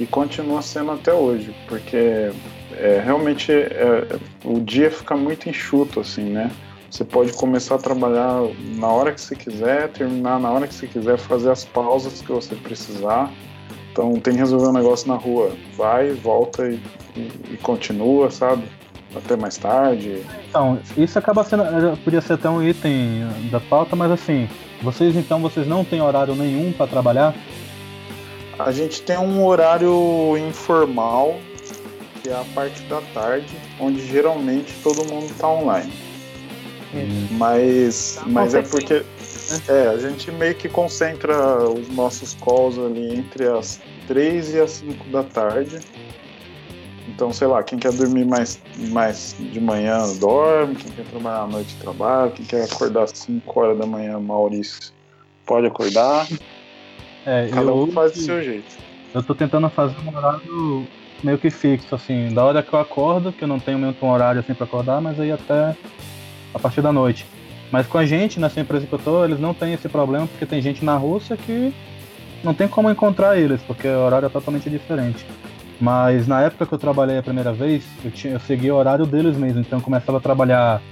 e 0.00 0.06
continua 0.06 0.60
sendo 0.60 0.90
até 0.90 1.12
hoje, 1.12 1.54
porque 1.68 2.32
é, 2.72 3.00
realmente 3.04 3.52
é, 3.52 4.18
o 4.44 4.58
dia 4.58 4.90
fica 4.90 5.16
muito 5.16 5.48
enxuto, 5.48 6.00
assim, 6.00 6.24
né? 6.24 6.50
Você 6.92 7.04
pode 7.04 7.32
começar 7.32 7.76
a 7.76 7.78
trabalhar 7.78 8.42
na 8.76 8.86
hora 8.86 9.12
que 9.12 9.20
você 9.22 9.34
quiser, 9.34 9.88
terminar 9.88 10.38
na 10.38 10.50
hora 10.50 10.68
que 10.68 10.74
você 10.74 10.86
quiser, 10.86 11.16
fazer 11.16 11.50
as 11.50 11.64
pausas 11.64 12.20
que 12.20 12.30
você 12.30 12.54
precisar. 12.54 13.32
Então 13.90 14.12
tem 14.20 14.34
que 14.34 14.38
resolver 14.38 14.66
um 14.66 14.74
negócio 14.74 15.08
na 15.08 15.14
rua, 15.14 15.56
vai, 15.74 16.10
volta 16.12 16.68
e, 16.68 16.78
e, 17.16 17.30
e 17.52 17.56
continua, 17.62 18.30
sabe? 18.30 18.64
Até 19.16 19.36
mais 19.36 19.56
tarde. 19.56 20.22
Então, 20.50 20.78
isso 20.94 21.18
acaba 21.18 21.42
sendo. 21.44 21.64
Podia 22.04 22.20
ser 22.20 22.34
até 22.34 22.50
um 22.50 22.62
item 22.62 23.26
da 23.50 23.58
pauta, 23.58 23.96
mas 23.96 24.10
assim, 24.10 24.46
vocês 24.82 25.16
então 25.16 25.40
vocês 25.40 25.66
não 25.66 25.86
têm 25.86 26.02
horário 26.02 26.34
nenhum 26.34 26.72
para 26.72 26.86
trabalhar? 26.86 27.34
A 28.58 28.70
gente 28.70 29.00
tem 29.00 29.16
um 29.16 29.42
horário 29.46 30.36
informal, 30.46 31.36
que 32.22 32.28
é 32.28 32.34
a 32.34 32.44
parte 32.54 32.82
da 32.82 33.00
tarde, 33.14 33.56
onde 33.80 34.06
geralmente 34.06 34.74
todo 34.82 35.10
mundo 35.10 35.24
está 35.24 35.48
online. 35.48 36.11
Hum. 36.94 37.28
Mas, 37.38 38.20
mas 38.26 38.54
é 38.54 38.62
porque 38.62 39.02
é, 39.68 39.88
a 39.88 39.98
gente 39.98 40.30
meio 40.30 40.54
que 40.54 40.68
concentra 40.68 41.58
os 41.68 41.88
nossos 41.88 42.34
calls 42.34 42.78
ali 42.78 43.16
entre 43.16 43.46
as 43.48 43.80
3 44.06 44.54
e 44.54 44.60
as 44.60 44.70
5 44.72 45.08
da 45.08 45.22
tarde. 45.22 45.78
Então, 47.08 47.32
sei 47.32 47.46
lá, 47.46 47.62
quem 47.62 47.78
quer 47.78 47.92
dormir 47.92 48.24
mais, 48.24 48.60
mais 48.90 49.34
de 49.38 49.60
manhã 49.60 49.98
dorme, 50.18 50.74
quem 50.76 50.92
quer 50.92 51.04
trabalhar 51.04 51.42
à 51.42 51.46
noite 51.46 51.74
trabalha, 51.76 52.30
quem 52.30 52.44
quer 52.44 52.64
acordar 52.64 53.04
às 53.04 53.10
5 53.14 53.60
horas 53.60 53.78
da 53.78 53.86
manhã, 53.86 54.18
Maurício, 54.18 54.92
pode 55.46 55.66
acordar. 55.66 56.26
É, 57.24 57.48
Cada 57.50 57.70
eu, 57.70 57.76
um 57.76 57.92
faz 57.92 58.10
do 58.10 58.18
seu 58.18 58.42
jeito. 58.42 58.76
Eu 59.14 59.22
tô 59.22 59.32
tentando 59.32 59.70
fazer 59.70 59.94
um 60.00 60.16
horário 60.16 60.88
meio 61.22 61.38
que 61.38 61.50
fixo, 61.50 61.94
assim, 61.94 62.34
da 62.34 62.44
hora 62.44 62.64
que 62.64 62.72
eu 62.72 62.80
acordo, 62.80 63.32
que 63.32 63.44
eu 63.44 63.48
não 63.48 63.60
tenho 63.60 63.78
muito 63.78 64.04
um 64.04 64.10
horário 64.10 64.40
assim 64.40 64.54
pra 64.54 64.64
acordar, 64.64 65.00
mas 65.00 65.20
aí 65.20 65.30
até 65.30 65.76
a 66.52 66.58
partir 66.58 66.80
da 66.80 66.92
noite. 66.92 67.26
Mas 67.70 67.86
com 67.86 67.98
a 67.98 68.04
gente, 68.04 68.38
nessa 68.38 68.60
empresa 68.60 68.86
que 68.86 68.92
eu 68.92 68.98
tô, 68.98 69.24
eles 69.24 69.40
não 69.40 69.54
têm 69.54 69.72
esse 69.72 69.88
problema, 69.88 70.26
porque 70.26 70.44
tem 70.44 70.60
gente 70.60 70.84
na 70.84 70.96
Rússia 70.96 71.36
que 71.36 71.72
não 72.44 72.52
tem 72.52 72.68
como 72.68 72.90
encontrar 72.90 73.38
eles, 73.38 73.62
porque 73.62 73.88
o 73.88 74.04
horário 74.04 74.26
é 74.26 74.28
totalmente 74.28 74.68
diferente. 74.68 75.24
Mas 75.80 76.26
na 76.28 76.42
época 76.42 76.66
que 76.66 76.72
eu 76.74 76.78
trabalhei 76.78 77.18
a 77.18 77.22
primeira 77.22 77.52
vez, 77.52 77.84
eu, 78.04 78.10
tinha, 78.10 78.34
eu 78.34 78.40
seguia 78.40 78.74
o 78.74 78.78
horário 78.78 79.06
deles 79.06 79.36
mesmo, 79.36 79.60
então 79.60 79.78
eu 79.78 79.82
começava 79.82 80.18
a 80.18 80.20
trabalhar 80.20 80.82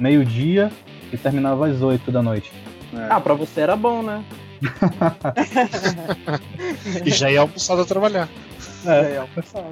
meio-dia 0.00 0.72
e 1.12 1.16
terminava 1.16 1.66
às 1.66 1.82
8 1.82 2.10
da 2.10 2.22
noite. 2.22 2.50
É. 2.92 3.06
Ah, 3.10 3.20
pra 3.20 3.34
você 3.34 3.60
era 3.60 3.76
bom, 3.76 4.02
né? 4.02 4.24
e 7.04 7.10
já 7.10 7.30
ia 7.30 7.40
almoçado 7.40 7.82
a 7.82 7.84
trabalhar. 7.84 8.28
É, 8.86 9.02
já 9.02 9.10
ia 9.10 9.20
almoçado. 9.20 9.66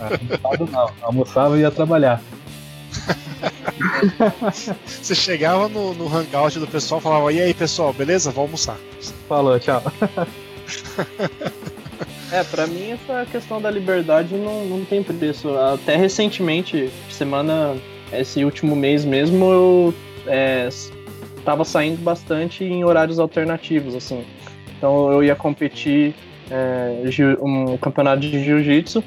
almoçado 0.00 0.66
não, 0.70 0.90
almoçava 1.02 1.56
e 1.56 1.62
ia 1.62 1.70
trabalhar. 1.70 2.20
Você 4.86 5.14
chegava 5.14 5.68
no, 5.68 5.94
no 5.94 6.08
hangout 6.08 6.58
do 6.58 6.66
pessoal 6.66 7.00
e 7.00 7.02
falava, 7.02 7.32
e 7.32 7.40
aí 7.40 7.54
pessoal, 7.54 7.92
beleza? 7.92 8.30
Vou 8.30 8.42
almoçar. 8.42 8.76
Falou, 9.28 9.58
tchau. 9.58 9.82
É, 12.32 12.44
pra 12.44 12.64
mim 12.64 12.92
essa 12.92 13.26
questão 13.30 13.60
da 13.60 13.68
liberdade 13.68 14.36
não, 14.36 14.64
não 14.64 14.84
tem 14.84 15.02
preço. 15.02 15.50
Até 15.56 15.96
recentemente, 15.96 16.88
semana, 17.10 17.76
esse 18.12 18.44
último 18.44 18.76
mês 18.76 19.04
mesmo, 19.04 19.44
eu 19.50 19.94
é, 20.28 20.68
tava 21.44 21.64
saindo 21.64 22.00
bastante 22.00 22.62
em 22.62 22.84
horários 22.84 23.18
alternativos, 23.18 23.96
assim. 23.96 24.24
Então 24.78 25.12
eu 25.12 25.24
ia 25.24 25.34
competir 25.34 26.14
é, 26.48 27.02
um 27.42 27.76
campeonato 27.76 28.20
de 28.20 28.44
jiu-jitsu 28.44 29.02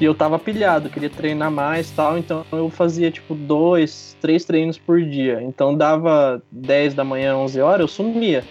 e 0.00 0.04
eu 0.04 0.14
tava 0.14 0.38
pilhado, 0.38 0.90
queria 0.90 1.08
treinar 1.08 1.50
mais 1.50 1.90
tal, 1.90 2.18
então 2.18 2.44
eu 2.52 2.68
fazia 2.68 3.10
tipo 3.10 3.34
dois, 3.34 4.16
três 4.20 4.44
treinos 4.44 4.76
por 4.76 5.02
dia. 5.02 5.42
Então 5.42 5.74
dava 5.74 6.42
10 6.50 6.94
da 6.94 7.04
manhã, 7.04 7.36
11 7.36 7.60
horas, 7.60 7.80
eu 7.80 7.88
sumia. 7.88 8.44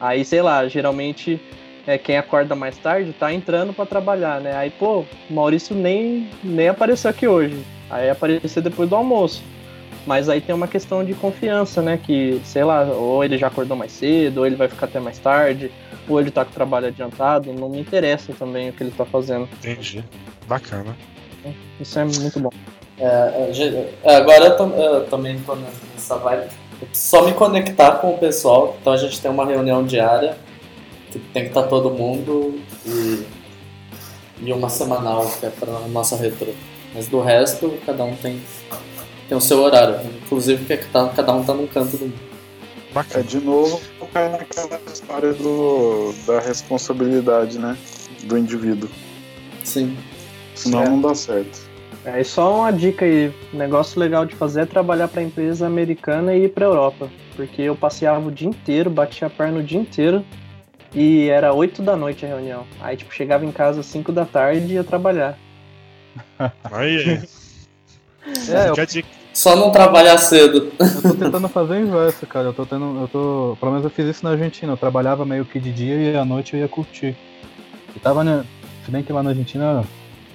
Aí, 0.00 0.24
sei 0.24 0.42
lá, 0.42 0.66
geralmente 0.68 1.40
é, 1.86 1.96
quem 1.96 2.16
acorda 2.18 2.56
mais 2.56 2.76
tarde 2.76 3.12
tá 3.12 3.32
entrando 3.32 3.72
para 3.72 3.86
trabalhar, 3.86 4.40
né? 4.40 4.56
Aí, 4.56 4.70
pô, 4.70 5.04
Maurício 5.30 5.74
nem, 5.74 6.28
nem 6.42 6.68
apareceu 6.68 7.10
aqui 7.10 7.28
hoje. 7.28 7.64
Aí 7.88 8.10
apareceu 8.10 8.60
depois 8.60 8.88
do 8.88 8.96
almoço. 8.96 9.42
Mas 10.04 10.28
aí 10.28 10.40
tem 10.40 10.54
uma 10.54 10.68
questão 10.68 11.04
de 11.04 11.14
confiança, 11.14 11.82
né? 11.82 11.96
Que, 11.96 12.40
sei 12.44 12.64
lá, 12.64 12.82
ou 12.84 13.24
ele 13.24 13.38
já 13.38 13.46
acordou 13.46 13.76
mais 13.76 13.92
cedo, 13.92 14.38
ou 14.38 14.46
ele 14.46 14.56
vai 14.56 14.68
ficar 14.68 14.86
até 14.86 15.00
mais 15.00 15.18
tarde, 15.18 15.70
ou 16.08 16.20
ele 16.20 16.30
tá 16.30 16.44
com 16.44 16.50
o 16.50 16.54
trabalho 16.54 16.86
adiantado. 16.86 17.52
Não 17.52 17.68
me 17.68 17.80
interessa 17.80 18.32
também 18.32 18.70
o 18.70 18.72
que 18.72 18.82
ele 18.82 18.92
tá 18.92 19.04
fazendo. 19.04 19.48
Entendi. 19.58 20.04
Bacana. 20.46 20.96
Isso 21.80 21.98
é 21.98 22.04
muito 22.04 22.40
bom. 22.40 22.50
É, 22.98 23.04
é, 23.04 23.92
é 24.02 24.16
agora 24.16 24.46
eu, 24.46 24.68
eu, 24.76 25.06
também 25.06 25.38
tô 25.40 25.54
nessa 25.54 26.16
vibe. 26.16 26.48
Eu 26.80 26.88
só 26.92 27.24
me 27.24 27.32
conectar 27.32 27.92
com 27.92 28.14
o 28.14 28.18
pessoal. 28.18 28.76
Então 28.80 28.92
a 28.92 28.96
gente 28.96 29.20
tem 29.20 29.30
uma 29.30 29.44
reunião 29.44 29.84
diária 29.84 30.36
que 31.10 31.18
tem 31.18 31.44
que 31.44 31.48
estar 31.48 31.62
tá 31.62 31.68
todo 31.68 31.90
mundo 31.90 32.60
e, 32.84 33.26
e 34.40 34.52
uma 34.52 34.68
semanal 34.68 35.26
que 35.38 35.46
é 35.46 35.50
para 35.50 35.72
nossa 35.88 36.16
retro. 36.16 36.54
Mas 36.94 37.08
do 37.08 37.20
resto, 37.20 37.78
cada 37.84 38.04
um 38.04 38.16
tem, 38.16 38.40
tem 39.28 39.36
o 39.36 39.40
seu 39.40 39.62
horário. 39.62 40.00
Inclusive 40.24 40.64
que 40.64 40.86
tá, 40.86 41.08
cada 41.14 41.32
um 41.32 41.44
tá 41.44 41.52
num 41.52 41.66
canto 41.66 41.96
do 41.96 42.06
mundo. 42.06 42.36
É, 43.14 43.20
de 43.20 43.38
novo, 43.40 43.78
cai 44.10 44.30
naquela 44.30 44.80
história 44.90 45.34
do, 45.34 46.14
da 46.26 46.40
responsabilidade, 46.40 47.58
né? 47.58 47.76
Do 48.24 48.38
indivíduo. 48.38 48.88
Sim. 49.62 49.94
Senão 50.56 50.82
é. 50.82 50.88
não 50.88 51.00
dá 51.00 51.14
certo. 51.14 51.60
É, 52.04 52.20
e 52.20 52.24
só 52.24 52.60
uma 52.60 52.72
dica 52.72 53.04
aí, 53.04 53.32
negócio 53.52 53.98
legal 53.98 54.24
de 54.24 54.34
fazer 54.34 54.62
é 54.62 54.66
trabalhar 54.66 55.08
para 55.08 55.22
empresa 55.22 55.66
americana 55.66 56.34
e 56.34 56.44
ir 56.44 56.48
para 56.50 56.64
Europa, 56.64 57.08
porque 57.34 57.62
eu 57.62 57.74
passeava 57.74 58.28
o 58.28 58.30
dia 58.30 58.48
inteiro, 58.48 58.88
batia 58.88 59.26
a 59.26 59.30
perna 59.30 59.58
o 59.58 59.62
dia 59.62 59.80
inteiro 59.80 60.24
e 60.94 61.28
era 61.28 61.52
8 61.52 61.82
da 61.82 61.96
noite 61.96 62.24
a 62.24 62.28
reunião. 62.28 62.64
Aí 62.80 62.96
tipo 62.96 63.12
chegava 63.12 63.44
em 63.44 63.50
casa 63.50 63.80
às 63.80 63.86
5 63.86 64.12
da 64.12 64.24
tarde 64.24 64.66
e 64.66 64.74
ia 64.74 64.84
trabalhar. 64.84 65.36
Aí. 66.70 67.20
é, 68.48 68.70
eu... 68.70 68.74
Só 69.36 69.54
não 69.54 69.70
trabalhar 69.70 70.16
cedo. 70.16 70.72
Eu 70.80 71.02
tô 71.02 71.14
tentando 71.14 71.46
fazer 71.48 71.74
o 71.74 71.80
inverso, 71.80 72.26
cara. 72.26 72.46
Eu 72.46 72.54
tô 72.54 72.64
tendo. 72.64 73.02
Eu 73.02 73.08
tô. 73.08 73.56
Pelo 73.60 73.72
menos 73.72 73.84
eu 73.84 73.90
fiz 73.90 74.06
isso 74.06 74.24
na 74.24 74.30
Argentina. 74.30 74.72
Eu 74.72 74.78
trabalhava 74.78 75.26
meio 75.26 75.44
que 75.44 75.60
de 75.60 75.70
dia 75.70 75.94
e 75.94 76.16
à 76.16 76.24
noite 76.24 76.54
eu 76.54 76.60
ia 76.60 76.68
curtir. 76.68 77.14
E 77.94 78.00
tava, 78.00 78.24
né? 78.24 78.46
Se 78.86 78.90
bem 78.90 79.02
que 79.02 79.12
lá 79.12 79.22
na 79.22 79.30
Argentina 79.30 79.84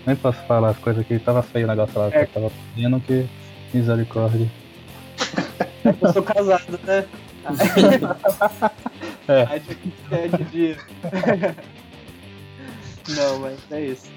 nem 0.06 0.16
posso 0.16 0.40
falar 0.48 0.70
as 0.70 0.78
coisas 0.78 1.02
aqui, 1.02 1.20
tava 1.20 1.42
feio 1.44 1.66
o 1.66 1.70
negócio 1.70 2.00
lá, 2.00 2.10
é. 2.12 2.26
tava 2.26 2.52
pedindo 2.74 3.00
que 3.02 3.28
misericórdia. 3.74 4.50
Eu 6.02 6.14
sou 6.14 6.24
casado, 6.24 6.80
né? 6.84 7.06
é. 9.28 9.48
Aí 9.50 9.60
tinha 9.60 9.76
que 9.76 10.38
de 10.38 10.44
dia. 10.46 10.78
Não, 13.10 13.40
mas 13.40 13.60
é 13.72 13.82
isso. 13.82 14.10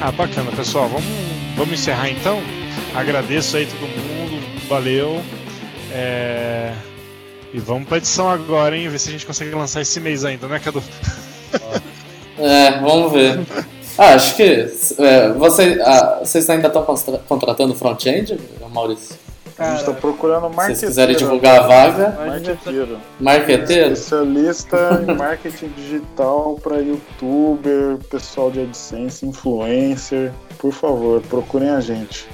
Ah, 0.00 0.10
bacana, 0.12 0.50
pessoal. 0.52 0.88
Vamos, 0.88 1.04
vamos 1.56 1.74
encerrar 1.74 2.08
então. 2.08 2.40
Agradeço 2.94 3.56
aí 3.56 3.66
todo 3.66 3.80
mundo 3.80 4.09
valeu. 4.70 5.20
É... 5.92 6.72
E 7.52 7.58
vamos 7.58 7.88
pra 7.88 7.98
edição 7.98 8.30
agora, 8.30 8.76
hein? 8.76 8.88
Ver 8.88 9.00
se 9.00 9.08
a 9.08 9.12
gente 9.12 9.26
consegue 9.26 9.50
lançar 9.50 9.80
esse 9.80 9.98
mês 9.98 10.24
ainda, 10.24 10.46
né, 10.46 10.58
Cadu? 10.58 10.82
É, 12.42 12.80
vamos 12.80 13.12
ver. 13.12 13.38
Ah, 13.98 14.14
acho 14.14 14.34
que. 14.34 14.42
É, 14.98 15.28
você, 15.34 15.78
ah, 15.84 16.20
vocês 16.24 16.48
ainda 16.48 16.68
estão 16.68 16.86
contratando 17.28 17.74
front-end, 17.74 18.40
Maurício? 18.72 19.14
a 19.58 19.72
gente 19.72 19.80
está 19.80 19.92
procurando 19.92 20.48
marketeiro. 20.48 20.74
Se 20.74 20.80
vocês 20.80 20.90
quiserem 20.90 21.16
divulgar 21.16 21.60
a 21.60 21.66
vaga. 21.66 22.18
Marqueteiro. 22.26 22.98
Marqueteiro? 23.20 23.92
Especialista 23.92 25.04
em 25.06 25.12
marketing 25.14 25.68
digital 25.76 26.58
para 26.62 26.78
youtuber, 26.78 27.98
pessoal 28.08 28.50
de 28.50 28.62
AdSense, 28.62 29.26
influencer. 29.26 30.32
Por 30.56 30.72
favor, 30.72 31.20
procurem 31.28 31.68
a 31.68 31.80
gente 31.80 32.26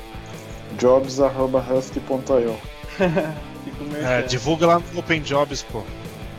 jobs.husky.io. 0.76 2.56
é, 4.04 4.22
divulga 4.22 4.66
lá 4.66 4.78
no 4.78 5.00
Open 5.00 5.20
Jobs, 5.20 5.62
pô. 5.64 5.82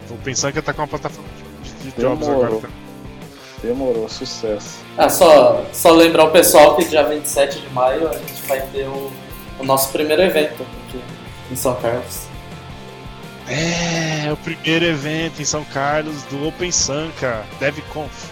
Vou 0.08 0.18
pensar 0.20 0.52
que 0.52 0.62
tá 0.62 0.74
com 0.74 0.82
uma 0.82 0.88
plataforma 0.88 1.30
de, 1.64 1.92
de 1.92 2.02
jobs 2.02 2.28
agora. 2.28 2.56
Tá? 2.58 2.70
Demorou, 3.62 4.08
sucesso. 4.08 4.80
Ah, 4.98 5.10
só, 5.10 5.66
só 5.74 5.92
lembrar 5.92 6.26
o 6.26 6.32
pessoal 6.32 6.76
que 6.76 6.86
dia 6.86 7.04
27 7.04 7.60
de 7.60 7.70
maio 7.70 8.08
a 8.08 8.14
gente 8.14 8.42
vai 8.48 8.62
ter 8.68 8.88
o, 8.88 9.12
o 9.60 9.64
nosso 9.64 9.92
primeiro 9.92 10.22
evento 10.22 10.64
aqui. 10.88 11.02
em 11.52 11.56
São 11.56 11.76
Carlos. 11.76 12.28
É, 13.50 14.32
o 14.32 14.38
primeiro 14.38 14.86
evento 14.86 15.42
em 15.42 15.46
São 15.46 15.64
Carlos 15.66 16.24
do 16.24 16.48
Open 16.48 16.72
Sanka, 16.72 17.44
DevConf. 17.60 18.32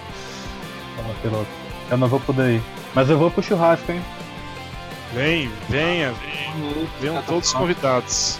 Eu 1.89 1.97
não 1.97 2.07
vou 2.07 2.19
poder 2.19 2.55
ir. 2.55 2.63
Mas 2.93 3.09
eu 3.09 3.17
vou 3.17 3.31
pro 3.31 3.41
churrasco, 3.41 3.91
hein? 3.91 4.01
Vem, 5.15 5.49
venha, 5.69 6.11
venha. 6.11 6.53
Venham 6.99 7.23
todos 7.23 7.53
convidados. 7.53 8.37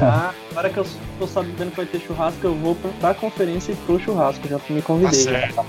Ah, 0.00 0.34
agora 0.50 0.68
que 0.68 0.78
eu 0.78 0.86
tô 1.20 1.26
sabendo 1.28 1.70
que 1.70 1.76
vai 1.76 1.86
ter 1.86 2.00
churrasco, 2.00 2.44
eu 2.44 2.56
vou 2.56 2.76
pra 3.00 3.14
conferência 3.14 3.70
e 3.70 3.76
pro 3.76 4.00
churrasco, 4.00 4.48
já 4.48 4.58
me 4.68 4.82
convidei. 4.82 5.24
Tá 5.24 5.30
certo. 5.30 5.64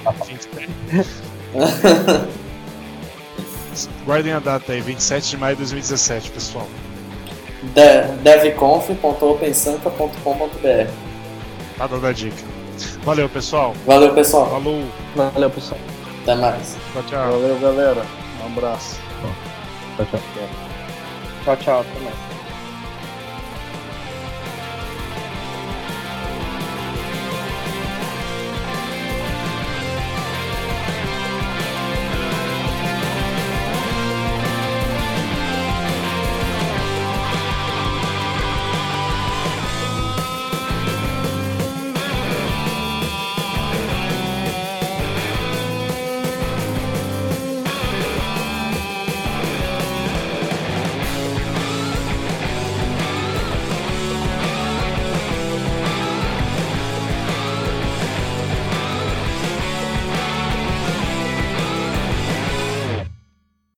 Guardem 4.03 4.33
a 4.33 4.39
data 4.39 4.73
aí, 4.73 4.81
27 4.81 5.29
de 5.29 5.37
maio 5.37 5.55
de 5.55 5.61
2017, 5.61 6.31
pessoal. 6.31 6.67
De 7.61 8.01
devconf.opensanca.com.br 8.23 10.91
Tá 11.77 11.85
dando 11.85 12.07
a 12.07 12.11
dica. 12.11 12.43
Valeu, 13.03 13.29
pessoal. 13.29 13.75
Valeu, 13.85 14.11
pessoal. 14.15 14.49
Falou. 14.49 14.83
Valeu, 15.15 15.51
pessoal. 15.51 15.79
Até 16.23 16.33
mais. 16.33 16.75
Tchau, 16.93 17.03
tchau. 17.03 17.31
Valeu, 17.31 17.59
galera. 17.59 18.03
Um 18.41 18.47
abraço. 18.47 19.10
Tchau, 19.97 20.05
tchau. 20.05 20.19
Tchau, 21.43 21.55
tchau. 21.57 21.79
Até 21.81 21.99
mais. 21.99 22.30